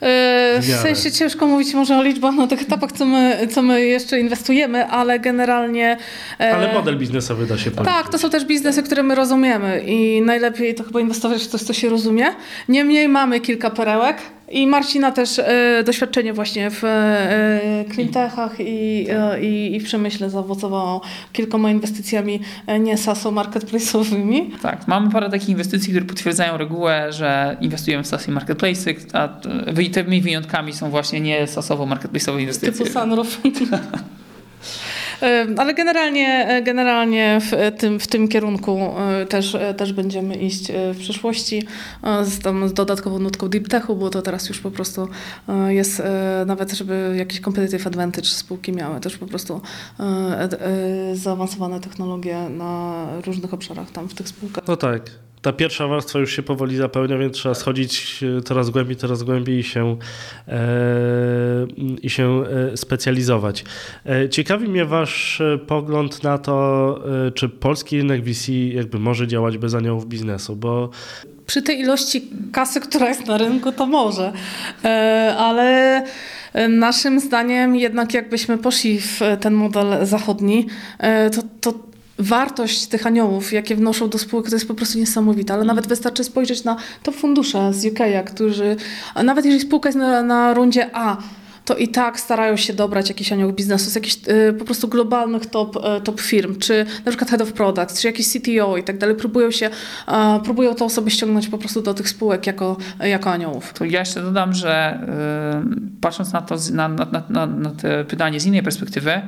W 0.00 0.78
sensie 0.82 1.12
ciężko 1.12 1.46
mówić 1.46 1.74
może 1.74 1.98
o 1.98 2.02
liczbach 2.02 2.34
na 2.34 2.46
tych 2.46 2.62
etapach, 2.62 2.92
co 2.92 3.06
my, 3.06 3.48
co 3.50 3.62
my 3.62 3.86
jeszcze 3.86 4.20
inwestujemy, 4.20 4.86
ale 4.86 5.20
generalnie... 5.20 5.96
E, 6.40 6.54
ale 6.54 6.74
model 6.74 6.98
biznesowy 6.98 7.46
da 7.46 7.58
się 7.58 7.70
policzyć. 7.70 7.96
Tak, 7.96 8.08
to 8.08 8.18
są 8.18 8.30
też 8.30 8.44
biznesy, 8.44 8.82
które 8.82 9.02
my 9.02 9.14
rozumiemy 9.14 9.80
i 9.86 10.22
najlepiej 10.22 10.74
to 10.74 10.84
chyba 10.84 11.00
inwestować 11.00 11.42
w 11.42 11.46
coś, 11.46 11.62
co 11.62 11.72
się 11.72 11.88
rozumie. 11.88 12.26
Niemniej 12.68 13.08
mamy 13.08 13.40
kilka 13.40 13.70
perełek, 13.70 14.16
i 14.50 14.66
Marcina 14.66 15.12
też 15.12 15.38
e, 15.38 15.82
doświadczenie 15.86 16.32
właśnie 16.32 16.70
w 16.70 16.84
e, 16.84 17.84
cleantechach 17.94 18.60
i, 18.60 19.06
i, 19.42 19.76
i 19.76 19.80
w 19.80 19.84
przemyśle 19.84 20.30
zaowocowało 20.30 21.00
kilkoma 21.32 21.70
inwestycjami 21.70 22.40
nie 22.80 22.98
SASO 22.98 23.32
marketplace'owymi. 23.32 24.58
Tak, 24.62 24.88
mamy 24.88 25.10
parę 25.10 25.30
takich 25.30 25.48
inwestycji, 25.48 25.92
które 25.92 26.06
potwierdzają 26.06 26.56
regułę, 26.56 27.12
że 27.12 27.56
inwestujemy 27.60 28.04
w 28.04 28.06
SASO 28.06 28.32
marketplace'y, 28.32 28.94
a 29.12 29.28
tymi 29.92 30.22
wyjątkami 30.22 30.72
są 30.72 30.90
właśnie 30.90 31.20
nie 31.20 31.46
SASowo 31.46 31.84
marketplace'owe 31.86 32.40
inwestycje. 32.40 32.84
Typu 32.84 32.98
Sunroof. 32.98 33.40
Ale 35.56 35.74
generalnie, 35.74 36.48
e, 36.48 36.62
generalnie 36.62 37.40
w 37.40 37.78
tym, 37.78 38.00
w 38.00 38.06
tym 38.06 38.28
kierunku 38.28 38.78
e, 38.78 39.26
też, 39.26 39.54
e, 39.54 39.74
też 39.74 39.92
będziemy 39.92 40.34
iść 40.36 40.72
w 40.94 40.98
przyszłości 40.98 41.66
z, 42.24 42.38
tam, 42.38 42.68
z 42.68 42.72
dodatkową 42.72 43.18
nutką 43.18 43.48
deep 43.48 43.68
techu, 43.68 43.96
bo 43.96 44.10
to 44.10 44.22
teraz 44.22 44.48
już 44.48 44.60
po 44.60 44.70
prostu 44.70 45.08
jest 45.68 46.02
nawet, 46.46 46.72
żeby 46.72 47.14
jakiś 47.16 47.40
competitive 47.40 47.86
advantage 47.86 48.26
spółki 48.26 48.72
miały, 48.72 49.00
też 49.00 49.18
po 49.18 49.26
prostu 49.26 49.60
zaawansowane 51.14 51.80
technologie 51.80 52.48
na 52.50 53.06
różnych 53.26 53.54
obszarach 53.54 53.90
tam 53.90 54.08
w 54.08 54.14
tych 54.14 54.28
spółkach. 54.28 54.64
No 54.68 54.76
tak 54.76 55.29
ta 55.42 55.52
pierwsza 55.52 55.86
warstwa 55.86 56.18
już 56.18 56.36
się 56.36 56.42
powoli 56.42 56.76
zapełnia, 56.76 57.18
więc 57.18 57.36
trzeba 57.36 57.54
schodzić 57.54 58.24
coraz 58.44 58.70
głębiej, 58.70 58.96
coraz 58.96 59.22
głębiej 59.22 59.58
i 59.58 59.62
się, 59.62 59.96
e, 60.48 61.66
i 62.02 62.10
się 62.10 62.44
e, 62.72 62.76
specjalizować. 62.76 63.64
E, 64.06 64.28
ciekawi 64.28 64.68
mnie 64.68 64.84
wasz 64.84 65.40
e, 65.40 65.58
pogląd 65.58 66.22
na 66.22 66.38
to, 66.38 66.98
e, 67.26 67.30
czy 67.30 67.48
polski 67.48 67.98
rynek 67.98 68.24
VC 68.24 68.52
jakby 68.52 68.98
może 68.98 69.26
działać 69.26 69.58
bez 69.58 69.74
aniołów 69.74 70.06
biznesu, 70.06 70.56
bo 70.56 70.90
przy 71.46 71.62
tej 71.62 71.80
ilości 71.80 72.28
kasy, 72.52 72.80
która 72.80 73.08
jest 73.08 73.26
na 73.26 73.38
rynku, 73.38 73.72
to 73.72 73.86
może, 73.86 74.32
e, 74.84 75.34
ale 75.38 76.04
naszym 76.68 77.20
zdaniem 77.20 77.76
jednak 77.76 78.14
jakbyśmy 78.14 78.58
poszli 78.58 79.00
w 79.00 79.20
ten 79.40 79.54
model 79.54 80.06
zachodni, 80.06 80.66
to, 81.32 81.42
to 81.60 81.89
wartość 82.20 82.86
tych 82.86 83.06
aniołów, 83.06 83.52
jakie 83.52 83.76
wnoszą 83.76 84.08
do 84.08 84.18
spółek, 84.18 84.48
to 84.48 84.56
jest 84.56 84.68
po 84.68 84.74
prostu 84.74 84.98
niesamowita. 84.98 85.54
Ale 85.54 85.64
nawet 85.64 85.86
wystarczy 85.86 86.24
spojrzeć 86.24 86.64
na 86.64 86.76
top 87.02 87.14
fundusze 87.14 87.72
z 87.72 87.86
UK, 87.86 87.98
którzy, 88.26 88.76
nawet 89.24 89.44
jeżeli 89.44 89.62
spółka 89.62 89.88
jest 89.88 89.98
na, 89.98 90.22
na 90.22 90.54
rundzie 90.54 90.90
A, 90.92 91.16
to 91.64 91.76
i 91.76 91.88
tak 91.88 92.20
starają 92.20 92.56
się 92.56 92.72
dobrać 92.72 93.08
jakiś 93.08 93.32
anioł 93.32 93.52
biznesu 93.52 93.90
z 93.90 93.94
jakichś 93.94 94.16
y, 94.28 94.52
po 94.52 94.64
prostu 94.64 94.88
globalnych 94.88 95.46
top, 95.46 95.76
y, 95.76 96.00
top 96.00 96.20
firm, 96.20 96.58
czy 96.58 96.86
na 97.04 97.10
przykład 97.10 97.30
head 97.30 97.42
of 97.42 97.52
products, 97.52 98.00
czy 98.00 98.06
jakiś 98.06 98.28
CTO 98.32 98.76
i 98.76 98.82
tak 98.82 98.98
dalej. 98.98 99.16
Próbują 99.16 99.50
się, 99.50 99.66
y, 99.66 100.42
próbują 100.44 100.74
te 100.74 100.84
osoby 100.84 101.10
ściągnąć 101.10 101.48
po 101.48 101.58
prostu 101.58 101.82
do 101.82 101.94
tych 101.94 102.08
spółek 102.08 102.46
jako, 102.46 102.76
jako 103.00 103.30
aniołów. 103.30 103.72
To 103.72 103.84
ja 103.84 104.00
jeszcze 104.00 104.22
dodam, 104.22 104.54
że 104.54 105.00
y, 105.76 106.00
patrząc 106.00 106.32
na 106.32 106.42
to, 106.42 106.56
na, 106.72 106.88
na, 106.88 107.22
na, 107.28 107.46
na 107.46 107.70
te 107.70 108.04
pytanie 108.04 108.40
z 108.40 108.46
innej 108.46 108.62
perspektywy, 108.62 109.22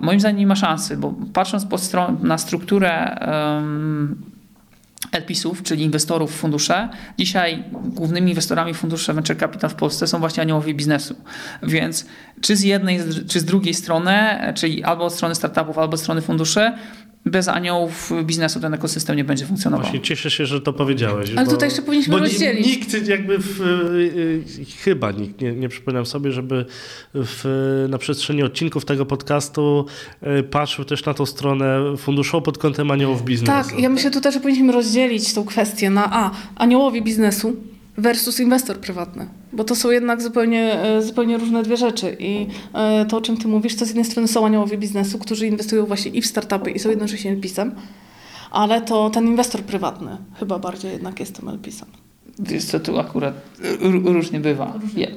Moim 0.00 0.20
zdaniem 0.20 0.38
nie 0.38 0.46
ma 0.46 0.56
szansy, 0.56 0.96
bo 0.96 1.14
patrząc 1.32 1.66
na 2.22 2.38
strukturę 2.38 3.18
LPIS-ów, 5.12 5.62
czyli 5.62 5.84
inwestorów 5.84 6.32
w 6.32 6.36
fundusze. 6.36 6.88
Dzisiaj 7.18 7.64
głównymi 7.72 8.30
inwestorami 8.30 8.74
fundusze 8.74 9.14
Venture 9.14 9.36
Capital 9.36 9.70
w 9.70 9.74
Polsce 9.74 10.06
są 10.06 10.18
właśnie 10.18 10.42
aniołowie 10.42 10.74
biznesu. 10.74 11.16
Więc 11.62 12.06
czy 12.40 12.56
z 12.56 12.62
jednej, 12.62 13.00
czy 13.28 13.40
z 13.40 13.44
drugiej 13.44 13.74
strony, 13.74 14.16
czyli 14.54 14.84
albo 14.84 15.04
od 15.04 15.14
strony 15.14 15.34
startupów, 15.34 15.78
albo 15.78 15.94
od 15.94 16.00
strony 16.00 16.20
funduszy, 16.20 16.72
bez 17.26 17.48
aniołów 17.48 18.12
biznesu 18.24 18.60
ten 18.60 18.74
ekosystem 18.74 19.16
nie 19.16 19.24
będzie 19.24 19.46
funkcjonował. 19.46 19.82
Właśnie 19.86 20.00
cieszę 20.00 20.30
się, 20.30 20.46
że 20.46 20.60
to 20.60 20.72
powiedziałeś. 20.72 21.30
Ale 21.36 21.46
bo, 21.46 21.52
tutaj 21.52 21.68
jeszcze 21.68 21.82
powinniśmy 21.82 22.18
rozdzielić. 22.18 22.66
Nikt 22.66 23.08
jakby 23.08 23.38
w, 23.38 23.60
y, 23.60 23.64
y, 24.60 24.64
chyba 24.84 25.10
nikt, 25.12 25.40
nie, 25.40 25.52
nie 25.52 25.68
przypominam 25.68 26.06
sobie, 26.06 26.32
żeby 26.32 26.66
w, 27.14 27.86
na 27.88 27.98
przestrzeni 27.98 28.42
odcinków 28.42 28.84
tego 28.84 29.06
podcastu 29.06 29.86
y, 30.38 30.42
patrzył 30.42 30.84
też 30.84 31.04
na 31.04 31.14
tą 31.14 31.26
stronę 31.26 31.96
funduszową 31.96 32.42
pod 32.42 32.58
kątem 32.58 32.90
aniołów 32.90 33.24
biznesu. 33.24 33.68
Tak, 33.70 33.78
ja 33.78 33.88
myślę 33.88 34.10
tutaj, 34.10 34.32
że 34.32 34.40
powinniśmy 34.40 34.72
rozdzielić 34.72 35.34
tą 35.34 35.44
kwestię 35.44 35.90
na 35.90 36.12
a, 36.12 36.30
aniołowie 36.56 37.02
biznesu, 37.02 37.56
versus 37.96 38.40
inwestor 38.40 38.78
prywatny. 38.78 39.28
Bo 39.52 39.64
to 39.64 39.76
są 39.76 39.90
jednak 39.90 40.22
zupełnie, 40.22 40.82
e, 40.82 41.02
zupełnie 41.02 41.38
różne 41.38 41.62
dwie 41.62 41.76
rzeczy. 41.76 42.16
I 42.18 42.46
e, 42.74 43.06
to, 43.06 43.16
o 43.16 43.20
czym 43.20 43.36
ty 43.36 43.48
mówisz, 43.48 43.76
to 43.76 43.84
z 43.84 43.88
jednej 43.88 44.04
strony 44.04 44.28
są 44.28 44.46
aniołowie 44.46 44.78
biznesu, 44.78 45.18
którzy 45.18 45.46
inwestują 45.46 45.86
właśnie 45.86 46.10
i 46.10 46.22
w 46.22 46.26
startupy, 46.26 46.70
i 46.70 46.78
są 46.78 46.90
jednocześnie 46.90 47.32
LPIS-em, 47.32 47.74
ale 48.50 48.80
to 48.80 49.10
ten 49.10 49.26
inwestor 49.26 49.60
prywatny 49.60 50.16
chyba 50.38 50.58
bardziej 50.58 50.92
jednak 50.92 51.20
jest 51.20 51.34
tym 51.40 51.48
LPIS-em. 51.48 51.88
Wiesz 52.38 52.64
co, 52.64 52.80
tu 52.80 52.98
akurat 52.98 53.34
różnie 54.04 54.40
bywa. 54.40 54.78
Różnie. 54.82 55.12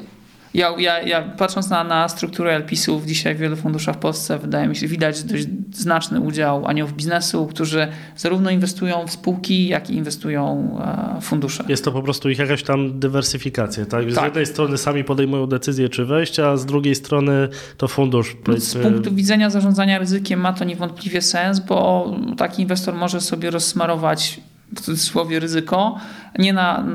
Ja, 0.56 0.74
ja, 0.78 1.02
ja 1.02 1.22
patrząc 1.22 1.70
na, 1.70 1.84
na 1.84 2.10
strukturę 2.10 2.56
LPIS-ów 2.56 3.06
dzisiaj 3.06 3.36
w 3.36 3.38
wielu 3.38 3.56
funduszach 3.56 3.96
w 3.96 4.00
Polsce, 4.00 4.40
wydaje 4.40 4.68
mi 4.68 4.76
się, 4.76 4.88
widać 4.88 5.24
dość 5.24 5.48
znaczny 5.72 6.20
udział 6.20 6.68
aniołów 6.68 6.94
biznesu, 6.94 7.48
którzy 7.48 7.88
zarówno 8.18 8.50
inwestują 8.50 9.08
w 9.08 9.12
spółki, 9.12 9.68
jak 9.68 9.90
i 9.90 9.96
inwestują 9.96 10.78
e, 11.18 11.22
w 11.22 11.24
fundusze. 11.24 11.64
Jest 11.68 11.86
to 11.86 11.92
po 11.92 12.02
prostu 12.02 12.30
ich 12.30 12.40
jakaś 12.40 12.64
tam 12.64 13.00
dywersyfikacja, 13.00 13.86
tak? 13.86 14.12
Z 14.12 14.16
tak. 14.16 14.26
jednej 14.26 14.46
strony 14.46 14.78
sami 14.78 15.04
podejmują 15.04 15.48
decyzję, 15.48 15.90
czy 15.90 16.06
wejść, 16.06 16.40
a 16.40 16.58
z 16.58 16.66
drugiej 16.66 16.96
strony 16.96 17.50
to 17.78 17.88
fundusz. 17.88 18.36
Powiedzmy... 18.44 18.82
Z 18.82 18.84
punktu 18.84 19.16
widzenia 19.16 19.50
zarządzania 19.50 20.00
ryzykiem 20.00 20.40
ma 20.40 20.54
to 20.54 20.66
niewątpliwie 20.66 21.22
sens, 21.22 21.60
bo 21.60 22.12
taki 22.38 22.62
inwestor 22.62 22.94
może 22.94 23.22
sobie 23.22 23.52
rozsmarować 23.52 24.42
w 24.76 24.82
cudzysłowie 24.82 25.40
ryzyko, 25.40 25.98
nie 26.40 26.54
na, 26.54 26.86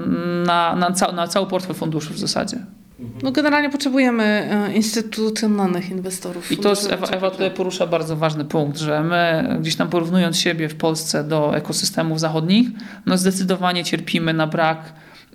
na, 0.46 0.76
na, 0.76 0.92
ca 0.92 1.12
na 1.12 1.28
cały 1.28 1.46
portfel 1.46 1.76
funduszy 1.76 2.14
w 2.14 2.18
zasadzie. 2.18 2.58
No 3.22 3.32
generalnie 3.32 3.70
potrzebujemy 3.70 4.24
e, 4.24 4.72
instytucjonalnych 4.72 5.90
inwestorów. 5.90 6.53
I 6.53 6.57
to 6.57 6.72
Ewa, 6.90 7.07
Ewa 7.07 7.30
tutaj 7.30 7.51
porusza 7.51 7.86
bardzo 7.86 8.16
ważny 8.16 8.44
punkt, 8.44 8.78
że 8.78 9.03
my 9.03 9.57
gdzieś 9.61 9.76
tam 9.76 9.88
porównując 9.88 10.38
siebie 10.38 10.68
w 10.68 10.74
Polsce 10.74 11.24
do 11.24 11.57
ekosystemów 11.57 12.20
zachodnich, 12.20 12.68
no 13.07 13.18
zdecydowanie 13.18 13.84
cierpimy 13.84 14.32
na 14.34 14.46
brak 14.46 14.92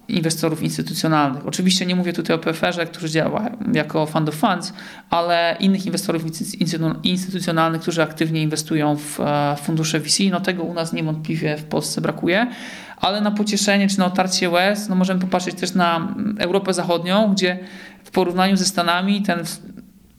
inwestorów 0.08 0.64
instytucjonalnych. 0.64 1.48
Oczywiście 1.48 1.86
nie 1.86 1.96
mówię 1.96 2.14
tutaj 2.14 2.36
o 2.36 2.40
PFR-ze, 2.40 2.86
którzy 2.86 3.10
działają 3.10 3.58
jako 3.74 4.06
fund 4.06 4.30
of 4.30 4.36
funds, 4.36 4.74
ale 5.10 5.58
innych 5.60 5.86
inwestorów 5.86 6.24
instytucjonalnych, 7.04 7.82
którzy 7.82 8.04
aktywnie 8.04 8.42
inwestują 8.42 8.98
w 8.98 9.20
e, 9.20 9.56
fundusze 9.64 10.00
VC. 10.00 10.24
No 10.32 10.40
tego 10.40 10.64
u 10.64 10.74
nas 10.74 10.94
niewątpliwie 10.94 11.58
w 11.58 11.64
Polsce 11.64 12.02
brakuje 12.02 12.48
ale 12.98 13.22
na 13.22 13.32
pocieszenie 13.32 13.88
czy 13.88 14.00
na 14.00 14.06
otarcie 14.06 14.50
łez 14.50 14.90
no 14.90 14.96
możemy 14.96 15.22
popatrzeć 15.22 15.56
też 15.56 15.74
na 15.74 16.16
Europę 16.40 16.74
Zachodnią, 16.74 17.34
gdzie 17.34 17.60
w 18.04 18.12
porównaniu 18.12 18.58
ze 18.58 18.66
Stanami 18.66 19.22
ten 19.22 19.40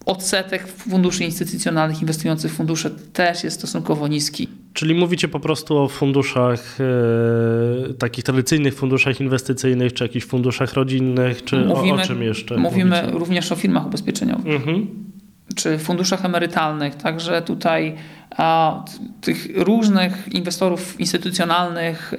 odsetek 0.06 0.68
funduszy 0.68 1.24
instytucjonalnych 1.24 2.00
inwestujących 2.02 2.52
w 2.52 2.54
fundusze 2.54 2.90
też 2.90 3.44
jest 3.44 3.58
stosunkowo 3.58 4.08
niski. 4.08 4.48
Czyli 4.72 4.94
mówicie 4.94 5.28
po 5.28 5.40
prostu 5.40 5.78
o 5.78 5.88
funduszach, 5.88 6.78
e, 6.80 7.94
takich 7.94 8.24
tradycyjnych 8.24 8.74
funduszach 8.74 9.20
inwestycyjnych, 9.20 9.92
czy 9.92 10.04
jakichś 10.04 10.26
funduszach 10.26 10.74
rodzinnych, 10.74 11.44
czy 11.44 11.56
mówimy, 11.56 11.98
o, 11.98 12.02
o 12.02 12.06
czym 12.06 12.22
jeszcze? 12.22 12.56
Mówimy 12.56 12.96
mówicie? 13.00 13.18
również 13.18 13.52
o 13.52 13.56
firmach 13.56 13.86
ubezpieczeniowych. 13.86 14.54
Mhm. 14.54 14.86
Czy 15.54 15.78
funduszach 15.78 16.24
emerytalnych. 16.24 16.94
Także 16.94 17.42
tutaj 17.42 17.94
a, 18.36 18.84
tych 19.20 19.48
różnych 19.54 20.28
inwestorów 20.32 21.00
instytucjonalnych 21.00 22.14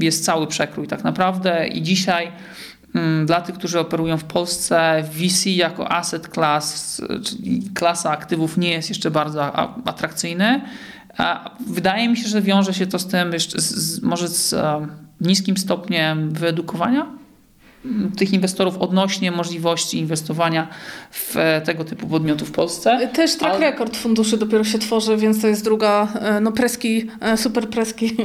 jest 0.00 0.24
cały 0.24 0.46
przekrój 0.46 0.86
tak 0.88 1.04
naprawdę 1.04 1.68
i 1.68 1.82
dzisiaj 1.82 2.32
mm, 2.94 3.26
dla 3.26 3.40
tych, 3.40 3.54
którzy 3.54 3.80
operują 3.80 4.18
w 4.18 4.24
Polsce, 4.24 5.04
VC 5.12 5.50
jako 5.50 5.92
asset 5.92 6.28
class, 6.28 7.02
czyli 7.24 7.62
klasa 7.74 8.10
aktywów 8.10 8.56
nie 8.56 8.70
jest 8.70 8.88
jeszcze 8.88 9.10
bardzo 9.10 9.56
atrakcyjny. 9.88 10.60
Wydaje 11.66 12.08
mi 12.08 12.16
się, 12.16 12.28
że 12.28 12.42
wiąże 12.42 12.74
się 12.74 12.86
to 12.86 12.98
z 12.98 13.06
tym, 13.06 13.32
jeszcze 13.32 13.60
z, 13.60 14.02
może 14.02 14.28
z 14.28 14.54
niskim 15.20 15.56
stopniem 15.56 16.30
wyedukowania 16.30 17.21
tych 18.16 18.32
inwestorów 18.32 18.78
odnośnie 18.78 19.30
możliwości 19.30 19.98
inwestowania 19.98 20.68
w 21.10 21.36
tego 21.64 21.84
typu 21.84 22.06
podmioty 22.06 22.44
w 22.44 22.52
Polsce. 22.52 23.08
Też 23.12 23.36
track 23.36 23.54
Ale... 23.54 23.70
record 23.70 23.96
funduszy 23.96 24.36
dopiero 24.36 24.64
się 24.64 24.78
tworzy, 24.78 25.16
więc 25.16 25.40
to 25.40 25.48
jest 25.48 25.64
druga, 25.64 26.08
e, 26.20 26.40
no 26.40 26.52
preski, 26.52 27.10
e, 27.20 27.36
super 27.36 27.68
preski 27.68 28.16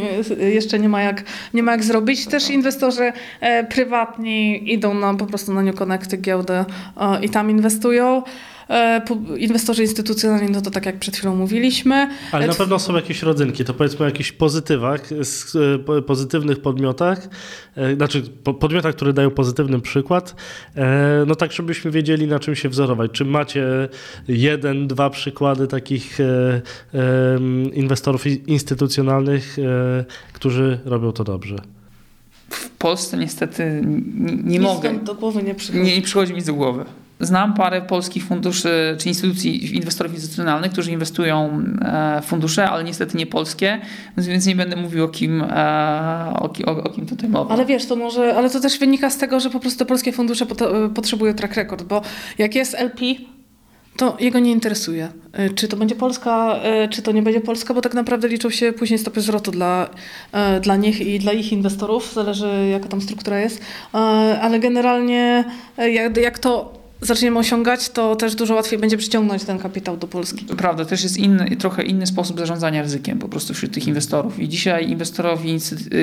jeszcze 0.58 0.80
nie 0.80 0.90
ma 0.90 1.02
jak, 1.02 1.24
nie 1.54 1.64
ma 1.64 1.72
jak 1.72 1.84
zrobić. 1.84 2.26
Też 2.26 2.50
inwestorzy 2.50 3.14
e, 3.40 3.64
prywatni 3.64 4.74
idą 4.74 4.94
na, 4.94 5.14
po 5.14 5.26
prostu 5.26 5.54
na 5.54 5.62
New 5.62 5.76
Connecty 5.76 6.18
giełdę 6.18 6.66
i 7.22 7.30
tam 7.30 7.52
inwestują. 7.52 8.24
E, 8.70 9.02
inwestorzy 9.38 9.82
instytucjonalni, 9.82 10.52
no 10.52 10.62
to 10.62 10.72
tak 10.72 10.86
jak 10.86 11.00
przed 11.00 11.18
chwilą 11.18 11.36
mówiliśmy. 11.36 12.10
Ale 12.32 12.48
na 12.48 12.54
e, 12.54 12.56
pewno 12.56 12.80
są 12.80 12.96
jakieś 12.96 13.24
rodzynki, 13.24 13.66
to 13.66 13.74
powiedzmy 13.74 14.06
o 14.06 14.06
jakichś 14.06 14.32
pozytywach, 14.32 15.02
e, 15.98 16.02
pozytywnych 16.02 16.62
podmiotach, 16.62 17.30
znaczy 17.96 18.22
podmiotach, 18.60 18.96
które 18.96 19.14
dają 19.14 19.32
pozytywny 19.32 19.82
przykład, 19.82 20.36
no 21.28 21.36
tak 21.36 21.52
żebyśmy 21.52 21.92
wiedzieli 21.92 22.28
na 22.28 22.40
czym 22.40 22.56
się 22.56 22.70
wzorować. 22.70 23.12
Czy 23.12 23.26
macie 23.26 23.66
jeden, 24.28 24.88
dwa 24.88 25.10
przykłady 25.10 25.68
takich 25.68 26.18
inwestorów 27.74 28.28
instytucjonalnych, 28.28 29.58
którzy 30.34 30.80
robią 30.86 31.12
to 31.12 31.24
dobrze? 31.24 31.56
W 32.50 32.70
Polsce 32.70 33.18
niestety 33.18 33.82
nie, 33.84 34.34
nie 34.44 34.60
mogę. 34.60 34.94
do 34.94 35.16
głowy 35.16 35.44
nie 35.44 35.56
przychodzi. 35.56 35.84
Nie, 35.86 35.96
nie 35.96 36.02
przychodzi 36.02 36.34
mi 36.34 36.44
do 36.44 36.54
głowy. 36.54 36.86
Znam 37.20 37.54
parę 37.54 37.82
polskich 37.82 38.26
funduszy 38.26 38.96
czy 39.00 39.10
instytucji, 39.10 39.76
inwestorów 39.76 40.14
instytucjonalnych, 40.14 40.72
którzy 40.72 40.92
inwestują 40.92 41.64
e, 41.82 42.22
w 42.22 42.26
fundusze, 42.26 42.70
ale 42.70 42.84
niestety 42.84 43.18
nie 43.18 43.26
polskie, 43.26 43.82
więc 44.18 44.46
nie 44.46 44.56
będę 44.56 44.76
mówił 44.76 45.04
o 45.04 45.08
kim, 45.08 45.42
e, 45.42 46.34
o, 46.66 46.84
o, 46.84 46.90
kim 46.90 47.06
tutaj 47.06 47.30
mowa. 47.30 47.54
Ale 47.54 47.66
wiesz, 47.66 47.86
to 47.86 47.96
może, 47.96 48.36
ale 48.36 48.50
to 48.50 48.60
też 48.60 48.80
wynika 48.80 49.10
z 49.10 49.18
tego, 49.18 49.40
że 49.40 49.50
po 49.50 49.60
prostu 49.60 49.86
polskie 49.86 50.12
fundusze 50.12 50.46
potrzebują 50.96 51.34
track 51.34 51.56
record, 51.56 51.84
bo 51.84 52.02
jak 52.38 52.56
jest 52.56 52.76
LP, 52.76 53.06
to 53.98 54.18
jego 54.20 54.40
nie 54.40 54.52
interesuje. 54.52 55.08
E, 55.34 55.50
czy 55.50 55.68
to 55.68 55.78
będzie 55.78 55.96
Polska, 55.96 56.60
czy 56.90 57.02
to 57.02 57.12
nie 57.12 57.22
będzie 57.22 57.42
Polska, 57.42 57.74
bo 57.74 57.82
tak 57.82 57.94
naprawdę 57.94 58.28
liczą 58.28 58.50
się 58.50 58.74
później 58.74 59.00
stopy 59.00 59.22
zwrotu 59.22 59.52
dla, 59.52 59.90
dla 60.62 60.76
nich 60.76 61.02
i 61.02 61.20
dla 61.20 61.32
ich 61.32 61.52
inwestorów, 61.52 62.14
zależy 62.14 62.68
jaka 62.72 62.88
tam 62.88 63.02
struktura 63.02 63.40
jest, 63.40 63.62
ale 64.42 64.60
generalnie 64.60 65.44
jak, 65.78 66.18
jak 66.18 66.40
to 66.40 66.78
zaczniemy 67.02 67.40
osiągać, 67.40 67.90
to 67.90 68.16
też 68.16 68.36
dużo 68.36 68.56
łatwiej 68.56 68.80
będzie 68.80 68.98
przyciągnąć 68.98 69.44
ten 69.44 69.60
kapitał 69.60 69.98
do 69.98 70.08
Polski. 70.08 70.46
Prawda, 70.46 70.86
też 70.86 71.04
jest 71.04 71.18
inny, 71.18 71.56
trochę 71.56 71.84
inny 71.84 72.08
sposób 72.08 72.40
zarządzania 72.40 72.82
ryzykiem 72.82 73.20
po 73.20 73.30
prostu 73.30 73.54
wśród 73.54 73.74
tych 73.74 73.88
inwestorów. 73.88 74.40
I 74.40 74.50
dzisiaj 74.50 74.90
inwestorowi 74.90 75.58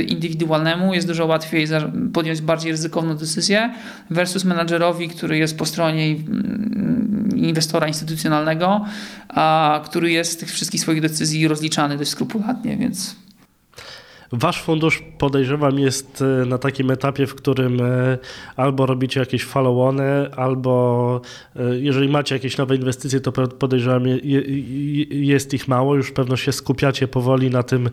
indywidualnemu 0.08 0.94
jest 0.94 1.06
dużo 1.06 1.26
łatwiej 1.26 1.66
podjąć 2.12 2.40
bardziej 2.40 2.72
ryzykowną 2.72 3.14
decyzję 3.16 3.74
versus 4.10 4.44
menadżerowi, 4.44 5.08
który 5.08 5.38
jest 5.38 5.58
po 5.58 5.66
stronie 5.66 6.06
mm, 6.06 7.28
inwestora 7.36 7.88
instytucjonalnego, 7.88 8.84
a 9.28 9.80
który 9.84 10.10
jest 10.10 10.32
z 10.32 10.36
tych 10.36 10.52
wszystkich 10.52 10.80
swoich 10.80 11.00
decyzji 11.00 11.48
rozliczany 11.48 11.98
dość 11.98 12.10
skrupulatnie, 12.10 12.76
więc 12.76 13.23
Wasz 14.36 14.62
fundusz 14.62 15.02
podejrzewam 15.18 15.78
jest 15.78 16.22
e, 16.22 16.46
na 16.46 16.58
takim 16.58 16.90
etapie, 16.90 17.26
w 17.26 17.34
którym 17.34 17.80
e, 17.80 18.18
albo 18.56 18.86
robicie 18.86 19.20
jakieś 19.20 19.44
follow-ony, 19.44 20.34
albo 20.36 21.20
e, 21.56 21.78
jeżeli 21.78 22.08
macie 22.08 22.34
jakieś 22.34 22.58
nowe 22.58 22.76
inwestycje, 22.76 23.20
to 23.20 23.32
podejrzewam 23.32 24.02
jest 25.10 25.54
ich 25.54 25.68
mało. 25.68 25.96
Już 25.96 26.12
pewno 26.12 26.36
się 26.36 26.52
skupiacie 26.52 27.08
powoli 27.08 27.50
na 27.50 27.62
tym 27.62 27.90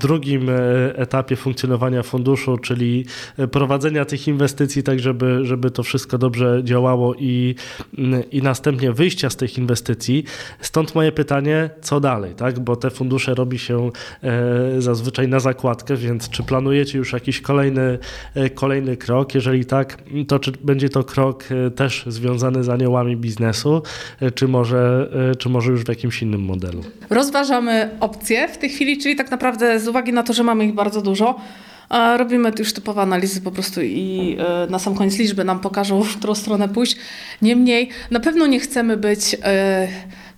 drugim 0.00 0.50
etapie 0.94 1.36
funkcjonowania 1.36 2.02
funduszu, 2.02 2.58
czyli 2.58 3.04
prowadzenia 3.52 4.04
tych 4.04 4.28
inwestycji 4.28 4.82
tak, 4.82 5.00
żeby, 5.00 5.40
żeby 5.42 5.70
to 5.70 5.82
wszystko 5.82 6.18
dobrze 6.18 6.60
działało 6.64 7.14
i, 7.14 7.54
i 8.32 8.42
następnie 8.42 8.92
wyjścia 8.92 9.30
z 9.30 9.36
tych 9.36 9.58
inwestycji. 9.58 10.24
Stąd 10.60 10.94
moje 10.94 11.12
pytanie, 11.12 11.70
co 11.80 12.00
dalej, 12.00 12.34
tak? 12.34 12.60
Bo 12.60 12.76
te 12.76 12.90
fundusze 12.90 13.34
robi 13.34 13.58
się 13.58 13.90
zazwyczaj 14.78 15.28
na 15.28 15.40
zakładkę, 15.56 15.96
więc 15.96 16.30
czy 16.30 16.42
planujecie 16.42 16.98
już 16.98 17.12
jakiś 17.12 17.40
kolejny, 17.40 17.98
e, 18.34 18.50
kolejny 18.50 18.96
krok? 18.96 19.34
Jeżeli 19.34 19.64
tak, 19.64 19.98
to 20.28 20.38
czy 20.38 20.52
będzie 20.52 20.88
to 20.88 21.04
krok 21.04 21.44
e, 21.50 21.70
też 21.70 22.04
związany 22.06 22.64
z 22.64 22.68
aniołami 22.68 23.16
biznesu, 23.16 23.82
e, 24.20 24.30
czy 24.30 24.48
może, 24.48 25.10
czy 25.38 25.48
może 25.48 25.70
już 25.70 25.84
w 25.84 25.88
jakimś 25.88 26.22
innym 26.22 26.40
modelu? 26.40 26.84
Rozważamy 27.10 27.90
opcje 28.00 28.48
w 28.48 28.58
tej 28.58 28.70
chwili, 28.70 28.98
czyli 28.98 29.16
tak 29.16 29.30
naprawdę 29.30 29.80
z 29.80 29.88
uwagi 29.88 30.12
na 30.12 30.22
to, 30.22 30.32
że 30.32 30.42
mamy 30.42 30.64
ich 30.64 30.74
bardzo 30.74 31.02
dużo, 31.02 31.40
Robimy 32.16 32.52
już 32.58 32.72
typowe 32.72 33.02
analizy 33.02 33.40
po 33.40 33.50
prostu 33.50 33.82
i 33.82 34.36
na 34.70 34.78
sam 34.78 34.94
koniec 34.94 35.18
liczby 35.18 35.44
nam 35.44 35.60
pokażą, 35.60 36.02
w 36.02 36.16
którą 36.16 36.34
stronę 36.34 36.68
pójść. 36.68 36.96
Niemniej 37.42 37.88
na 38.10 38.20
pewno 38.20 38.46
nie 38.46 38.60
chcemy 38.60 38.96
być 38.96 39.36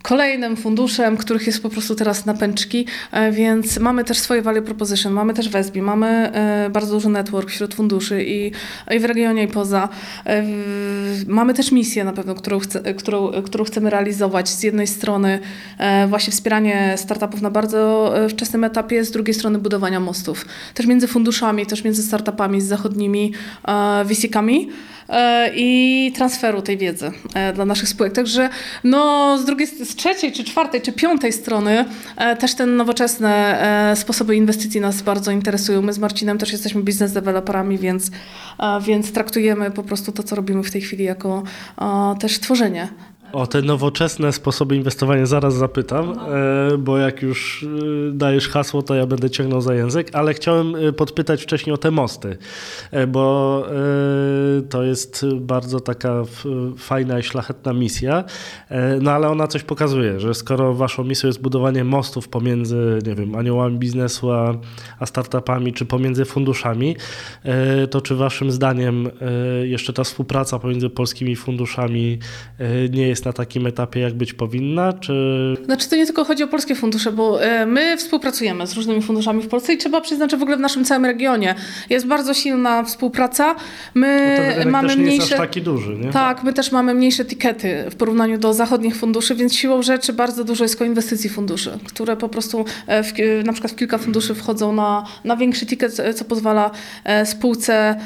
kolejnym 0.02 0.56
funduszem, 0.56 1.16
których 1.16 1.46
jest 1.46 1.62
po 1.62 1.68
prostu 1.68 1.94
teraz 1.94 2.26
na 2.26 2.34
pęczki, 2.34 2.86
e, 3.12 3.32
więc 3.32 3.78
mamy 3.78 4.04
też 4.04 4.18
swoje 4.18 4.42
value 4.42 4.62
proposition, 4.62 5.12
mamy 5.12 5.34
też 5.34 5.48
Wesbi, 5.48 5.82
mamy 5.82 6.06
e, 6.06 6.70
bardzo 6.70 6.94
duży 6.94 7.08
network 7.08 7.50
wśród 7.50 7.74
funduszy 7.74 8.24
i, 8.24 8.52
i 8.90 8.98
w 8.98 9.04
regionie 9.04 9.42
i 9.42 9.48
poza. 9.48 9.88
E, 10.26 10.44
mamy 11.26 11.54
też 11.54 11.72
misję 11.72 12.04
na 12.04 12.12
pewno, 12.12 12.34
którą, 12.34 12.58
chce, 12.58 12.94
którą, 12.94 13.32
którą 13.42 13.64
chcemy 13.64 13.90
realizować. 13.90 14.48
Z 14.48 14.62
jednej 14.62 14.86
strony 14.86 15.38
właśnie 16.08 16.32
wspieranie 16.32 16.94
startupów 16.96 17.42
na 17.42 17.50
bardzo 17.50 18.12
wczesnym 18.30 18.64
etapie, 18.64 19.04
z 19.04 19.10
drugiej 19.10 19.34
strony 19.34 19.58
budowania 19.58 20.00
mostów. 20.00 20.44
Też 20.74 20.86
między 20.86 21.06
funduszami, 21.06 21.66
też 21.66 21.84
między 21.84 22.02
startupami 22.02 22.60
z 22.60 22.64
zachodnimi 22.64 23.32
VC-kami. 24.04 24.68
E, 25.08 25.50
i 25.54 26.12
transferu 26.16 26.62
tej 26.62 26.78
wiedzy 26.78 27.12
e, 27.34 27.52
dla 27.52 27.64
naszych 27.64 27.88
spółek. 27.88 28.12
Także 28.12 28.48
no, 28.84 29.38
z 29.38 29.44
drugiej, 29.44 29.66
z 29.66 29.96
trzeciej, 29.96 30.32
czy 30.32 30.44
czwartej, 30.44 30.82
czy 30.82 30.92
piątej 30.92 31.32
strony 31.32 31.84
e, 32.16 32.36
też 32.36 32.54
te 32.54 32.66
nowoczesne 32.66 33.28
sposoby 33.94 34.36
inwestycji 34.36 34.80
nas 34.80 35.02
bardzo 35.02 35.30
interesują. 35.30 35.82
My 35.82 35.92
z 35.92 35.98
Marcinem 35.98 36.38
też 36.38 36.52
jesteśmy 36.52 36.82
biznes 36.82 37.12
deweloperami, 37.12 37.78
więc, 37.78 38.10
więc 38.86 39.12
traktujemy 39.12 39.70
po 39.70 39.82
prostu 39.82 40.12
to, 40.12 40.22
co 40.22 40.36
robimy 40.36 40.62
w 40.62 40.70
tej 40.70 40.80
chwili 40.80 41.04
jako 41.04 41.42
też 42.20 42.40
tworzenie 42.40 42.88
o 43.32 43.46
te 43.46 43.62
nowoczesne 43.62 44.32
sposoby 44.32 44.76
inwestowania 44.76 45.26
zaraz 45.26 45.54
zapytam, 45.54 46.12
e, 46.12 46.78
bo 46.78 46.98
jak 46.98 47.22
już 47.22 47.66
e, 48.08 48.12
dajesz 48.12 48.48
hasło, 48.48 48.82
to 48.82 48.94
ja 48.94 49.06
będę 49.06 49.30
ciągnął 49.30 49.60
za 49.60 49.74
język, 49.74 50.10
ale 50.12 50.34
chciałem 50.34 50.76
e, 50.76 50.92
podpytać 50.92 51.42
wcześniej 51.42 51.74
o 51.74 51.76
te 51.76 51.90
mosty, 51.90 52.38
bo 53.08 53.38
to 54.70 54.82
jest 54.82 55.26
bardzo 55.40 55.80
taka 55.80 56.22
fajna 56.78 57.18
i 57.18 57.22
szlachetna 57.22 57.72
misja, 57.72 58.24
no 59.00 59.10
ale 59.10 59.28
ona 59.28 59.46
coś 59.46 59.62
pokazuje, 59.62 60.20
że 60.20 60.34
skoro 60.34 60.74
waszą 60.74 61.04
misją 61.04 61.26
jest 61.26 61.42
budowanie 61.42 61.84
mostów 61.84 62.28
pomiędzy, 62.28 62.98
nie 63.06 63.14
wiem, 63.14 63.34
aniołami 63.34 63.78
biznesu 63.78 64.32
a, 64.32 64.54
a 64.98 65.06
startupami, 65.06 65.72
czy 65.72 65.86
pomiędzy 65.86 66.24
funduszami, 66.24 66.96
to 67.90 68.00
czy 68.00 68.14
waszym 68.14 68.50
zdaniem 68.50 69.08
jeszcze 69.62 69.92
ta 69.92 70.04
współpraca 70.04 70.58
pomiędzy 70.58 70.90
polskimi 70.90 71.36
funduszami 71.36 72.18
nie 72.90 73.08
jest 73.08 73.17
jest 73.18 73.24
na 73.24 73.32
takim 73.32 73.66
etapie, 73.66 74.00
jak 74.00 74.14
być 74.14 74.32
powinna? 74.32 74.92
Czy... 74.92 75.56
Znaczy 75.64 75.88
to 75.88 75.96
nie 75.96 76.06
tylko 76.06 76.24
chodzi 76.24 76.42
o 76.42 76.48
polskie 76.48 76.74
fundusze, 76.74 77.12
bo 77.12 77.42
e, 77.42 77.66
my 77.66 77.96
współpracujemy 77.96 78.66
z 78.66 78.74
różnymi 78.74 79.02
funduszami 79.02 79.42
w 79.42 79.48
Polsce 79.48 79.72
i 79.72 79.78
trzeba 79.78 80.00
przyznać, 80.00 80.30
że 80.30 80.36
w 80.36 80.42
ogóle 80.42 80.56
w 80.56 80.60
naszym 80.60 80.84
całym 80.84 81.04
regionie 81.04 81.54
jest 81.90 82.06
bardzo 82.06 82.34
silna 82.34 82.82
współpraca. 82.82 83.54
My 83.94 84.38
no 84.64 84.70
mamy 84.70 84.96
mniejsze. 84.96 85.36
taki 85.36 85.62
duży, 85.62 85.96
nie? 85.96 86.10
Tak, 86.10 86.42
my 86.44 86.52
też 86.52 86.72
mamy 86.72 86.94
mniejsze 86.94 87.24
tikety 87.24 87.84
w 87.90 87.94
porównaniu 87.94 88.38
do 88.38 88.54
zachodnich 88.54 88.96
funduszy, 88.96 89.34
więc 89.34 89.54
siłą 89.54 89.82
rzeczy 89.82 90.12
bardzo 90.12 90.44
dużo 90.44 90.64
jest 90.64 90.76
koinwestycji 90.76 91.30
funduszy, 91.30 91.78
które 91.84 92.16
po 92.16 92.28
prostu 92.28 92.64
e, 92.86 93.02
w, 93.02 93.12
na 93.44 93.52
przykład 93.52 93.72
w 93.72 93.76
kilka 93.76 93.98
funduszy 93.98 94.34
wchodzą 94.34 94.72
na, 94.72 95.04
na 95.24 95.36
większy 95.36 95.66
ticket, 95.66 96.00
co 96.14 96.24
pozwala 96.24 96.70
e, 97.04 97.26
spółce 97.26 97.96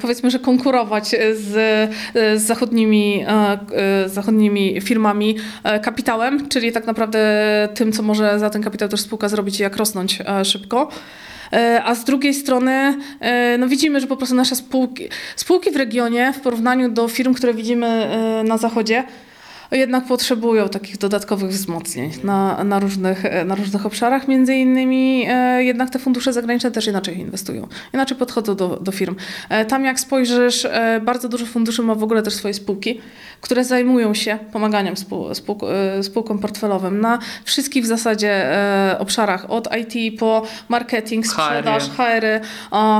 powiedzmy, 0.00 0.30
że 0.30 0.38
konkurować 0.38 1.08
z, 1.34 1.46
z 2.40 2.42
zachodnimi, 2.42 3.24
z 4.06 4.12
zachodnimi 4.12 4.47
odpowiednimi 4.48 4.80
firmami 4.80 5.36
e, 5.64 5.80
kapitałem, 5.80 6.48
czyli 6.48 6.72
tak 6.72 6.86
naprawdę 6.86 7.18
tym, 7.74 7.92
co 7.92 8.02
może 8.02 8.38
za 8.38 8.50
ten 8.50 8.62
kapitał 8.62 8.88
też 8.88 9.00
spółka 9.00 9.28
zrobić 9.28 9.60
i 9.60 9.62
jak 9.62 9.76
rosnąć 9.76 10.18
e, 10.20 10.44
szybko. 10.44 10.88
E, 11.52 11.82
a 11.84 11.94
z 11.94 12.04
drugiej 12.04 12.34
strony 12.34 12.98
no 13.58 13.68
widzimy, 13.68 14.00
że 14.00 14.06
po 14.06 14.16
prostu 14.16 14.34
nasze 14.34 14.56
spółki, 14.56 15.08
spółki 15.36 15.70
w 15.70 15.76
regionie 15.76 16.32
w 16.32 16.40
porównaniu 16.40 16.90
do 16.90 17.08
firm, 17.08 17.34
które 17.34 17.54
widzimy 17.54 18.08
na 18.44 18.58
zachodzie, 18.58 19.04
jednak 19.76 20.04
potrzebują 20.04 20.68
takich 20.68 20.98
dodatkowych 20.98 21.50
wzmocnień 21.50 22.10
na, 22.24 22.64
na, 22.64 22.78
różnych, 22.78 23.24
na 23.44 23.54
różnych 23.54 23.86
obszarach. 23.86 24.28
Między 24.28 24.54
innymi 24.54 25.26
e, 25.28 25.64
jednak 25.64 25.90
te 25.90 25.98
fundusze 25.98 26.32
zagraniczne 26.32 26.70
też 26.70 26.86
inaczej 26.86 27.18
inwestują, 27.18 27.68
inaczej 27.94 28.16
podchodzą 28.16 28.56
do, 28.56 28.68
do 28.68 28.92
firm. 28.92 29.16
E, 29.48 29.64
tam 29.64 29.84
jak 29.84 30.00
spojrzysz, 30.00 30.64
e, 30.64 31.00
bardzo 31.04 31.28
dużo 31.28 31.46
funduszy 31.46 31.82
ma 31.82 31.94
w 31.94 32.02
ogóle 32.02 32.22
też 32.22 32.34
swoje 32.34 32.54
spółki, 32.54 33.00
które 33.40 33.64
zajmują 33.64 34.14
się 34.14 34.38
pomaganiem 34.52 34.96
spół, 34.96 35.34
spół, 35.34 35.60
spółkom 36.02 36.38
portfelowym 36.38 37.00
na 37.00 37.18
wszystkich 37.44 37.84
w 37.84 37.86
zasadzie 37.86 38.48
obszarach, 38.98 39.50
od 39.50 39.68
IT 39.76 40.20
po 40.20 40.42
marketing, 40.68 41.26
sprzedaż, 41.26 41.90
HR, 41.90 42.24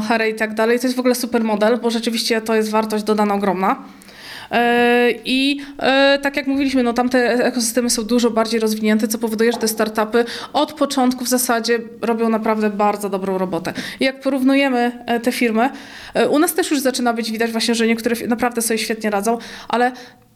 HR 0.09 0.23
i 0.31 0.35
tak 0.35 0.55
dalej. 0.55 0.81
To 0.81 0.87
jest 0.87 0.97
w 0.97 1.01
ogóle 1.01 1.15
super 1.15 1.45
model, 1.45 1.79
bo 1.81 1.91
rzeczywiście 1.91 2.41
to 2.41 2.55
jest 2.55 2.71
wartość 2.71 3.05
dodana 3.05 3.35
ogromna. 3.35 3.77
E, 4.51 5.11
I 5.25 5.61
e, 5.79 6.19
tak 6.23 6.37
jak 6.37 6.47
mówiliśmy, 6.47 6.83
no 6.83 6.93
tamte 6.93 7.19
ekosystemy 7.45 7.91
są 7.91 8.05
dużo 8.05 8.31
bardziej 8.31 8.61
rozwinięte, 8.61 9.09
co 9.09 9.19
powoduje, 9.19 9.53
że 9.53 9.59
te 9.59 9.69
startupy 9.69 10.25
od 10.53 10.73
początku 10.73 11.25
w 11.25 11.29
zasadzie 11.29 11.79
robią 12.01 12.29
naprawdę 12.29 12.71
bardzo 12.71 13.09
dobrą 13.09 13.39
robotę. 13.39 13.73
I 14.01 14.05
jak 14.05 14.21
porównujemy 14.21 15.05
e, 15.07 15.21
te 15.21 15.33
firmy, 15.33 15.71
u 16.31 16.39
nas 16.39 16.55
też 16.55 16.71
już 16.71 16.81
zaczyna 16.81 17.13
być 17.13 17.33
widać 17.33 17.53
właśnie, 17.53 17.75
że 17.75 17.87
niektóre 17.87 18.17
naprawdę 18.29 18.63
sobie 18.63 18.79
świetnie 18.79 19.11
radzą, 19.11 19.39
ale 19.69 19.93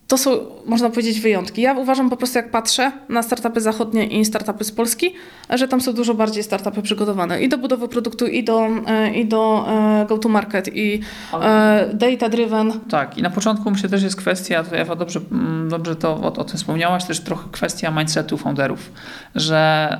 to 0.08 0.18
są, 0.18 0.30
można 0.66 0.90
powiedzieć, 0.90 1.20
wyjątki. 1.20 1.62
Ja 1.62 1.72
uważam 1.72 2.10
po 2.10 2.16
prostu, 2.16 2.38
jak 2.38 2.50
patrzę 2.50 2.92
na 3.08 3.22
startupy 3.22 3.60
zachodnie 3.60 4.06
i 4.06 4.24
startupy 4.24 4.64
z 4.64 4.72
Polski, 4.72 5.14
że 5.50 5.68
tam 5.68 5.80
są 5.80 5.92
dużo 5.92 6.14
bardziej 6.14 6.42
startupy 6.42 6.82
przygotowane 6.82 7.42
i 7.42 7.48
do 7.48 7.58
budowy 7.58 7.88
produktu, 7.88 8.26
i 8.26 8.44
do, 8.44 8.68
e, 8.86 9.14
i 9.14 9.26
do 9.26 9.66
e, 9.68 10.06
go-to-market, 10.08 10.76
i 10.76 11.00
e, 11.42 11.90
data-driven. 11.94 12.72
Tak, 12.90 13.18
i 13.18 13.22
na 13.22 13.30
początku 13.30 13.70
myślę 13.70 13.88
też 13.88 14.02
jest 14.02 14.16
kwestia, 14.16 14.64
to 14.64 14.76
Ewa 14.76 14.96
dobrze, 14.96 15.20
mm, 15.32 15.68
dobrze 15.68 15.96
to 15.96 16.10
o, 16.10 16.32
o 16.32 16.44
tym 16.44 16.56
wspomniałaś, 16.56 17.04
też 17.04 17.20
trochę 17.20 17.48
kwestia 17.52 17.90
mindsetu 17.90 18.38
founderów, 18.38 18.92
że 19.34 19.98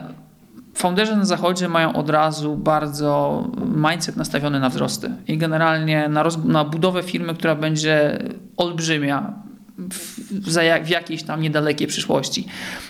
Founderzy 0.75 1.17
na 1.17 1.25
zachodzie 1.25 1.69
mają 1.69 1.93
od 1.93 2.11
razu 2.11 2.57
bardzo 2.57 3.45
mindset 3.77 4.17
nastawiony 4.17 4.61
na 4.61 4.69
wzrosty 4.69 5.11
i 5.29 5.39
generalnie 5.39 6.09
na, 6.09 6.23
roz, 6.23 6.45
na 6.45 6.65
budowę 6.65 7.03
firmy, 7.03 7.35
która 7.35 7.55
będzie 7.55 8.19
olbrzymia, 8.57 9.33
w, 9.79 10.89
jakiejś 10.89 11.23
tam 11.23 11.41
niedalekiej 11.41 11.87
przyszłości. 11.87 12.47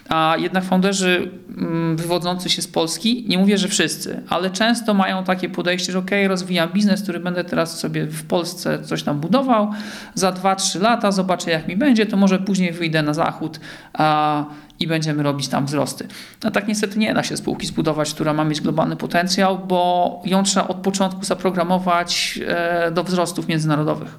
A 0.09 0.37
jednak 0.39 0.65
founderzy 0.65 1.31
mm, 1.59 1.97
wywodzący 1.97 2.51
się 2.51 2.63
z 2.63 2.69
Polski, 2.69 3.25
nie 3.29 3.39
mówię, 3.39 3.59
że 3.59 3.69
wszyscy, 3.69 4.23
ale 4.29 4.51
często 4.51 4.95
mają 4.95 5.25
takie 5.25 5.49
podejście, 5.49 5.93
że 5.93 5.99
ok, 5.99 6.11
rozwijam 6.29 6.69
biznes, 6.73 7.03
który 7.03 7.21
będę 7.21 7.45
teraz 7.45 7.81
sobie 7.81 8.07
w 8.07 8.27
Polsce 8.27 8.83
coś 8.83 9.03
tam 9.03 9.21
budował, 9.21 9.71
za 10.15 10.33
2-3 10.33 10.81
lata 10.81 11.13
zobaczę 11.13 11.51
jak 11.51 11.69
mi 11.69 11.77
będzie, 11.77 12.07
to 12.07 12.17
może 12.17 12.39
później 12.39 12.73
wyjdę 12.73 13.03
na 13.03 13.15
zachód 13.15 13.61
a, 13.93 14.45
i 14.81 14.87
będziemy 14.87 15.23
robić 15.23 15.49
tam 15.49 15.67
wzrosty. 15.67 16.09
A 16.45 16.51
tak 16.51 16.69
niestety 16.69 16.99
nie 16.99 17.15
da 17.15 17.23
się 17.23 17.37
spółki 17.37 17.67
zbudować, 17.67 18.15
która 18.15 18.33
ma 18.33 18.45
mieć 18.45 18.61
globalny 18.61 18.97
potencjał, 18.97 19.59
bo 19.59 20.23
ją 20.25 20.43
trzeba 20.43 20.69
od 20.69 20.77
początku 20.77 21.25
zaprogramować 21.25 22.41
e, 22.47 22.91
do 22.91 23.05
wzrostów 23.05 23.49
międzynarodowych 23.49 24.19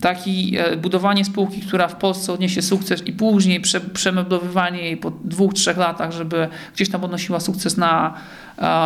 taki 0.00 0.58
e, 0.58 0.76
budowanie 0.76 1.24
spółki, 1.24 1.60
która 1.60 1.88
w 1.88 1.96
Polsce 1.96 2.32
odniesie 2.32 2.62
sukces 2.62 3.06
i 3.06 3.12
później 3.12 3.60
prze, 3.60 3.80
przemeblowywanie 3.80 4.82
jej 4.82 4.96
po 4.96 5.10
dwóch, 5.10 5.54
trzech 5.54 5.76
latach, 5.76 6.12
żeby 6.12 6.48
gdzieś 6.74 6.90
tam 6.90 7.04
odnosiła 7.04 7.40
sukces 7.40 7.76
na 7.76 8.14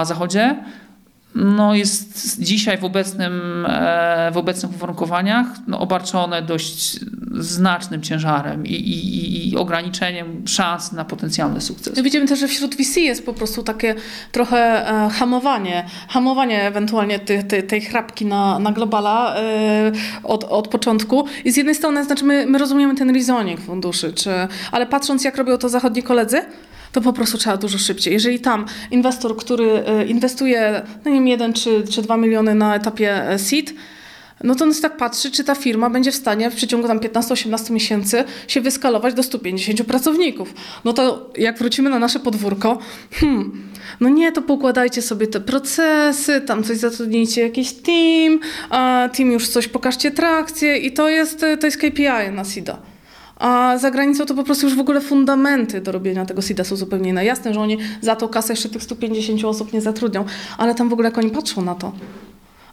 zachodzie, 0.05 0.57
no 1.35 1.75
jest 1.75 2.43
dzisiaj 2.43 2.79
w, 2.79 2.85
obecnym, 2.85 3.67
e, 3.69 4.31
w 4.33 4.37
obecnych 4.37 4.73
uwarunkowaniach 4.73 5.47
no 5.67 5.81
obarczone 5.81 6.43
dość 6.43 7.01
znacznym 7.39 8.03
ciężarem 8.03 8.67
i, 8.67 8.73
i, 8.73 9.51
i 9.51 9.57
ograniczeniem 9.57 10.49
szans 10.49 10.93
na 10.93 11.05
potencjalny 11.05 11.61
sukces. 11.61 12.01
Widzimy 12.01 12.27
też, 12.27 12.39
że 12.39 12.49
wśród 12.49 12.75
VC 12.75 13.01
jest 13.01 13.27
po 13.27 13.33
prostu 13.33 13.63
takie 13.63 13.95
trochę 14.33 14.89
e, 14.89 15.11
hamowanie, 15.11 15.85
hamowanie 16.09 16.63
ewentualnie 16.63 17.19
tej, 17.19 17.45
tej, 17.45 17.63
tej 17.63 17.81
chrapki 17.81 18.27
na, 18.27 18.59
na 18.59 18.73
globala 18.73 19.37
e, 19.37 19.43
od, 20.23 20.45
od 20.45 20.69
początku. 20.69 21.25
I 21.45 21.53
z 21.53 21.57
jednej 21.57 21.75
strony, 21.75 22.05
znaczy 22.05 22.25
my, 22.25 22.47
my 22.47 22.59
rozumiemy 22.59 22.95
ten 22.95 23.11
reasoning 23.11 23.61
funduszy, 23.61 24.13
czy, 24.13 24.31
ale 24.73 24.87
patrząc 24.87 25.25
jak 25.25 25.37
robią 25.37 25.59
to 25.59 25.69
zachodni 25.69 26.03
koledzy, 26.03 26.43
to 26.95 27.01
po 27.01 27.13
prostu 27.13 27.39
trzeba 27.39 27.57
dużo 27.57 27.79
szybciej. 27.79 28.13
Jeżeli 28.13 28.41
tam 28.41 28.67
inwestor, 28.91 29.37
który 29.37 29.85
e, 29.87 30.07
inwestuje, 30.07 30.83
no 31.05 31.11
nie 31.11 31.17
wiem, 31.17 31.29
1 31.29 31.53
czy, 31.53 31.85
czy 31.91 32.03
2 32.03 32.17
miliony 32.17 32.55
na 32.55 32.77
etapie 32.77 33.29
e, 33.31 33.39
seed, 33.39 33.75
no 34.45 34.55
to 34.55 34.65
on 34.65 34.75
tak 34.83 34.97
patrzy, 34.97 35.31
czy 35.31 35.45
ta 35.45 35.55
firma 35.55 35.91
będzie 35.91 36.13
w 36.13 36.15
stanie 36.15 36.51
w 36.51 36.55
przeciągu 36.55 36.89
tam 36.89 36.99
15-18 36.99 37.71
miesięcy 37.71 38.25
się 38.49 38.61
wyskalować 38.61 39.15
do 39.15 39.23
150 39.23 39.85
pracowników. 39.85 40.55
No 40.85 40.93
to 40.93 41.31
jak 41.37 41.59
wrócimy 41.59 41.91
na 41.91 41.99
nasze 41.99 42.21
podwórko, 42.21 42.79
hmm, 43.13 43.69
no 44.01 44.09
nie, 44.09 44.33
to 44.33 44.43
poukładajcie 44.43 45.03
sobie 45.03 45.27
te 45.27 45.41
procesy, 45.41 46.41
tam 46.41 46.65
coś 46.65 46.77
zatrudnijcie, 46.77 47.41
jakiś 47.43 47.73
team, 47.73 48.41
a 48.71 49.09
team 49.17 49.33
już 49.33 49.49
coś, 49.49 49.69
pokażcie 49.69 50.11
trakcję 50.11 50.79
i 50.79 50.93
to 50.93 51.09
jest, 51.09 51.41
to 51.61 51.67
jest 51.67 51.79
KPI 51.79 52.33
na 52.33 52.45
SIDA. 52.45 52.94
A 53.37 53.79
za 53.79 53.91
granicą 53.91 54.27
to 54.27 54.35
po 54.35 54.45
prostu 54.45 54.67
już 54.67 54.77
w 54.77 54.81
ogóle 54.81 55.01
fundamenty 55.01 55.81
do 55.81 55.93
robienia 55.93 56.27
tego 56.27 56.43
SIDA 56.43 56.65
są 56.65 56.77
zupełnie 56.77 57.11
inne. 57.11 57.25
Jasne, 57.25 57.55
że 57.55 57.61
oni 57.61 57.79
za 58.01 58.17
tą 58.17 58.29
kasę 58.29 58.53
jeszcze 58.53 58.69
tych 58.69 58.83
150 58.83 59.45
osób 59.45 59.73
nie 59.73 59.81
zatrudnią, 59.81 60.25
ale 60.59 60.75
tam 60.75 60.89
w 60.89 60.93
ogóle 60.93 61.09
jak 61.09 61.19
oni 61.19 61.31
patrzą 61.31 61.63
na 61.63 61.75
to. 61.75 61.93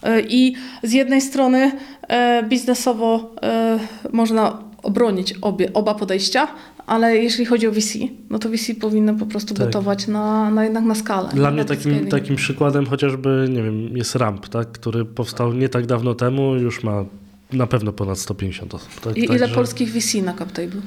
E, 0.03 0.22
I 0.22 0.55
z 0.84 0.91
jednej 0.93 1.22
strony 1.22 1.72
e, 2.07 2.43
biznesowo 2.43 3.36
e, 3.41 3.80
można 4.12 4.57
obronić 4.84 5.34
obie, 5.41 5.74
oba 5.74 5.95
podejścia, 5.95 6.47
ale 6.88 7.18
jeśli 7.18 7.45
chodzi 7.45 7.68
o 7.68 7.72
VC, 7.72 7.93
no 8.30 8.39
to 8.39 8.49
VC 8.49 8.76
powinno 8.82 9.14
po 9.14 9.26
prostu 9.26 9.53
tak. 9.53 9.66
gotować 9.66 10.07
na, 10.07 10.51
na 10.51 10.64
jednak 10.64 10.84
na 10.84 10.95
skalę. 10.95 11.30
Dla 11.34 11.51
mnie 11.51 11.66
takim, 11.66 12.07
takim 12.07 12.36
przykładem 12.36 12.86
chociażby, 12.86 13.47
nie 13.49 13.64
wiem, 13.64 13.97
jest 13.97 14.16
RAMP, 14.16 14.47
tak, 14.47 14.72
który 14.72 15.05
powstał 15.05 15.53
nie 15.53 15.70
tak 15.70 15.86
dawno 15.86 16.16
temu, 16.16 16.55
już 16.55 16.84
ma 16.84 17.05
na 17.54 17.68
pewno 17.68 17.93
ponad 17.93 18.20
150 18.20 18.74
osób. 18.74 18.99
Tak, 19.02 19.18
I 19.18 19.24
ile 19.24 19.47
polskich 19.47 19.91
VC 19.91 20.22
na 20.24 20.34
CapTable? 20.34 20.82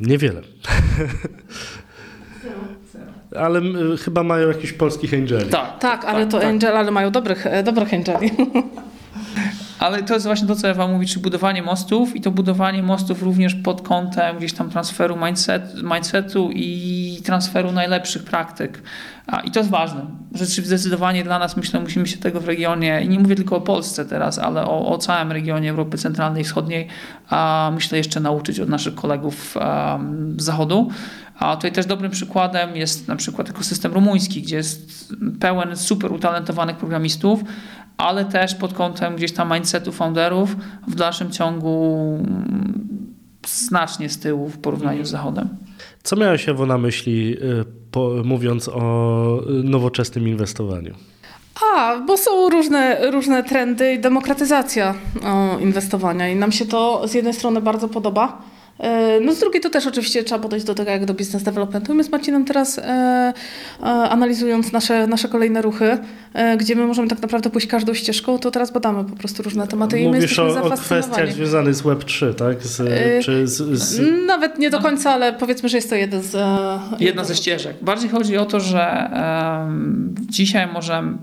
Niewiele. 0.00 0.42
ale 3.36 3.60
chyba 4.04 4.22
mają 4.22 4.48
jakichś 4.48 4.72
polskich 4.72 5.14
angeli. 5.14 5.50
Tak, 5.50 5.78
tak 5.78 6.04
ale 6.04 6.20
tak, 6.20 6.30
to 6.30 6.38
tak. 6.38 6.48
angel, 6.48 6.76
ale 6.76 6.90
mają 6.90 7.10
dobrych, 7.10 7.46
e, 7.46 7.62
dobrych 7.62 7.94
angeli. 7.94 8.30
Ale 9.78 10.02
to 10.02 10.14
jest 10.14 10.26
właśnie 10.26 10.48
to, 10.48 10.56
co 10.56 10.68
Ewa 10.68 10.88
mówi, 10.88 11.06
czy 11.06 11.20
budowanie 11.20 11.62
mostów 11.62 12.16
i 12.16 12.20
to 12.20 12.30
budowanie 12.30 12.82
mostów 12.82 13.22
również 13.22 13.54
pod 13.54 13.82
kątem 13.82 14.38
gdzieś 14.38 14.52
tam 14.52 14.70
transferu 14.70 15.16
mindset, 15.26 15.62
mindsetu 15.82 16.50
i 16.54 17.20
transferu 17.24 17.72
najlepszych 17.72 18.24
praktyk. 18.24 18.82
I 19.44 19.50
to 19.50 19.60
jest 19.60 19.70
ważne. 19.70 20.06
Rzeczywiście 20.32 20.62
zdecydowanie 20.62 21.24
dla 21.24 21.38
nas, 21.38 21.56
myślę, 21.56 21.80
musimy 21.80 22.06
się 22.06 22.18
tego 22.18 22.40
w 22.40 22.48
regionie, 22.48 23.02
i 23.04 23.08
nie 23.08 23.18
mówię 23.18 23.36
tylko 23.36 23.56
o 23.56 23.60
Polsce 23.60 24.04
teraz, 24.04 24.38
ale 24.38 24.64
o, 24.64 24.86
o 24.88 24.98
całym 24.98 25.32
regionie 25.32 25.70
Europy 25.70 25.98
Centralnej 25.98 26.42
i 26.42 26.44
Wschodniej, 26.44 26.88
a 27.30 27.70
myślę 27.74 27.98
jeszcze 27.98 28.20
nauczyć 28.20 28.60
od 28.60 28.68
naszych 28.68 28.94
kolegów 28.94 29.56
z 30.36 30.44
zachodu. 30.44 30.90
A 31.38 31.56
tutaj 31.56 31.72
też 31.72 31.86
dobrym 31.86 32.10
przykładem 32.10 32.76
jest 32.76 33.08
na 33.08 33.16
przykład 33.16 33.50
ekosystem 33.50 33.92
rumuński, 33.92 34.42
gdzie 34.42 34.56
jest 34.56 35.14
pełen 35.40 35.76
super 35.76 36.12
utalentowanych 36.12 36.76
programistów, 36.76 37.40
ale 37.96 38.24
też 38.24 38.54
pod 38.54 38.72
kątem 38.72 39.16
gdzieś 39.16 39.32
tam 39.32 39.52
mindsetu 39.52 39.92
founderów 39.92 40.56
w 40.88 40.94
dalszym 40.94 41.30
ciągu 41.30 42.18
znacznie 43.46 44.08
z 44.08 44.18
tyłu 44.18 44.48
w 44.48 44.58
porównaniu 44.58 45.04
z 45.04 45.10
Zachodem. 45.10 45.48
Co 46.06 46.16
miałeś 46.16 46.48
Ewo 46.48 46.66
na 46.66 46.78
myśli, 46.78 47.36
y, 47.60 47.64
po, 47.90 48.10
mówiąc 48.24 48.68
o 48.68 49.42
nowoczesnym 49.64 50.28
inwestowaniu? 50.28 50.94
A, 51.74 51.96
bo 52.06 52.16
są 52.16 52.50
różne, 52.50 53.10
różne 53.10 53.44
trendy 53.44 53.92
i 53.92 53.98
demokratyzacja 53.98 54.94
inwestowania 55.60 56.28
i 56.28 56.36
nam 56.36 56.52
się 56.52 56.66
to 56.66 57.08
z 57.08 57.14
jednej 57.14 57.34
strony 57.34 57.60
bardzo 57.60 57.88
podoba, 57.88 58.42
no 59.20 59.34
z 59.34 59.38
drugiej 59.38 59.60
to 59.60 59.70
też 59.70 59.86
oczywiście 59.86 60.24
trzeba 60.24 60.40
podejść 60.40 60.66
do 60.66 60.74
tego 60.74 60.90
jak 60.90 61.04
do 61.04 61.14
business 61.14 61.42
developmentu. 61.42 61.94
My 61.94 62.04
z 62.04 62.10
Marcinem 62.10 62.44
teraz 62.44 62.78
e, 62.78 62.82
e, 62.82 63.84
analizując 63.86 64.72
nasze, 64.72 65.06
nasze 65.06 65.28
kolejne 65.28 65.62
ruchy, 65.62 65.98
e, 66.34 66.56
gdzie 66.56 66.76
my 66.76 66.86
możemy 66.86 67.08
tak 67.08 67.22
naprawdę 67.22 67.50
pójść 67.50 67.66
każdą 67.66 67.94
ścieżką, 67.94 68.38
to 68.38 68.50
teraz 68.50 68.70
badamy 68.70 69.04
po 69.04 69.16
prostu 69.16 69.42
różne 69.42 69.66
tematy 69.66 70.00
i 70.00 70.08
my 70.08 70.14
Mówisz 70.14 70.38
o, 70.38 70.64
o 70.64 70.70
kwestiach 70.70 71.32
związanych 71.32 71.74
z 71.74 71.82
Web3, 71.82 72.34
tak? 72.34 72.62
Z, 72.62 72.80
e, 72.80 73.22
czy 73.22 73.48
z, 73.48 73.78
z... 73.78 74.00
Nawet 74.26 74.58
nie 74.58 74.70
do 74.70 74.80
końca, 74.80 75.10
ale 75.10 75.32
powiedzmy, 75.32 75.68
że 75.68 75.76
jest 75.76 75.90
to 75.90 75.96
jeden 75.96 76.22
z... 76.22 76.34
E, 76.34 76.78
Jedna 77.00 77.24
ze 77.24 77.36
ścieżek. 77.36 77.76
Bardziej 77.82 78.10
chodzi 78.10 78.36
o 78.36 78.46
to, 78.46 78.60
że 78.60 79.10
dzisiaj 80.30 80.66
możemy 80.72 81.18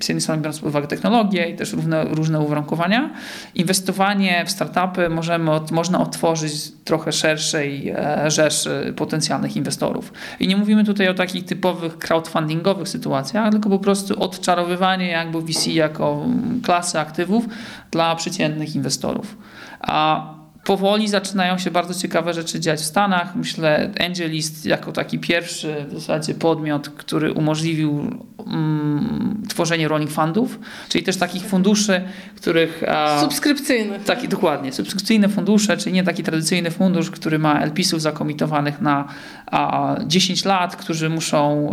z 0.00 0.08
jednej 0.08 0.20
strony 0.20 0.42
biorąc 0.42 0.58
pod 0.58 0.68
uwagę 0.68 0.86
technologię 0.86 1.48
i 1.50 1.56
też 1.56 1.72
różne, 1.72 2.04
różne 2.04 2.40
uwarunkowania, 2.40 3.10
inwestowanie 3.54 4.44
w 4.46 4.50
startupy 4.50 5.08
możemy 5.08 5.50
można 5.70 6.00
otworzyć 6.00 6.52
trochę 6.84 7.12
szerszej 7.12 7.88
e, 7.88 8.30
rzeszy 8.30 8.92
potencjalnych 8.96 9.56
inwestorów. 9.56 10.12
I 10.40 10.48
nie 10.48 10.56
mówimy 10.56 10.84
tutaj 10.84 11.08
o 11.08 11.14
takich 11.14 11.44
typowych 11.44 11.98
crowdfundingowych 11.98 12.88
sytuacjach, 12.88 13.50
tylko 13.50 13.70
po 13.70 13.78
prostu 13.78 14.22
odczarowywanie 14.22 15.08
jakby 15.08 15.42
VC 15.42 15.66
jako 15.66 16.26
klasy 16.62 17.00
aktywów 17.00 17.44
dla 17.90 18.16
przeciętnych 18.16 18.76
inwestorów. 18.76 19.36
A 19.80 20.35
powoli 20.66 21.08
zaczynają 21.08 21.58
się 21.58 21.70
bardzo 21.70 21.94
ciekawe 21.94 22.34
rzeczy 22.34 22.60
dziać 22.60 22.80
w 22.80 22.84
Stanach. 22.84 23.36
Myślę, 23.36 23.90
Angelist 24.06 24.66
jako 24.66 24.92
taki 24.92 25.18
pierwszy 25.18 25.86
w 25.88 25.92
zasadzie 25.92 26.34
podmiot, 26.34 26.88
który 26.88 27.32
umożliwił 27.32 28.20
mm, 28.46 29.42
tworzenie 29.48 29.88
rolling 29.88 30.10
fundów, 30.10 30.58
czyli 30.88 31.04
też 31.04 31.16
takich 31.16 31.44
funduszy, 31.44 32.02
których... 32.36 32.82
Subskrypcyjnych. 33.20 34.04
Taki, 34.04 34.28
dokładnie. 34.28 34.72
Subskrypcyjne 34.72 35.28
fundusze, 35.28 35.76
czyli 35.76 35.94
nie 35.94 36.04
taki 36.04 36.22
tradycyjny 36.22 36.70
fundusz, 36.70 37.10
który 37.10 37.38
ma 37.38 37.60
LP-ów 37.60 38.02
zakomitowanych 38.02 38.80
na 38.80 39.08
a, 39.46 39.96
10 40.06 40.44
lat, 40.44 40.76
którzy 40.76 41.08
muszą... 41.08 41.70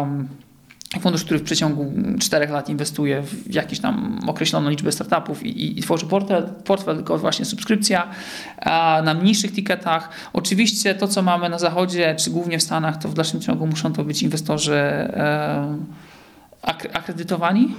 Um, 0.00 0.28
fundusz, 1.00 1.24
który 1.24 1.40
w 1.40 1.42
przeciągu 1.42 1.92
4 2.20 2.46
lat 2.46 2.68
inwestuje 2.68 3.22
w 3.22 3.54
jakąś 3.54 3.80
tam 3.80 4.20
określoną 4.26 4.70
liczbę 4.70 4.92
startupów 4.92 5.42
i, 5.42 5.48
i, 5.48 5.78
i 5.78 5.82
tworzy 5.82 6.06
portfel, 6.06 6.48
portfel, 6.64 6.96
tylko 6.96 7.18
właśnie 7.18 7.44
subskrypcja 7.44 8.10
a 8.56 9.02
na 9.04 9.14
mniejszych 9.14 9.52
ticketach. 9.52 10.10
Oczywiście 10.32 10.94
to, 10.94 11.08
co 11.08 11.22
mamy 11.22 11.48
na 11.48 11.58
zachodzie, 11.58 12.14
czy 12.18 12.30
głównie 12.30 12.58
w 12.58 12.62
Stanach, 12.62 12.96
to 12.96 13.08
w 13.08 13.14
dalszym 13.14 13.40
ciągu 13.40 13.66
muszą 13.66 13.92
to 13.92 14.04
być 14.04 14.22
inwestorzy 14.22 14.74
e, 14.74 15.78
akredytowani, 16.92 17.74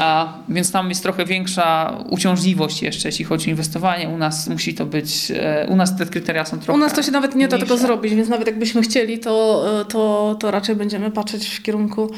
a, 0.00 0.32
więc 0.48 0.72
tam 0.72 0.88
jest 0.88 1.02
trochę 1.02 1.24
większa 1.24 1.98
uciążliwość 2.10 2.82
jeszcze, 2.82 3.08
jeśli 3.08 3.24
chodzi 3.24 3.48
o 3.48 3.50
inwestowanie. 3.50 4.08
U 4.08 4.18
nas 4.18 4.48
musi 4.48 4.74
to 4.74 4.86
być, 4.86 5.30
e, 5.30 5.66
u 5.68 5.76
nas 5.76 5.96
te 5.96 6.06
kryteria 6.06 6.44
są 6.44 6.58
trochę 6.58 6.78
U 6.78 6.80
nas 6.80 6.92
to 6.92 7.02
się 7.02 7.12
nawet 7.12 7.34
nie 7.34 7.48
da 7.48 7.58
tego 7.58 7.76
zrobić, 7.76 8.14
więc 8.14 8.28
nawet 8.28 8.46
jakbyśmy 8.46 8.82
chcieli, 8.82 9.18
to, 9.18 9.64
e, 9.80 9.84
to, 9.84 10.36
to 10.40 10.50
raczej 10.50 10.76
będziemy 10.76 11.10
patrzeć 11.10 11.48
w 11.48 11.62
kierunku 11.62 12.10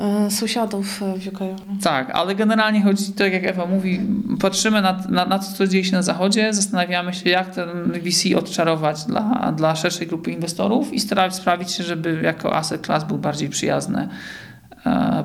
e, 0.00 0.30
sąsiadów 0.30 1.00
w 1.00 1.26
UK. 1.28 1.38
Tak, 1.82 2.10
ale 2.10 2.34
generalnie 2.34 2.82
chodzi, 2.82 3.12
tak 3.12 3.32
jak 3.32 3.44
Ewa 3.44 3.66
mówi, 3.66 4.00
patrzymy 4.40 4.82
na, 4.82 5.04
na, 5.08 5.26
na 5.26 5.38
to, 5.38 5.46
co 5.56 5.66
dzieje 5.66 5.84
się 5.84 5.92
na 5.92 6.02
zachodzie, 6.02 6.54
zastanawiamy 6.54 7.14
się, 7.14 7.30
jak 7.30 7.54
ten 7.54 7.68
VC 7.92 8.36
odczarować 8.38 9.04
dla, 9.04 9.52
dla 9.56 9.76
szerszej 9.76 10.06
grupy 10.06 10.30
inwestorów 10.30 10.92
i 10.92 11.00
starać 11.00 11.34
sprawić 11.34 11.70
się, 11.70 11.84
żeby 11.84 12.20
jako 12.22 12.56
asset 12.56 12.86
class 12.86 13.04
był 13.04 13.18
bardziej 13.18 13.48
przyjazny 13.48 14.08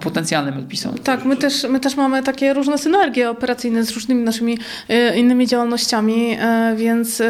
potencjalnym 0.03 0.58
odpisom. 0.58 0.97
Tak, 1.03 1.26
my 1.26 1.38
też, 1.38 1.66
my 1.70 1.80
też 1.80 1.95
mamy 1.95 2.24
takie 2.24 2.53
różne 2.53 2.78
synergie 2.78 3.30
operacyjne 3.30 3.84
z 3.84 3.91
różnymi 3.91 4.24
naszymi 4.24 4.58
e, 4.89 5.18
innymi 5.18 5.47
działalnościami, 5.47 6.38
e, 6.39 6.76
więc 6.78 7.22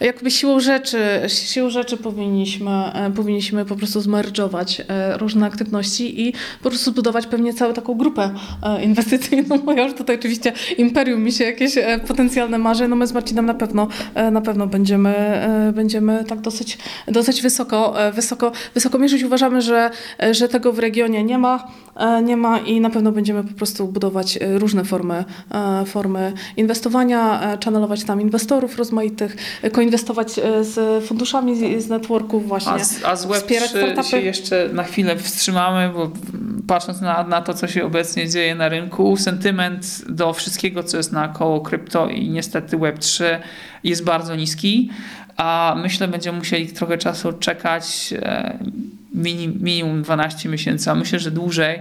jakby 0.00 0.30
siłą 0.30 0.60
rzeczy, 0.60 0.98
siłą 1.28 1.70
rzeczy 1.70 1.96
powinniśmy, 1.96 2.70
powinniśmy 3.16 3.64
po 3.64 3.76
prostu 3.76 4.00
zmerdżować 4.00 4.82
różne 5.18 5.46
aktywności 5.46 6.28
i 6.28 6.32
po 6.62 6.68
prostu 6.68 6.90
zbudować 6.90 7.26
pewnie 7.26 7.54
całą 7.54 7.74
taką 7.74 7.94
grupę 7.94 8.30
inwestycyjną. 8.82 9.58
No 9.66 9.72
ja 9.72 9.84
już 9.84 9.94
tutaj 9.94 10.16
oczywiście 10.16 10.52
imperium 10.78 11.22
mi 11.22 11.32
się 11.32 11.44
jakieś 11.44 11.74
potencjalne 12.08 12.58
marzy, 12.58 12.88
no 12.88 12.96
my 12.96 13.06
z 13.06 13.12
Marcinem 13.12 13.46
na 13.46 13.54
pewno, 13.54 13.88
na 14.32 14.40
pewno 14.40 14.66
będziemy, 14.66 15.14
będziemy 15.74 16.24
tak 16.24 16.40
dosyć, 16.40 16.78
dosyć 17.08 17.42
wysoko, 17.42 17.94
wysoko, 18.12 18.52
wysoko 18.74 18.98
mierzyć. 18.98 19.22
Uważamy, 19.22 19.62
że, 19.62 19.90
że 20.30 20.48
tego 20.48 20.72
w 20.72 20.78
regionie 20.78 21.24
nie 21.24 21.38
ma, 21.38 21.51
E, 21.96 22.22
nie 22.22 22.36
ma 22.36 22.58
i 22.58 22.80
na 22.80 22.90
pewno 22.90 23.12
będziemy 23.12 23.44
po 23.44 23.54
prostu 23.54 23.88
budować 23.88 24.36
e, 24.36 24.58
różne 24.58 24.84
formy, 24.84 25.24
e, 25.50 25.84
formy 25.86 26.32
inwestowania, 26.56 27.40
channelować 27.64 28.04
tam 28.04 28.20
inwestorów 28.20 28.78
rozmaitych, 28.78 29.36
koinwestować 29.72 30.32
z 30.60 31.04
funduszami 31.04 31.80
z 31.80 31.88
networków 31.88 32.48
właśnie, 32.48 32.72
a 32.72 32.78
z, 32.78 33.04
a 33.04 33.16
z 33.16 33.26
Web3 33.26 34.02
się 34.02 34.20
jeszcze 34.20 34.68
na 34.72 34.82
chwilę 34.82 35.16
wstrzymamy, 35.16 35.92
bo 35.94 36.10
patrząc 36.66 37.00
na, 37.00 37.24
na 37.24 37.42
to, 37.42 37.54
co 37.54 37.68
się 37.68 37.84
obecnie 37.84 38.28
dzieje 38.28 38.54
na 38.54 38.68
rynku, 38.68 39.16
sentyment 39.16 40.04
do 40.08 40.32
wszystkiego, 40.32 40.82
co 40.82 40.96
jest 40.96 41.12
naokoło 41.12 41.60
krypto 41.60 42.08
i 42.08 42.30
niestety 42.30 42.78
Web3 42.78 43.24
jest 43.84 44.04
bardzo 44.04 44.36
niski, 44.36 44.90
a 45.36 45.76
myślę, 45.82 46.08
będziemy 46.08 46.38
musieli 46.38 46.68
trochę 46.68 46.98
czasu 46.98 47.32
czekać 47.32 48.14
minimum 49.14 50.02
12 50.02 50.48
miesięcy, 50.48 50.90
a 50.90 50.94
myślę, 50.94 51.18
że 51.18 51.30
dłużej, 51.30 51.78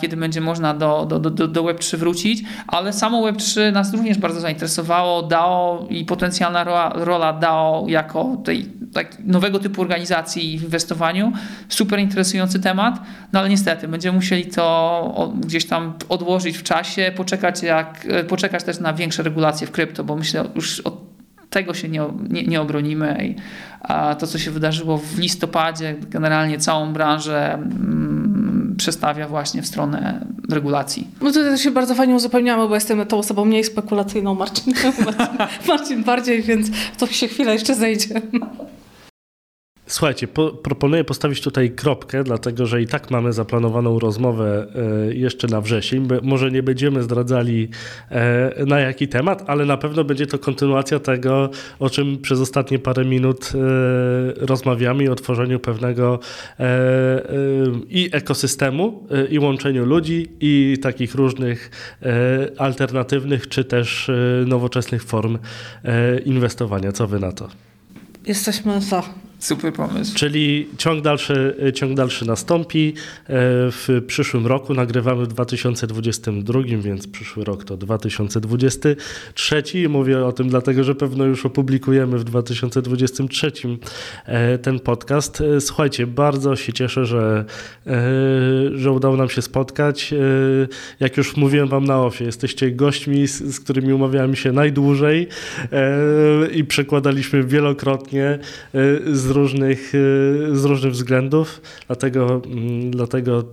kiedy 0.00 0.16
będzie 0.16 0.40
można 0.40 0.74
do, 0.74 1.06
do, 1.06 1.18
do, 1.18 1.48
do 1.48 1.62
Web3 1.62 1.96
wrócić, 1.96 2.42
ale 2.66 2.92
samo 2.92 3.22
Web3 3.22 3.72
nas 3.72 3.92
również 3.92 4.18
bardzo 4.18 4.40
zainteresowało, 4.40 5.22
DAO 5.22 5.86
i 5.90 6.04
potencjalna 6.04 6.64
rola, 6.64 6.92
rola 6.94 7.32
DAO 7.32 7.84
jako 7.88 8.36
tej 8.44 8.66
tak, 8.92 9.16
nowego 9.24 9.58
typu 9.58 9.82
organizacji 9.82 10.58
w 10.58 10.62
inwestowaniu. 10.62 11.32
Super 11.68 12.00
interesujący 12.00 12.60
temat, 12.60 13.00
no 13.32 13.40
ale 13.40 13.48
niestety 13.48 13.88
będziemy 13.88 14.16
musieli 14.16 14.46
to 14.46 15.32
gdzieś 15.40 15.66
tam 15.66 15.94
odłożyć 16.08 16.58
w 16.58 16.62
czasie, 16.62 17.12
poczekać, 17.16 17.62
jak, 17.62 18.06
poczekać 18.28 18.64
też 18.64 18.80
na 18.80 18.92
większe 18.92 19.22
regulacje 19.22 19.66
w 19.66 19.70
krypto, 19.70 20.04
bo 20.04 20.16
myślę 20.16 20.44
już 20.54 20.80
od 20.80 21.11
tego 21.52 21.74
się 21.74 21.88
nie, 21.88 22.02
nie, 22.28 22.42
nie 22.42 22.60
obronimy. 22.60 23.34
A 23.80 24.14
to, 24.14 24.26
co 24.26 24.38
się 24.38 24.50
wydarzyło 24.50 24.98
w 24.98 25.18
listopadzie, 25.18 25.96
generalnie 26.08 26.58
całą 26.58 26.92
branżę 26.92 27.54
mm, 27.54 28.74
przestawia 28.78 29.28
właśnie 29.28 29.62
w 29.62 29.66
stronę 29.66 30.26
regulacji. 30.50 31.08
No 31.20 31.32
tutaj 31.32 31.58
się 31.58 31.70
bardzo 31.70 31.94
fajnie 31.94 32.14
uzupełniamy, 32.14 32.68
bo 32.68 32.74
jestem 32.74 33.06
tą 33.06 33.18
osobą 33.18 33.44
mniej 33.44 33.64
spekulacyjną, 33.64 34.34
Marcin, 34.34 34.74
Marcin, 35.04 35.36
Marcin 35.68 36.04
bardziej, 36.04 36.42
więc 36.42 36.68
to 36.98 37.06
się 37.06 37.28
chwila 37.28 37.52
jeszcze 37.52 37.74
zejdzie. 37.74 38.22
Słuchajcie, 39.92 40.28
po, 40.28 40.50
proponuję 40.50 41.04
postawić 41.04 41.40
tutaj 41.40 41.70
kropkę, 41.70 42.24
dlatego 42.24 42.66
że 42.66 42.82
i 42.82 42.86
tak 42.86 43.10
mamy 43.10 43.32
zaplanowaną 43.32 43.98
rozmowę 43.98 44.66
e, 45.08 45.14
jeszcze 45.14 45.48
na 45.48 45.60
wrzesień. 45.60 46.08
Może 46.22 46.50
nie 46.50 46.62
będziemy 46.62 47.02
zdradzali 47.02 47.68
e, 48.10 48.64
na 48.66 48.80
jaki 48.80 49.08
temat, 49.08 49.44
ale 49.46 49.64
na 49.64 49.76
pewno 49.76 50.04
będzie 50.04 50.26
to 50.26 50.38
kontynuacja 50.38 50.98
tego, 50.98 51.50
o 51.78 51.90
czym 51.90 52.18
przez 52.18 52.40
ostatnie 52.40 52.78
parę 52.78 53.04
minut 53.04 53.52
e, 53.54 54.46
rozmawiamy 54.46 55.10
o 55.10 55.14
tworzeniu 55.14 55.60
pewnego 55.60 56.18
i 57.88 58.10
ekosystemu, 58.12 59.06
i 59.30 59.38
łączeniu 59.38 59.84
ludzi, 59.84 60.28
i 60.40 60.78
takich 60.82 61.14
różnych 61.14 61.70
alternatywnych, 62.58 63.48
czy 63.48 63.64
też 63.64 64.10
nowoczesnych 64.46 65.04
form 65.04 65.38
inwestowania. 66.24 66.92
Co 66.92 67.06
wy 67.06 67.18
na 67.18 67.32
to? 67.32 67.48
Jesteśmy 68.26 68.80
za. 68.80 69.02
Super 69.42 69.72
pomysł. 69.72 70.14
Czyli 70.14 70.68
ciąg 70.78 71.04
dalszy, 71.04 71.56
ciąg 71.74 71.94
dalszy 71.94 72.26
nastąpi. 72.26 72.94
E, 72.96 73.34
w 73.70 74.02
przyszłym 74.06 74.46
roku 74.46 74.74
nagrywamy 74.74 75.24
w 75.24 75.28
2022, 75.28 76.60
więc 76.78 77.06
przyszły 77.06 77.44
rok 77.44 77.64
to 77.64 77.76
2023. 77.76 79.62
Mówię 79.88 80.26
o 80.26 80.32
tym 80.32 80.48
dlatego, 80.48 80.84
że 80.84 80.94
pewno 80.94 81.24
już 81.24 81.46
opublikujemy 81.46 82.18
w 82.18 82.24
2023 82.24 83.52
e, 84.26 84.58
ten 84.58 84.80
podcast. 84.80 85.40
E, 85.40 85.60
słuchajcie, 85.60 86.06
bardzo 86.06 86.56
się 86.56 86.72
cieszę, 86.72 87.06
że, 87.06 87.44
że 88.74 88.92
udało 88.92 89.16
nam 89.16 89.28
się 89.28 89.42
spotkać. 89.42 90.14
Jak 91.00 91.16
już 91.16 91.36
mówiłem 91.36 91.68
wam 91.68 91.84
na 91.84 92.02
ofie, 92.02 92.24
jesteście 92.24 92.70
gośćmi, 92.70 93.26
z, 93.26 93.60
którymi 93.60 93.92
umawiałem 93.92 94.36
się 94.36 94.52
najdłużej 94.52 95.28
i 96.54 96.64
przekładaliśmy 96.64 97.44
wielokrotnie 97.44 98.38
z 99.12 99.31
różnych, 99.32 99.94
y, 99.94 100.48
z 100.52 100.64
różnych 100.64 100.92
względów, 100.92 101.60
dlatego, 101.86 102.42
mm, 102.46 102.90
dlatego 102.90 103.44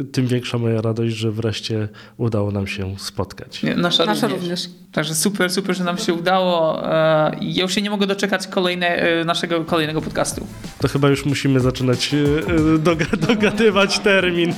y, 0.00 0.04
tym 0.04 0.26
większa 0.26 0.58
moja 0.58 0.80
radość, 0.80 1.16
że 1.16 1.30
wreszcie 1.30 1.88
udało 2.16 2.50
nam 2.50 2.66
się 2.66 2.94
spotkać. 2.98 3.62
Nasza, 3.76 4.04
nasza 4.06 4.26
również. 4.28 4.42
również. 4.42 4.80
Także 4.92 5.14
super, 5.14 5.50
super, 5.50 5.76
że 5.76 5.84
nam 5.84 5.98
się 5.98 6.14
udało. 6.14 6.86
E, 6.92 7.36
ja 7.40 7.62
już 7.62 7.74
się 7.74 7.82
nie 7.82 7.90
mogę 7.90 8.06
doczekać 8.06 8.46
kolejne, 8.46 8.86
e, 8.86 9.24
naszego 9.24 9.64
kolejnego 9.64 10.02
podcastu. 10.02 10.46
To 10.80 10.88
chyba 10.88 11.08
już 11.08 11.24
musimy 11.24 11.60
zaczynać 11.60 12.14
e, 12.14 12.78
dogadywać 13.28 13.98
termin. 13.98 14.54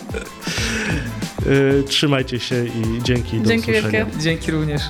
Trzymajcie 1.86 2.40
się 2.40 2.66
i 2.66 3.02
dzięki. 3.02 3.40
Do 3.40 3.48
dzięki 3.48 3.70
usłyszenia. 3.70 4.04
Wielkie. 4.04 4.22
Dzięki 4.22 4.50
również. 4.50 4.82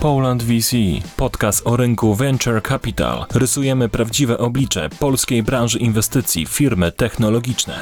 Poland 0.00 0.42
VC, 0.42 0.76
podcast 1.16 1.66
o 1.66 1.76
rynku 1.76 2.14
Venture 2.14 2.62
Capital. 2.62 3.26
Rysujemy 3.34 3.88
prawdziwe 3.88 4.38
oblicze 4.38 4.88
polskiej 4.98 5.42
branży 5.42 5.78
inwestycji, 5.78 6.46
firmy 6.46 6.92
technologiczne. 6.92 7.80